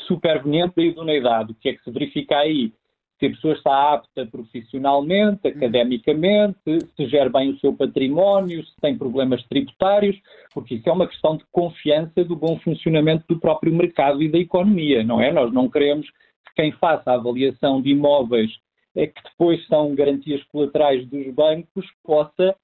[0.07, 1.52] superveniente da idoneidade.
[1.52, 2.73] O que é que se verifica aí?
[3.20, 5.52] se a pessoa está apta profissionalmente, uhum.
[5.55, 6.59] academicamente,
[6.97, 10.16] se gera bem o seu património, se tem problemas tributários,
[10.55, 14.39] porque isso é uma questão de confiança do bom funcionamento do próprio mercado e da
[14.39, 15.31] economia, não é?
[15.31, 18.51] Nós não queremos que quem faça a avaliação de imóveis
[18.97, 22.57] é que depois são garantias colaterais dos bancos possa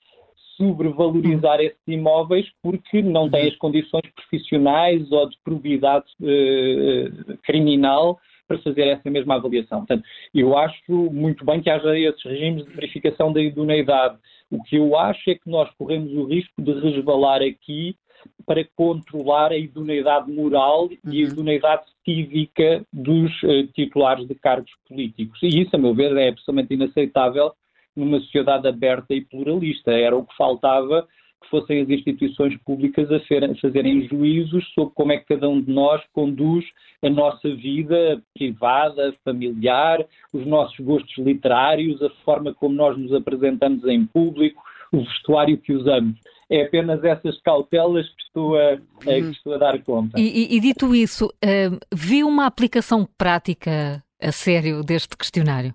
[0.56, 3.36] sobrevalorizar esses imóveis porque não uhum.
[3.36, 9.78] as condições profissionais ou de probidade eh criminal para fazer essa mesma avaliação.
[9.78, 10.04] Portanto,
[10.34, 14.16] eu acho muito bem que haja esses regimes de verificação da idoneidade.
[14.50, 17.96] O que eu acho é que nós corremos o risco de resvalar aqui
[18.44, 20.98] para controlar a idoneidade moral uhum.
[21.06, 21.32] e a uhum.
[21.32, 25.38] idoneidade cívica dos uh, titulares de cargos políticos.
[25.42, 27.52] E isso, a meu ver, é absolutamente inaceitável
[27.96, 29.92] numa sociedade aberta e pluralista.
[29.92, 31.06] Era o que faltava
[31.42, 33.20] que fossem as instituições públicas a,
[33.60, 36.64] fazerem juízos sobre como é que cada um de nós conduz
[37.02, 43.84] a nossa vida privada, familiar, os nossos gostos literários, a forma como nós nos apresentamos
[43.84, 44.62] em público,
[44.92, 46.18] o vestuário que usamos.
[46.48, 50.18] É apenas essas cautelas que estou a, que estou a dar conta.
[50.18, 55.74] E, e, e dito isso, uh, viu uma aplicação prática a sério deste questionário?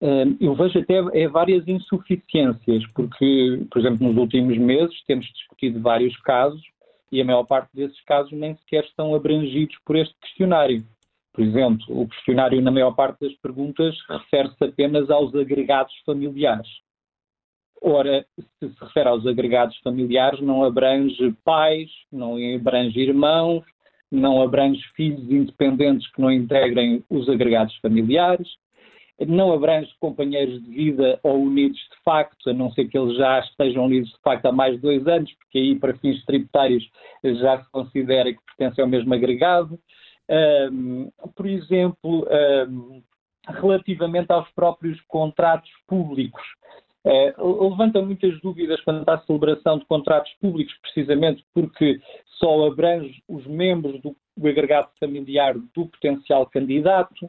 [0.00, 6.16] Eu vejo até é, várias insuficiências, porque, por exemplo, nos últimos meses temos discutido vários
[6.18, 6.62] casos
[7.10, 10.84] e a maior parte desses casos nem sequer estão abrangidos por este questionário.
[11.32, 16.68] Por exemplo, o questionário, na maior parte das perguntas, refere-se apenas aos agregados familiares.
[17.80, 23.64] Ora, se se refere aos agregados familiares, não abrange pais, não abrange irmãos,
[24.10, 28.48] não abrange filhos independentes que não integrem os agregados familiares,
[29.26, 33.40] não abrange companheiros de vida ou unidos de facto, a não ser que eles já
[33.40, 36.88] estejam unidos de facto há mais de dois anos, porque aí, para fins tributários,
[37.24, 39.78] já se considera que pertencem ao mesmo agregado.
[40.70, 42.28] Um, por exemplo,
[42.68, 43.02] um,
[43.48, 46.42] relativamente aos próprios contratos públicos,
[47.04, 51.98] uh, levanta muitas dúvidas quanto à celebração de contratos públicos, precisamente porque
[52.38, 57.28] só abrange os membros do, do agregado familiar do potencial candidato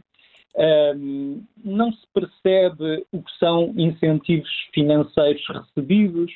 [0.57, 6.31] um, não se percebe o que são incentivos financeiros recebidos.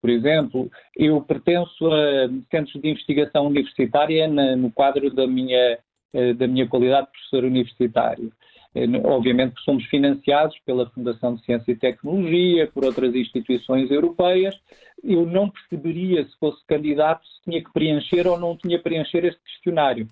[0.00, 5.78] Por exemplo, eu pertenço a centros de investigação universitária na, no quadro da minha,
[6.12, 8.30] eh, da minha qualidade de professor universitário.
[8.74, 14.54] Eh, obviamente que somos financiados pela Fundação de Ciência e Tecnologia, por outras instituições europeias.
[15.02, 19.24] Eu não perceberia, se fosse candidato, se tinha que preencher ou não tinha que preencher
[19.24, 20.06] este questionário.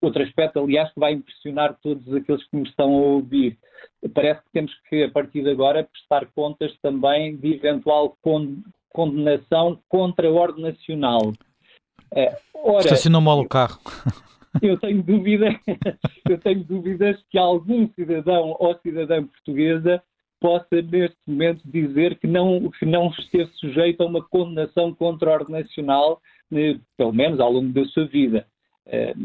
[0.00, 3.58] Outro aspecto, aliás, que vai impressionar todos aqueles que me estão a ouvir.
[4.14, 8.16] Parece que temos que, a partir de agora, prestar contas também de eventual
[8.92, 11.32] condenação contra a ordem nacional.
[12.14, 13.78] É, ora, Estacionou mal o carro.
[14.60, 15.48] Eu tenho dúvida,
[16.28, 20.02] eu tenho dúvidas que algum cidadão ou cidadã portuguesa
[20.40, 25.34] possa neste momento dizer que não, que não esteve sujeito a uma condenação contra a
[25.34, 26.20] ordem nacional
[26.96, 28.44] pelo menos ao longo da sua vida.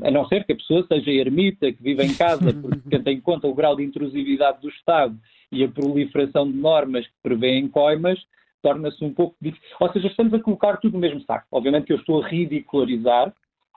[0.03, 3.21] A não ser que a pessoa seja ermita, que vive em casa, porque tendo em
[3.21, 5.17] conta o grau de intrusividade do Estado
[5.51, 8.19] e a proliferação de normas que prevêem coimas,
[8.61, 9.77] torna-se um pouco difícil.
[9.79, 11.45] Ou seja, estamos a colocar tudo no mesmo saco.
[11.51, 13.33] Obviamente que eu estou a ridicularizar,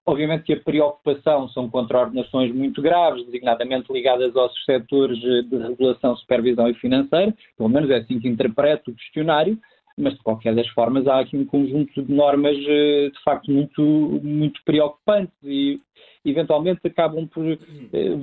[0.06, 6.68] obviamente que a preocupação são contraordenações muito graves, designadamente ligadas aos setores de regulação, supervisão
[6.68, 9.58] e financeira, pelo menos é assim que interpreto o questionário,
[9.98, 13.82] mas de qualquer das formas há aqui um conjunto de normas eh, de facto muito,
[13.82, 15.80] muito preocupantes e
[16.24, 17.58] eventualmente acabam por eh,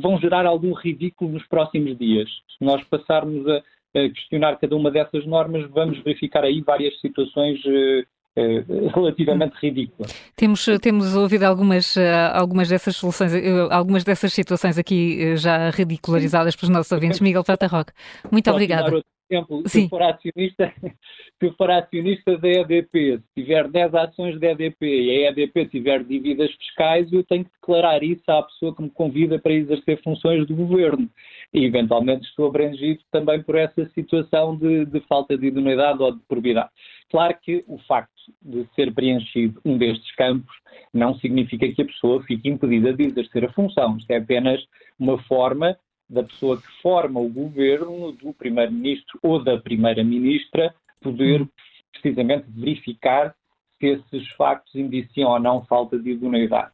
[0.02, 2.30] vão gerar algum ridículo nos próximos dias.
[2.58, 3.62] Se nós passarmos a,
[3.94, 10.12] questionar cada uma dessas normas, vamos verificar aí várias situações eh, relativamente ridículas.
[10.36, 11.96] Temos, temos ouvido algumas,
[12.34, 13.32] algumas dessas soluções,
[13.72, 17.20] algumas dessas situações aqui já ridicularizadas pelos nossos ouvintes.
[17.22, 17.94] Miguel Prata Roque,
[18.30, 20.74] muito obrigada exemplo, se eu, for acionista,
[21.40, 26.04] se for acionista da EDP, se tiver 10 ações da EDP e a EDP tiver
[26.04, 30.46] dívidas fiscais, eu tenho que declarar isso à pessoa que me convida para exercer funções
[30.48, 31.10] do governo.
[31.54, 36.22] E, eventualmente, estou abrangido também por essa situação de, de falta de idoneidade ou de
[36.28, 36.70] probidade.
[37.10, 38.12] Claro que o facto
[38.42, 40.54] de ser preenchido um destes campos
[40.94, 43.98] não significa que a pessoa fique impedida de exercer a função.
[43.98, 44.62] Isto é apenas
[45.00, 45.78] uma forma
[46.10, 51.50] da pessoa que forma o governo, do primeiro-ministro ou da primeira-ministra, poder uhum.
[51.92, 53.36] precisamente verificar
[53.80, 56.72] se esses factos indiciam ou não falta de idoneidade.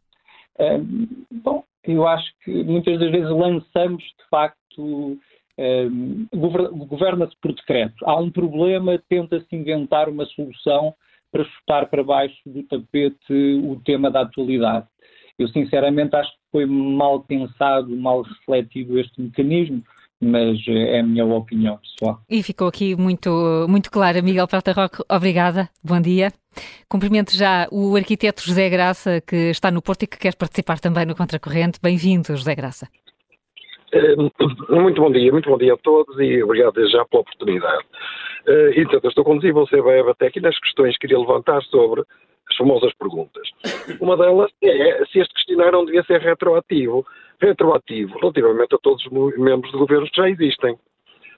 [1.32, 5.18] Bom, eu acho que muitas das vezes lançamos, de facto,
[5.58, 6.28] um,
[6.88, 7.96] governa-se por decreto.
[8.06, 10.94] Há um problema, tenta-se inventar uma solução
[11.32, 13.34] para chutar para baixo do tapete
[13.64, 14.88] o tema da atualidade.
[15.40, 19.82] Eu, sinceramente, acho que foi mal pensado, mal refletido este mecanismo,
[20.22, 22.20] mas eh, é a minha opinião pessoal.
[22.30, 24.22] E ficou aqui muito, muito clara.
[24.22, 26.32] Miguel Prata Roque, obrigada, bom dia.
[26.90, 31.06] Cumprimento já o arquiteto José Graça, que está no Porto e que quer participar também
[31.06, 31.80] no Contracorrente.
[31.82, 32.88] Bem-vindo, José Graça.
[33.94, 34.16] Eh,
[34.70, 37.84] muito bom dia, muito bom dia a todos e obrigado já pela oportunidade.
[38.76, 42.04] Então, eu estou conduzindo você vai até aqui nas questões que queria levantar sobre
[42.52, 43.48] as famosas perguntas.
[44.00, 47.06] Uma delas é se este questionário não devia ser retroativo.
[47.40, 50.78] Retroativo relativamente a todos os membros de governos que já existem.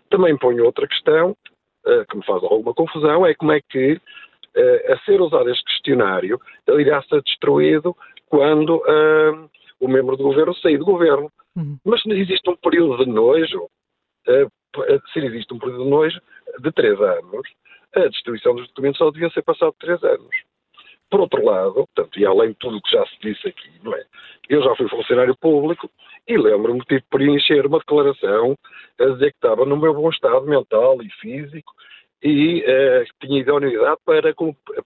[0.10, 4.94] Também ponho outra questão, uh, que me faz alguma confusão, é como é que, uh,
[4.94, 7.96] a ser usado este questionário, ele irá ser destruído
[8.28, 9.50] quando uh,
[9.80, 11.32] o membro do governo sair do governo.
[11.56, 11.78] Uhum.
[11.86, 13.68] Mas se existe um período de nojo,
[15.14, 16.22] se existe um período de nojo
[16.60, 17.48] de três anos,
[17.96, 20.36] a destruição dos documentos só devia ser passado três anos.
[21.14, 23.94] Por outro lado, portanto, e além de tudo o que já se disse aqui, não
[23.94, 24.04] é?
[24.50, 25.88] Eu já fui funcionário público
[26.28, 28.58] e lembro-me de ter preencher uma declaração
[29.00, 31.72] a dizer que estava no meu bom estado mental e físico
[32.24, 34.34] e uh, tinha idoneidade para,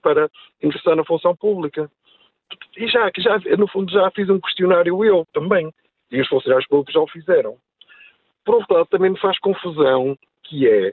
[0.02, 0.30] para
[0.62, 1.90] ingressar na função pública.
[2.76, 5.72] E já, já, no fundo, já fiz um questionário eu também.
[6.12, 7.56] E os funcionários públicos já o fizeram.
[8.44, 10.92] Por outro lado, também me faz confusão que é,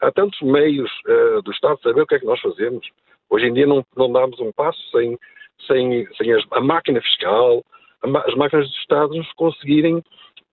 [0.00, 2.84] há tantos meios uh, do Estado saber o que é que nós fazemos.
[3.32, 5.18] Hoje em dia não, não damos um passo sem,
[5.66, 7.64] sem, sem as, a máquina fiscal,
[8.02, 10.04] as máquinas do Estado nos conseguirem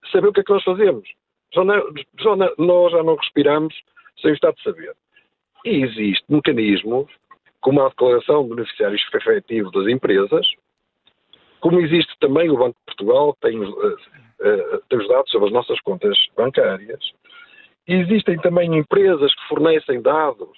[0.09, 1.03] saber o que é que nós fazemos.
[1.53, 1.83] Não, não,
[2.57, 3.75] nós já não respiramos
[4.21, 4.95] sem o Estado saber.
[5.65, 7.11] E existem mecanismos,
[7.59, 10.47] como a declaração de beneficiários efetivos das empresas,
[11.59, 15.47] como existe também o Banco de Portugal, que tem, uh, uh, tem os dados sobre
[15.47, 17.11] as nossas contas bancárias.
[17.85, 20.57] Existem também empresas que fornecem dados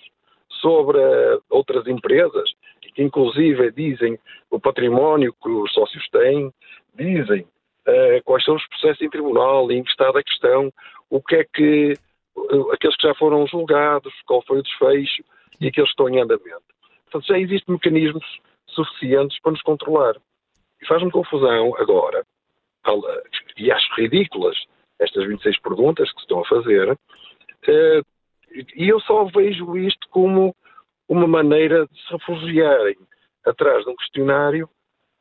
[0.61, 2.51] sobre uh, outras empresas,
[2.93, 4.17] que inclusive dizem
[4.49, 6.53] o património que os sócios têm,
[6.93, 10.71] dizem uh, quais são os processos em tribunal, em que estado é que estão,
[11.09, 11.93] o que é que
[12.35, 15.23] uh, aqueles que já foram julgados, qual foi o desfecho
[15.59, 16.63] e aqueles que estão em andamento.
[17.05, 18.25] Portanto, já existem mecanismos
[18.67, 20.15] suficientes para nos controlar.
[20.81, 22.25] E faz-me confusão agora,
[23.57, 24.57] e acho ridículas
[24.99, 26.97] estas 26 perguntas que se estão a fazer,
[28.75, 30.55] e eu só vejo isto como
[31.07, 32.97] uma maneira de se refugiarem
[33.45, 34.69] atrás de um questionário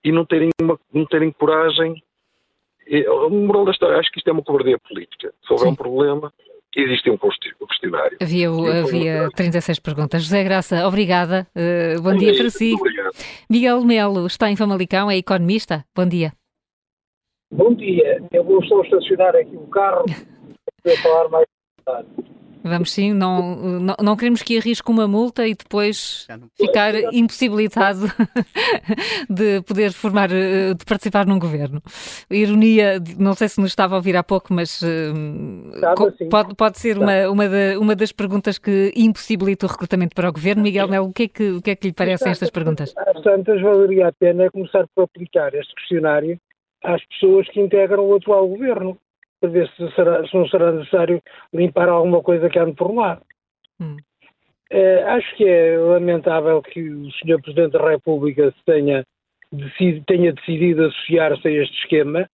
[0.05, 2.03] e não terem, uma, não terem coragem.
[3.29, 5.33] O moral da história, acho que isto é uma cobardia política.
[5.47, 5.73] Se houver Sim.
[5.73, 6.33] um problema,
[6.77, 7.19] existe um
[7.67, 8.19] questionário.
[8.21, 10.23] Havia, havia 36 perguntas.
[10.23, 11.47] José Graça, obrigada.
[11.55, 12.75] Uh, bom, bom dia, dia, para si.
[12.75, 13.13] Obrigado.
[13.49, 15.85] Miguel Melo está em Famalicão, é economista.
[15.95, 16.33] Bom dia.
[17.53, 18.23] Bom dia.
[18.33, 20.05] Eu vou só estacionar aqui o carro
[20.83, 21.47] para falar mais
[21.85, 22.09] tarde.
[22.63, 26.27] Vamos sim, não, não, não, queremos que arrisque uma multa e depois
[26.59, 28.01] ficar impossibilitado
[29.31, 31.81] de poder formar, eh, de participar num governo.
[32.31, 36.99] Ironia, não sei se nos estava a ouvir há pouco, mas uh, pode, pode ser
[36.99, 40.63] uma, uma, da, uma das perguntas que impossibilita o recrutamento para o governo.
[40.63, 42.93] Miguel Melo, o que é que, o que, é que lhe parecem estas perguntas?
[42.97, 46.39] Às tantas, valeria a pena começar por aplicar este questionário
[46.83, 48.99] às pessoas que integram o atual governo
[49.41, 51.23] para ver se, será, se não será necessário
[51.53, 53.21] limpar alguma coisa que ande por lá.
[53.81, 53.97] Hum.
[54.73, 57.41] Uh, acho que é lamentável que o Sr.
[57.43, 59.05] Presidente da República tenha,
[59.51, 62.29] decid, tenha decidido associar-se a este esquema,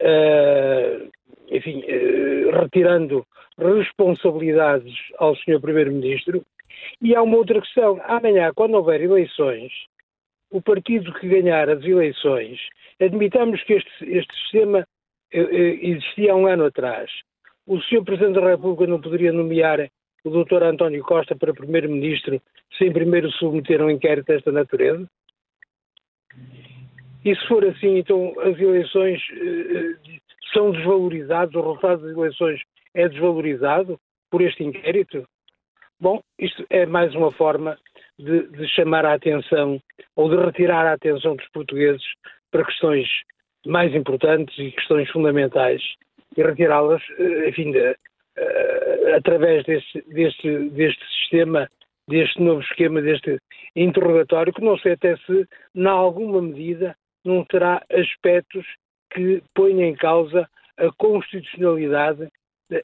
[0.00, 1.10] uh,
[1.50, 3.26] enfim, uh, retirando
[3.58, 5.60] responsabilidades ao Sr.
[5.60, 6.44] Primeiro-Ministro.
[7.02, 8.00] E há uma outra questão.
[8.04, 9.72] Amanhã, quando houver eleições,
[10.50, 12.60] o partido que ganhar as eleições,
[13.00, 14.86] admitamos que este, este sistema
[15.32, 17.10] existia há um ano atrás.
[17.66, 18.04] O Sr.
[18.04, 19.90] Presidente da República não poderia nomear
[20.24, 20.62] o Dr.
[20.62, 22.40] António Costa para Primeiro-Ministro
[22.78, 25.08] sem primeiro submeter um inquérito desta natureza?
[27.24, 29.98] E se for assim, então as eleições uh,
[30.52, 32.60] são desvalorizadas, o resultado das eleições
[32.94, 33.98] é desvalorizado
[34.30, 35.26] por este inquérito?
[35.98, 37.76] Bom, isto é mais uma forma
[38.18, 39.80] de, de chamar a atenção
[40.14, 42.04] ou de retirar a atenção dos portugueses
[42.50, 43.08] para questões
[43.66, 45.82] mais importantes e questões fundamentais
[46.36, 50.04] e retirá-las, eh, enfim, de, uh, através deste,
[51.20, 51.68] sistema,
[52.08, 53.38] deste novo esquema, deste
[53.74, 56.94] interrogatório, que não sei até se, em alguma medida,
[57.24, 58.64] não terá aspectos
[59.10, 62.28] que ponham em causa a constitucionalidade,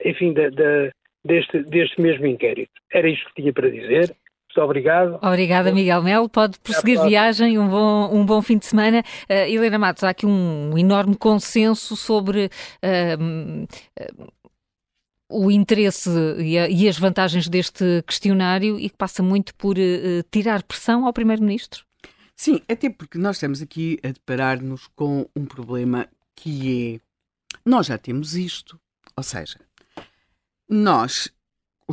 [0.05, 0.91] enfim, da, da,
[1.25, 2.73] deste, deste mesmo inquérito.
[2.91, 4.15] Era isto que tinha para dizer.
[4.55, 5.19] Muito obrigado.
[5.23, 6.29] Obrigada, Miguel Melo.
[6.29, 9.03] Pode prosseguir viagem, um bom, um bom fim de semana.
[9.29, 12.51] Uh, Helena Matos, há aqui um enorme consenso sobre
[12.85, 14.33] uh, uh,
[15.31, 19.77] o interesse e, a, e, as vantagens deste questionário e que passa muito por
[20.31, 21.87] tirar pressão ao Primeiro-Ministro.
[22.37, 26.07] Sim, até porque nós estamos aqui a deparar-nos com um problema
[26.37, 27.01] que é.
[27.65, 28.79] Nós já temos isto.
[29.17, 29.59] Ou seja,
[30.69, 31.33] nós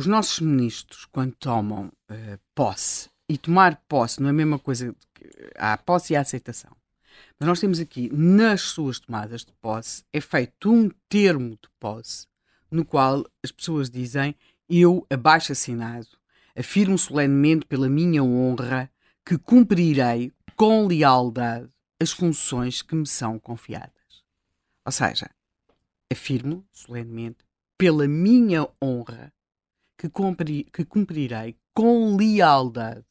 [0.00, 4.96] os nossos ministros, quando tomam uh, posse, e tomar posse não é a mesma coisa
[5.14, 6.74] que há posse e a aceitação.
[7.38, 12.26] Mas nós temos aqui, nas suas tomadas de posse, é feito um termo de posse
[12.70, 14.34] no qual as pessoas dizem:
[14.66, 16.08] Eu, abaixo assinado,
[16.56, 18.90] afirmo solenemente pela minha honra
[19.22, 21.68] que cumprirei com lealdade
[22.00, 24.24] as funções que me são confiadas.
[24.82, 25.30] Ou seja,
[26.10, 27.44] afirmo solenemente
[27.76, 29.30] pela minha honra
[30.00, 33.04] que, cumpri, que cumprirei com lealdade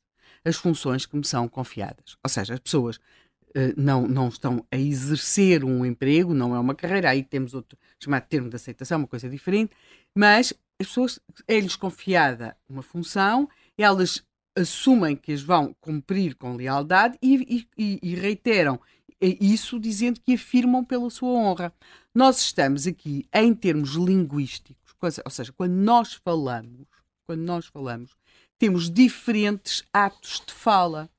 [0.43, 2.17] as funções que me são confiadas.
[2.23, 6.73] Ou seja, as pessoas uh, não, não estão a exercer um emprego, não é uma
[6.73, 9.75] carreira, aí temos outro chamado termo de aceitação, uma coisa diferente,
[10.17, 13.47] mas as pessoas, é-lhes confiada uma função,
[13.77, 14.23] elas
[14.57, 18.79] assumem que as vão cumprir com lealdade e, e, e reiteram
[19.21, 21.73] isso dizendo que afirmam pela sua honra.
[22.15, 26.87] Nós estamos aqui, em termos linguísticos, ou seja, quando nós falamos,
[27.25, 28.15] quando nós falamos,
[28.57, 31.09] temos diferentes atos de fala.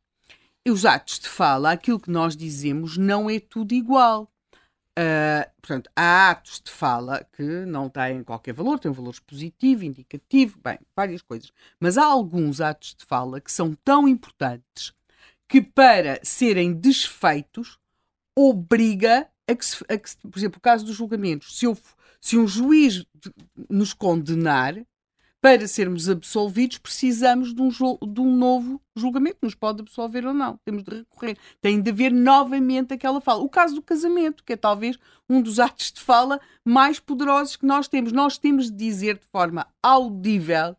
[0.64, 4.30] E os atos de fala, aquilo que nós dizemos, não é tudo igual.
[4.98, 9.84] Uh, portanto, há atos de fala que não têm qualquer valor, têm um valor positivo,
[9.84, 11.50] indicativo, bem, várias coisas.
[11.78, 14.92] Mas há alguns atos de fala que são tão importantes
[15.48, 17.78] que, para serem desfeitos,
[18.36, 21.76] obriga a que, se, a que por exemplo, o caso dos julgamentos, se eu
[22.20, 23.04] se um juiz
[23.68, 24.74] nos condenar,
[25.40, 29.38] para sermos absolvidos, precisamos de um, de um, novo julgamento.
[29.40, 30.58] Nos pode absolver ou não.
[30.64, 31.38] Temos de recorrer.
[31.62, 33.42] Tem de haver novamente aquela fala.
[33.42, 34.98] O caso do casamento, que é talvez
[35.28, 38.12] um dos atos de fala mais poderosos que nós temos.
[38.12, 40.76] Nós temos de dizer de forma audível,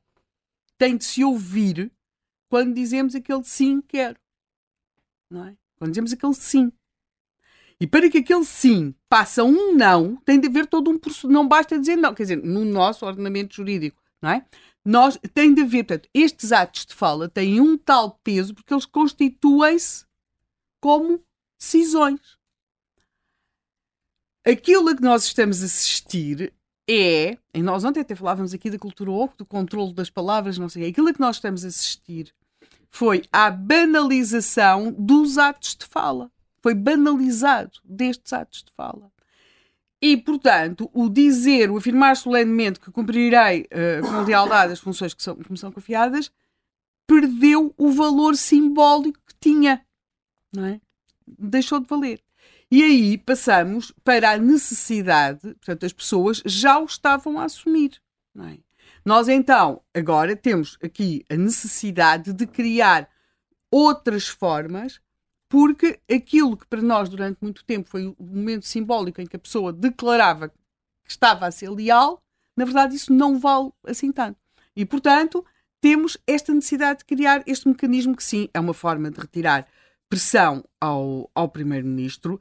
[0.78, 1.92] tem de se ouvir
[2.48, 4.20] quando dizemos aquele sim, quero.
[5.30, 5.56] Não é?
[5.78, 6.72] Quando dizemos aquele sim.
[7.82, 11.28] E para que aquele sim passe a um não, tem de haver todo um processo.
[11.28, 12.14] Não basta dizer não.
[12.14, 14.46] Quer dizer, no nosso ordenamento jurídico, não é?
[14.86, 18.86] Nós, tem de haver, portanto, estes atos de fala têm um tal peso porque eles
[18.86, 20.06] constituem-se
[20.80, 21.24] como
[21.60, 22.38] decisões.
[24.46, 26.54] Aquilo a que nós estamos a assistir
[26.88, 30.70] é, e nós ontem até falávamos aqui da cultura oco, do controle das palavras, não
[30.70, 32.32] sei, aquilo a que nós estamos a assistir
[32.92, 39.12] foi à banalização dos atos de fala foi banalizado destes atos de fala.
[40.02, 45.22] E, portanto, o dizer, o afirmar solenemente que cumprirei uh, com lealdade as funções que,
[45.22, 46.32] são, que me são confiadas,
[47.06, 49.86] perdeu o valor simbólico que tinha.
[50.52, 50.82] Não é?
[51.28, 52.22] Deixou de valer.
[52.72, 58.02] E aí passamos para a necessidade, portanto, as pessoas já o estavam a assumir.
[58.34, 58.58] Não é?
[59.04, 63.10] Nós então, agora temos aqui a necessidade de criar
[63.70, 65.02] outras formas,
[65.52, 69.40] porque aquilo que para nós durante muito tempo foi o momento simbólico em que a
[69.40, 70.56] pessoa declarava que
[71.06, 72.24] estava a ser leal,
[72.56, 74.40] na verdade isso não vale assim tanto.
[74.74, 75.46] E, portanto,
[75.82, 79.68] temos esta necessidade de criar este mecanismo que sim é uma forma de retirar
[80.08, 82.40] pressão ao, ao primeiro-ministro.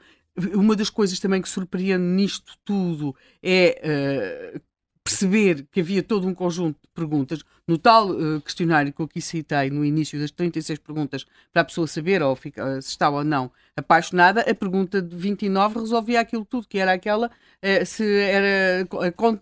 [0.54, 4.60] Uma das coisas também que surpreende nisto tudo é uh,
[5.02, 7.42] perceber que havia todo um conjunto de perguntas.
[7.66, 11.64] No tal uh, questionário que eu aqui citei, no início das 36 perguntas, para a
[11.64, 16.44] pessoa saber ou fica, se estava ou não apaixonada, a pergunta de 29 resolvia aquilo
[16.44, 18.86] tudo, que era aquela, uh, se era,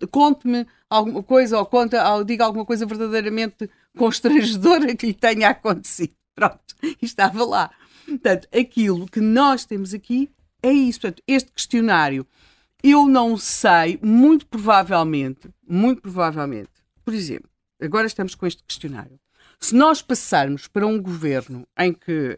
[0.09, 6.13] conte-me alguma coisa ou conta, ou diga alguma coisa verdadeiramente constrangedora que lhe tenha acontecido.
[6.35, 7.69] Pronto, estava lá.
[8.05, 10.29] Portanto, aquilo que nós temos aqui
[10.63, 11.01] é isso.
[11.01, 12.25] Portanto, este questionário
[12.83, 16.71] eu não sei, muito provavelmente, muito provavelmente,
[17.03, 17.49] por exemplo,
[17.81, 19.19] agora estamos com este questionário.
[19.59, 22.37] Se nós passarmos para um governo em que,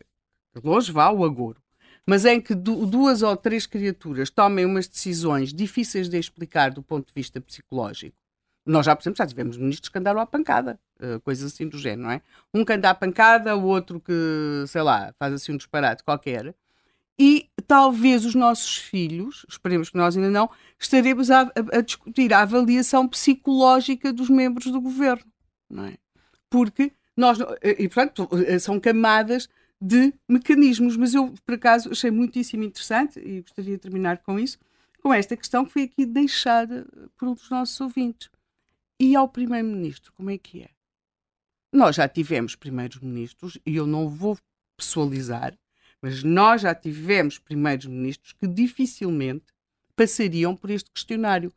[0.63, 1.61] longe vá o agouro,
[2.07, 7.07] mas em que duas ou três criaturas tomem umas decisões difíceis de explicar do ponto
[7.07, 8.17] de vista psicológico,
[8.65, 11.77] nós já, por exemplo, já tivemos ministros que andaram à pancada, eh, coisas assim do
[11.77, 12.21] género, não é?
[12.53, 16.55] Um que anda à pancada, o outro que, sei lá, faz assim um disparate qualquer
[17.21, 20.49] e talvez os nossos filhos, esperemos que nós ainda não,
[20.79, 25.31] estaremos a, a, a discutir a avaliação psicológica dos membros do governo,
[25.69, 25.99] não é?
[26.49, 28.27] Porque nós, e portanto,
[28.59, 29.47] são camadas
[29.79, 34.57] de mecanismos, mas eu, por acaso, achei muitíssimo interessante e gostaria de terminar com isso,
[35.03, 38.31] com esta questão que foi aqui deixada por um dos nossos ouvintes.
[38.99, 40.69] E ao Primeiro-Ministro, como é que é?
[41.71, 44.35] Nós já tivemos primeiros ministros, e eu não vou
[44.75, 45.55] pessoalizar,
[46.01, 49.45] mas nós já tivemos primeiros ministros que dificilmente
[49.95, 51.53] passariam por este questionário.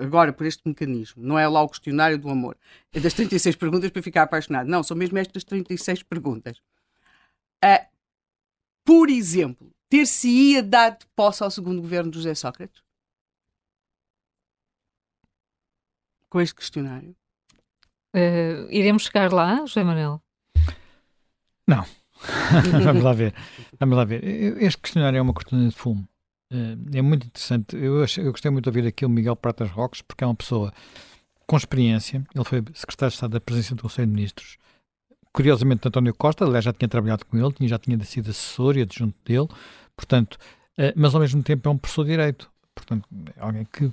[0.00, 1.20] Agora, por este mecanismo.
[1.20, 2.56] Não é lá o questionário do amor.
[2.92, 4.68] É das 36 perguntas para ficar apaixonado.
[4.68, 6.58] Não, são mesmo estas 36 perguntas.
[7.64, 7.84] Uh,
[8.84, 12.82] por exemplo, ter-se-ia dado posse ao segundo governo de José Sócrates?
[16.28, 17.16] Com este questionário?
[18.14, 20.22] Uh, iremos chegar lá, José Manuel?
[21.66, 21.84] Não.
[22.84, 23.34] Vamos lá ver.
[23.78, 24.24] Vamos lá ver.
[24.62, 26.06] Este questionário é uma cortina de fumo.
[26.50, 27.76] Eh, é muito interessante.
[27.76, 30.72] Eu, eu gostei muito de ouvir aqui o Miguel Pratas Roques, porque é uma pessoa
[31.46, 32.24] com experiência.
[32.34, 34.56] Ele foi secretário de Estado da Presidência do Conselho de Ministros.
[35.32, 39.16] Curiosamente, António Costa, aliás, já tinha trabalhado com ele, já tinha sido assessor e adjunto
[39.24, 39.48] dele,
[39.96, 40.36] portanto,
[40.76, 42.50] eh, mas ao mesmo tempo é um professor de Direito.
[42.74, 43.90] Portanto, é alguém que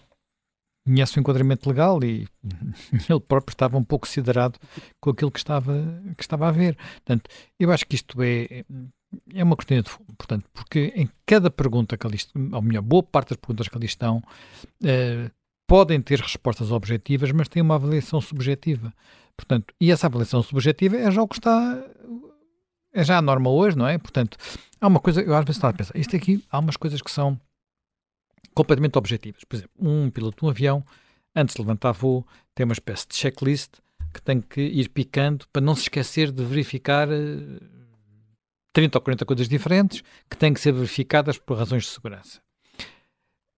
[0.86, 2.28] conhece o enquadramento legal e
[3.10, 4.60] ele próprio estava um pouco siderado
[5.00, 5.74] com aquilo que estava,
[6.18, 6.76] que estava a ver.
[6.76, 7.30] Portanto,
[7.60, 8.66] eu acho que isto é,
[9.34, 12.82] é uma cortina de fumo, portanto, porque em cada pergunta que ali estão, ou melhor,
[12.82, 14.22] boa parte das perguntas que ali estão,
[14.84, 15.30] eh,
[15.68, 18.92] podem ter respostas objetivas, mas têm uma avaliação subjetiva.
[19.38, 21.82] Portanto, e essa avaliação subjetiva é já o que está,
[22.92, 23.98] é já a norma hoje, não é?
[23.98, 24.38] Portanto,
[24.82, 27.12] há uma coisa, eu às vezes estava a pensar, isto aqui, há umas coisas que
[27.12, 27.40] são
[28.54, 29.44] completamente objetivas.
[29.44, 30.84] Por exemplo, um piloto de um avião,
[31.36, 33.76] antes de levantar voo, tem uma espécie de checklist
[34.14, 37.08] que tem que ir picando para não se esquecer de verificar
[38.74, 42.42] 30 eh, ou 40 coisas diferentes que têm que ser verificadas por razões de segurança.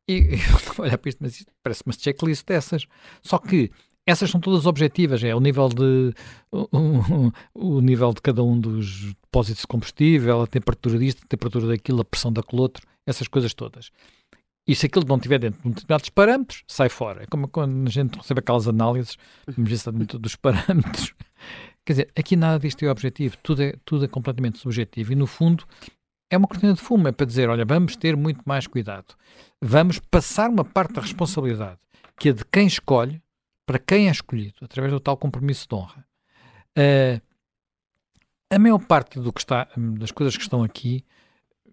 [0.07, 2.85] E eu estou a olhar para isto, mas isto parece uma checklist dessas.
[3.21, 3.71] Só que
[4.05, 6.13] essas são todas objetivas, é o nível de
[6.51, 11.27] o, o, o, nível de cada um dos depósitos de combustível, a temperatura disto, a
[11.27, 13.91] temperatura daquilo, a pressão daquele outro, essas coisas todas.
[14.67, 17.23] E se aquilo não estiver dentro de determinados parâmetros, sai fora.
[17.23, 19.17] É como quando a gente recebe aquelas análises,
[19.47, 21.13] vamos ver dentro dos parâmetros.
[21.85, 25.13] Quer dizer, aqui nada disto é objetivo, tudo é, tudo é completamente subjetivo.
[25.13, 25.65] E no fundo
[26.29, 29.15] é uma cortina de fumo, é para dizer, olha, vamos ter muito mais cuidado.
[29.61, 31.79] Vamos passar uma parte da responsabilidade,
[32.17, 33.21] que é de quem escolhe,
[33.65, 36.05] para quem é escolhido, através do tal compromisso de honra.
[36.77, 37.21] Uh,
[38.49, 39.67] a maior parte do que está,
[39.97, 41.03] das coisas que estão aqui,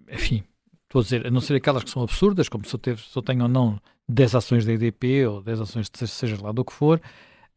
[0.09, 0.43] enfim,
[0.89, 3.15] Estou a dizer, a não ser aquelas que são absurdas, como se eu, teve, se
[3.15, 3.79] eu tenho ou não
[4.09, 6.99] 10 ações da EDP ou 10 ações de seja lá do que for,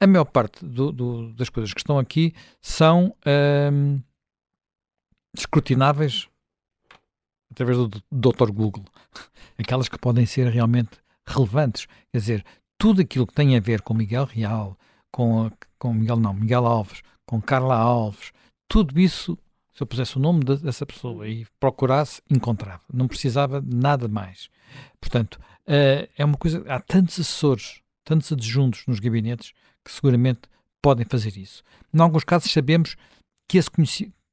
[0.01, 3.15] a maior parte do, do, das coisas que estão aqui são
[3.71, 4.01] hum,
[5.33, 6.27] escrutináveis
[7.51, 8.51] através do Dr.
[8.51, 8.83] Google.
[9.57, 11.85] Aquelas que podem ser realmente relevantes.
[12.11, 12.45] Quer dizer,
[12.77, 14.77] tudo aquilo que tem a ver com Miguel Real,
[15.09, 15.49] com,
[15.79, 18.33] com Miguel não, Miguel Alves, com Carla Alves,
[18.67, 19.37] tudo isso
[19.81, 22.83] se eu pusesse o nome de, dessa pessoa e procurasse, encontrava.
[22.93, 24.47] Não precisava de nada mais.
[24.99, 26.63] Portanto, uh, é uma coisa.
[26.67, 29.53] Há tantos assessores, tantos adjuntos nos gabinetes
[29.83, 30.41] que seguramente
[30.83, 31.63] podem fazer isso.
[31.91, 32.95] Em alguns casos, sabemos
[33.49, 33.71] que, esse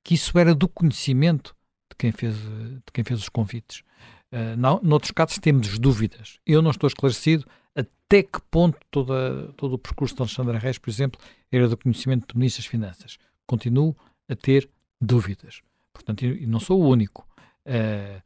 [0.05, 1.57] que isso era do conhecimento
[1.91, 3.83] de quem fez, de quem fez os convites.
[4.31, 6.41] Uh, não, noutros casos, temos dúvidas.
[6.45, 10.91] Eu não estou esclarecido até que ponto toda, todo o percurso de Alexandre Reis, por
[10.91, 11.19] exemplo,
[11.51, 13.19] era do conhecimento do Ministro das Finanças.
[13.47, 13.97] Continuo
[14.29, 14.69] a ter
[15.01, 15.63] dúvidas.
[15.93, 17.27] Portanto, e não sou o único.
[17.67, 18.23] Uh,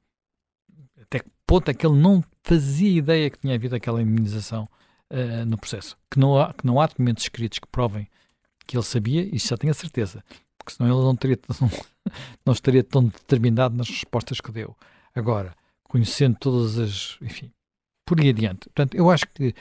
[1.00, 4.68] até que ponto é que ele não fazia ideia que tinha havido aquela imunização
[5.10, 5.96] uh, no processo?
[6.10, 8.08] Que não, há, que não há documentos escritos que provem
[8.66, 10.24] que ele sabia, e já tenho a certeza,
[10.56, 11.70] porque senão ele não, teria, não,
[12.46, 14.76] não estaria tão determinado nas respostas que deu.
[15.14, 15.54] Agora,
[15.84, 17.18] conhecendo todas as.
[17.20, 17.52] Enfim,
[18.06, 18.68] por aí adiante.
[18.68, 19.54] Portanto, eu acho que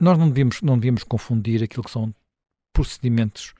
[0.00, 2.14] nós não devíamos, não devíamos confundir aquilo que são
[2.72, 3.54] procedimentos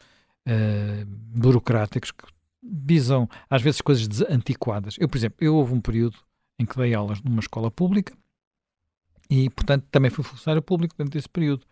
[0.46, 2.24] uh, burocráticos que
[2.62, 4.96] visam, às vezes, coisas antiquadas.
[4.98, 6.16] Eu, por exemplo, eu houve um período
[6.58, 8.16] em que dei aulas numa escola pública
[9.28, 11.66] e, portanto, também fui funcionário público durante esse período.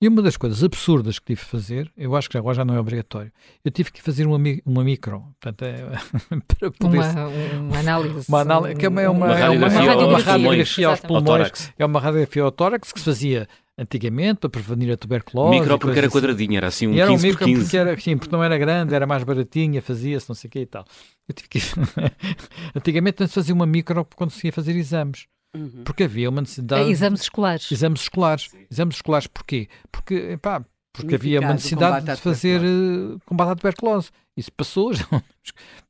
[0.00, 2.74] E uma das coisas absurdas que tive que fazer, eu acho que agora já não
[2.74, 3.32] é obrigatório,
[3.64, 5.86] eu tive que fazer uma, uma micro, portanto, é,
[6.58, 6.98] para poder...
[6.98, 7.28] Uma,
[7.60, 8.28] uma análise.
[8.28, 11.86] Uma análise, que é uma, é uma, uma radiografia, é uma radiografia aos pulmões, é
[11.86, 15.58] uma radiografia ao tórax que se fazia antigamente para prevenir a tuberculose.
[15.58, 16.16] Micro porque era assim.
[16.16, 17.62] quadradinha, era assim um e era 15 um micro 15.
[17.62, 20.60] Porque, era, sim, porque não era grande, era mais baratinha, fazia-se, não sei o que
[20.60, 20.84] e tal.
[21.28, 21.58] Eu tive que...
[22.74, 25.26] antigamente não se fazia uma micro quando se ia fazer exames.
[25.54, 25.84] Uhum.
[25.84, 26.88] Porque havia uma necessidade.
[26.88, 27.70] É, exames escolares.
[27.70, 28.48] Exames escolares.
[28.50, 28.66] Sim.
[28.70, 29.68] Exames escolares porquê?
[29.90, 34.10] Porque, pá, porque havia uma necessidade de fazer uh, combate à tuberculose.
[34.36, 35.06] Isso passou, já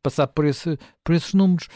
[0.02, 1.68] passar por, esse, por esses números.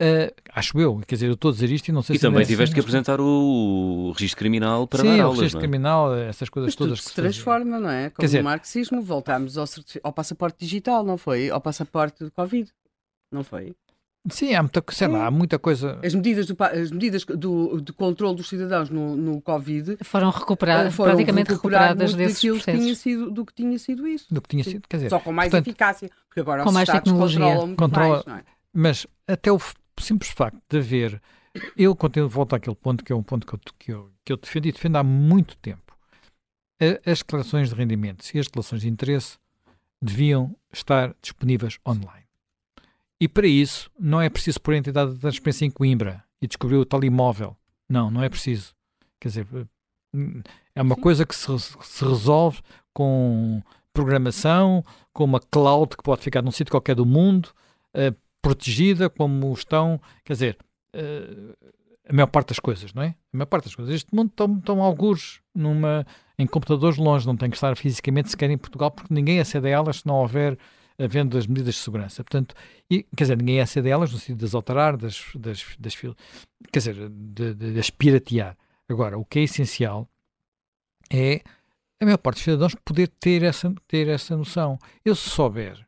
[0.00, 2.26] Uh, acho eu, quer dizer, eu estou a dizer isto e não sei e se.
[2.26, 5.36] E também tiveste que apresentar o registro criminal para Sim, dar aulas.
[5.36, 5.62] Sim, o registro é?
[5.62, 6.98] criminal, essas coisas Mas todas.
[7.00, 8.10] Tudo se transforma, não é?
[8.10, 9.66] Como quer dizer, o marxismo, voltámos ao,
[10.02, 11.48] ao passaporte digital, não foi?
[11.48, 12.70] Ao passaporte de Covid,
[13.32, 13.74] não foi?
[14.28, 16.00] Sim, há muita, sei lá, há muita coisa.
[16.04, 20.94] As medidas, do, as medidas do, de controle dos cidadãos no, no Covid foram recuperadas,
[20.94, 22.64] foram praticamente recuperadas desses processos.
[22.64, 24.26] Que tinha sido, do que tinha sido isso.
[24.32, 25.10] Do que tinha sido, quer dizer.
[25.10, 27.38] Só com mais portanto, eficácia, porque agora com os mais tecnologia.
[27.38, 28.44] controlam muito Controla, mais, não é?
[28.72, 29.58] Mas até o
[30.00, 31.22] simples facto de haver.
[31.76, 34.36] Eu continuo, volto àquele ponto que é um ponto que eu, que eu, que eu
[34.36, 35.96] defendo e defendo há muito tempo.
[37.06, 39.38] As declarações de rendimentos e as declarações de interesse
[40.02, 42.25] deviam estar disponíveis online.
[43.20, 46.76] E para isso não é preciso pôr a entidade de transferência em Coimbra e descobrir
[46.76, 47.56] o tal imóvel.
[47.88, 48.74] Não, não é preciso.
[49.20, 49.46] Quer dizer,
[50.74, 52.60] é uma coisa que se, se resolve
[52.92, 53.62] com
[53.92, 57.48] programação, com uma cloud que pode ficar num sítio qualquer do mundo,
[57.94, 60.58] uh, protegida, como estão, quer dizer,
[60.94, 61.56] uh,
[62.08, 63.14] a maior parte das coisas, não é?
[63.32, 63.94] A maior parte das coisas.
[63.94, 66.06] Este mundo estão, estão alguns numa,
[66.38, 69.70] em computadores longe, não tem que estar fisicamente sequer em Portugal, porque ninguém acede a
[69.70, 70.58] elas se não houver
[70.98, 72.22] havendo as medidas de segurança.
[72.22, 72.54] Portanto,
[72.90, 75.96] e, quer dizer, ninguém acede a elas no sentido de as alterar, das, das, das
[75.96, 78.56] quer dizer, de, de, de as piratear.
[78.88, 80.08] Agora, o que é essencial
[81.10, 81.42] é
[82.00, 84.78] a maior parte dos cidadãos poder ter essa, ter essa noção.
[85.04, 85.86] Eu se souber,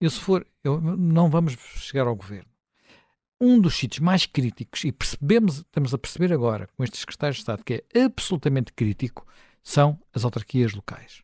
[0.00, 2.50] eu se for, eu, não vamos chegar ao governo.
[3.40, 7.42] Um dos sítios mais críticos, e percebemos, estamos a perceber agora com estes secretários de
[7.42, 9.26] Estado, que é absolutamente crítico,
[9.62, 11.22] são as autarquias locais.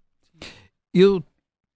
[0.92, 1.24] Eu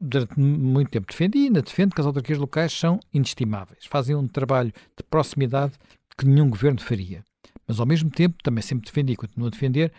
[0.07, 3.85] durante muito tempo defendi e ainda defendo que as autarquias locais são inestimáveis.
[3.87, 5.74] Fazem um trabalho de proximidade
[6.16, 7.24] que nenhum governo faria.
[7.66, 9.93] Mas, ao mesmo tempo, também sempre defendi e continuo a defender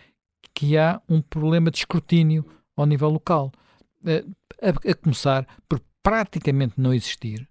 [0.54, 2.44] que há um problema de escrutínio
[2.76, 3.52] ao nível local.
[4.04, 4.24] Eh,
[4.62, 7.46] a, a começar por praticamente não existir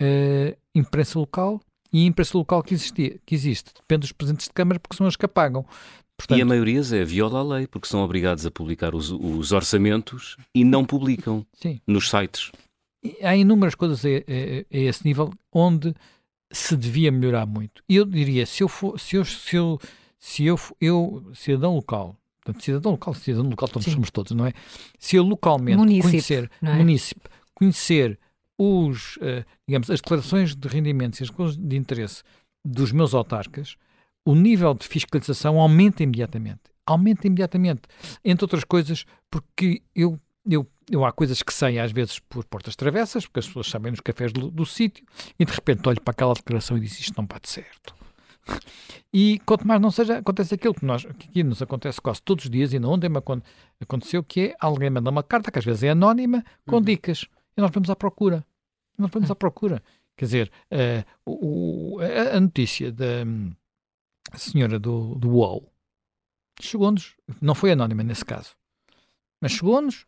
[0.00, 1.60] uh, imprensa local
[1.92, 5.06] e a imprensa local que, existia, que existe depende dos presidentes de Câmara porque são
[5.06, 5.66] as que apagam.
[6.18, 9.52] Portanto, e a maioria é viola a lei, porque são obrigados a publicar os, os
[9.52, 11.80] orçamentos e não publicam sim.
[11.86, 12.50] nos sites.
[13.22, 15.94] Há inúmeras coisas a, a, a, esse nível onde
[16.50, 17.82] se devia melhorar muito.
[17.88, 19.80] E eu diria, se eu for, se eu, se eu,
[20.18, 24.52] se eu, eu cidadão local, portanto, cidadão local, cidadão local todos somos todos, não é?
[24.98, 26.74] Se eu localmente munícipe, conhecer, é?
[26.74, 28.18] munícipe, conhecer
[28.58, 32.24] os, uh, digamos, as declarações de rendimentos e as coisas de interesse
[32.64, 33.76] dos meus autarcas,
[34.28, 36.60] o nível de fiscalização aumenta imediatamente.
[36.84, 37.82] Aumenta imediatamente.
[38.22, 42.76] Entre outras coisas, porque eu, eu, eu há coisas que saem às vezes por portas
[42.76, 45.02] travessas, porque as pessoas sabem nos cafés do, do sítio,
[45.38, 47.94] e de repente olho para aquela declaração e digo isto não bate certo.
[49.10, 52.44] E quanto mais não seja, acontece aquilo que, nós, que aqui nos acontece quase todos
[52.44, 53.08] os dias, e na ontem
[53.80, 56.82] aconteceu, que é alguém manda uma carta, que às vezes é anónima, com uhum.
[56.82, 57.24] dicas,
[57.56, 58.44] e nós vamos à procura.
[58.98, 59.82] Nós vamos à procura.
[60.18, 63.24] Quer dizer, uh, o, a, a notícia da
[64.32, 65.72] a senhora do, do UOL
[66.60, 68.56] chegou-nos, não foi anónima nesse caso,
[69.40, 70.04] mas chegou-nos,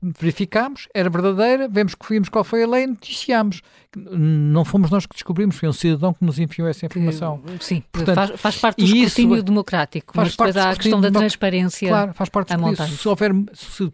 [0.00, 3.60] verificámos, era verdadeira, vemos que vimos qual foi a lei e noticiámos.
[3.94, 7.42] Não fomos nós que descobrimos, foi um cidadão que nos enviou essa informação.
[7.60, 11.10] Sim, Portanto, faz, faz parte do escrutínio democrático, faz mas depois há a questão da
[11.10, 11.88] transparência.
[11.88, 12.96] Claro, faz parte disso.
[12.96, 13.92] Se houver, se,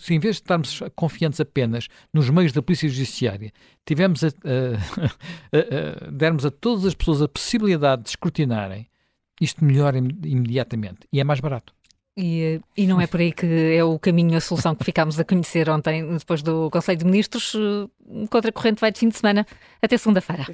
[0.00, 3.52] se em vez de estarmos confiantes apenas nos meios da Polícia Judiciária,
[3.86, 4.30] tivemos a, a,
[6.04, 8.88] a, a, dermos a todas as pessoas a possibilidade de escrutinarem,
[9.40, 11.72] isto melhora imediatamente e é mais barato.
[12.20, 15.24] E, e não é por aí que é o caminho, a solução que ficámos a
[15.24, 17.54] conhecer ontem, depois do Conselho de Ministros.
[18.28, 19.46] Contra-corrente vai de fim de semana
[19.80, 20.44] até segunda-feira.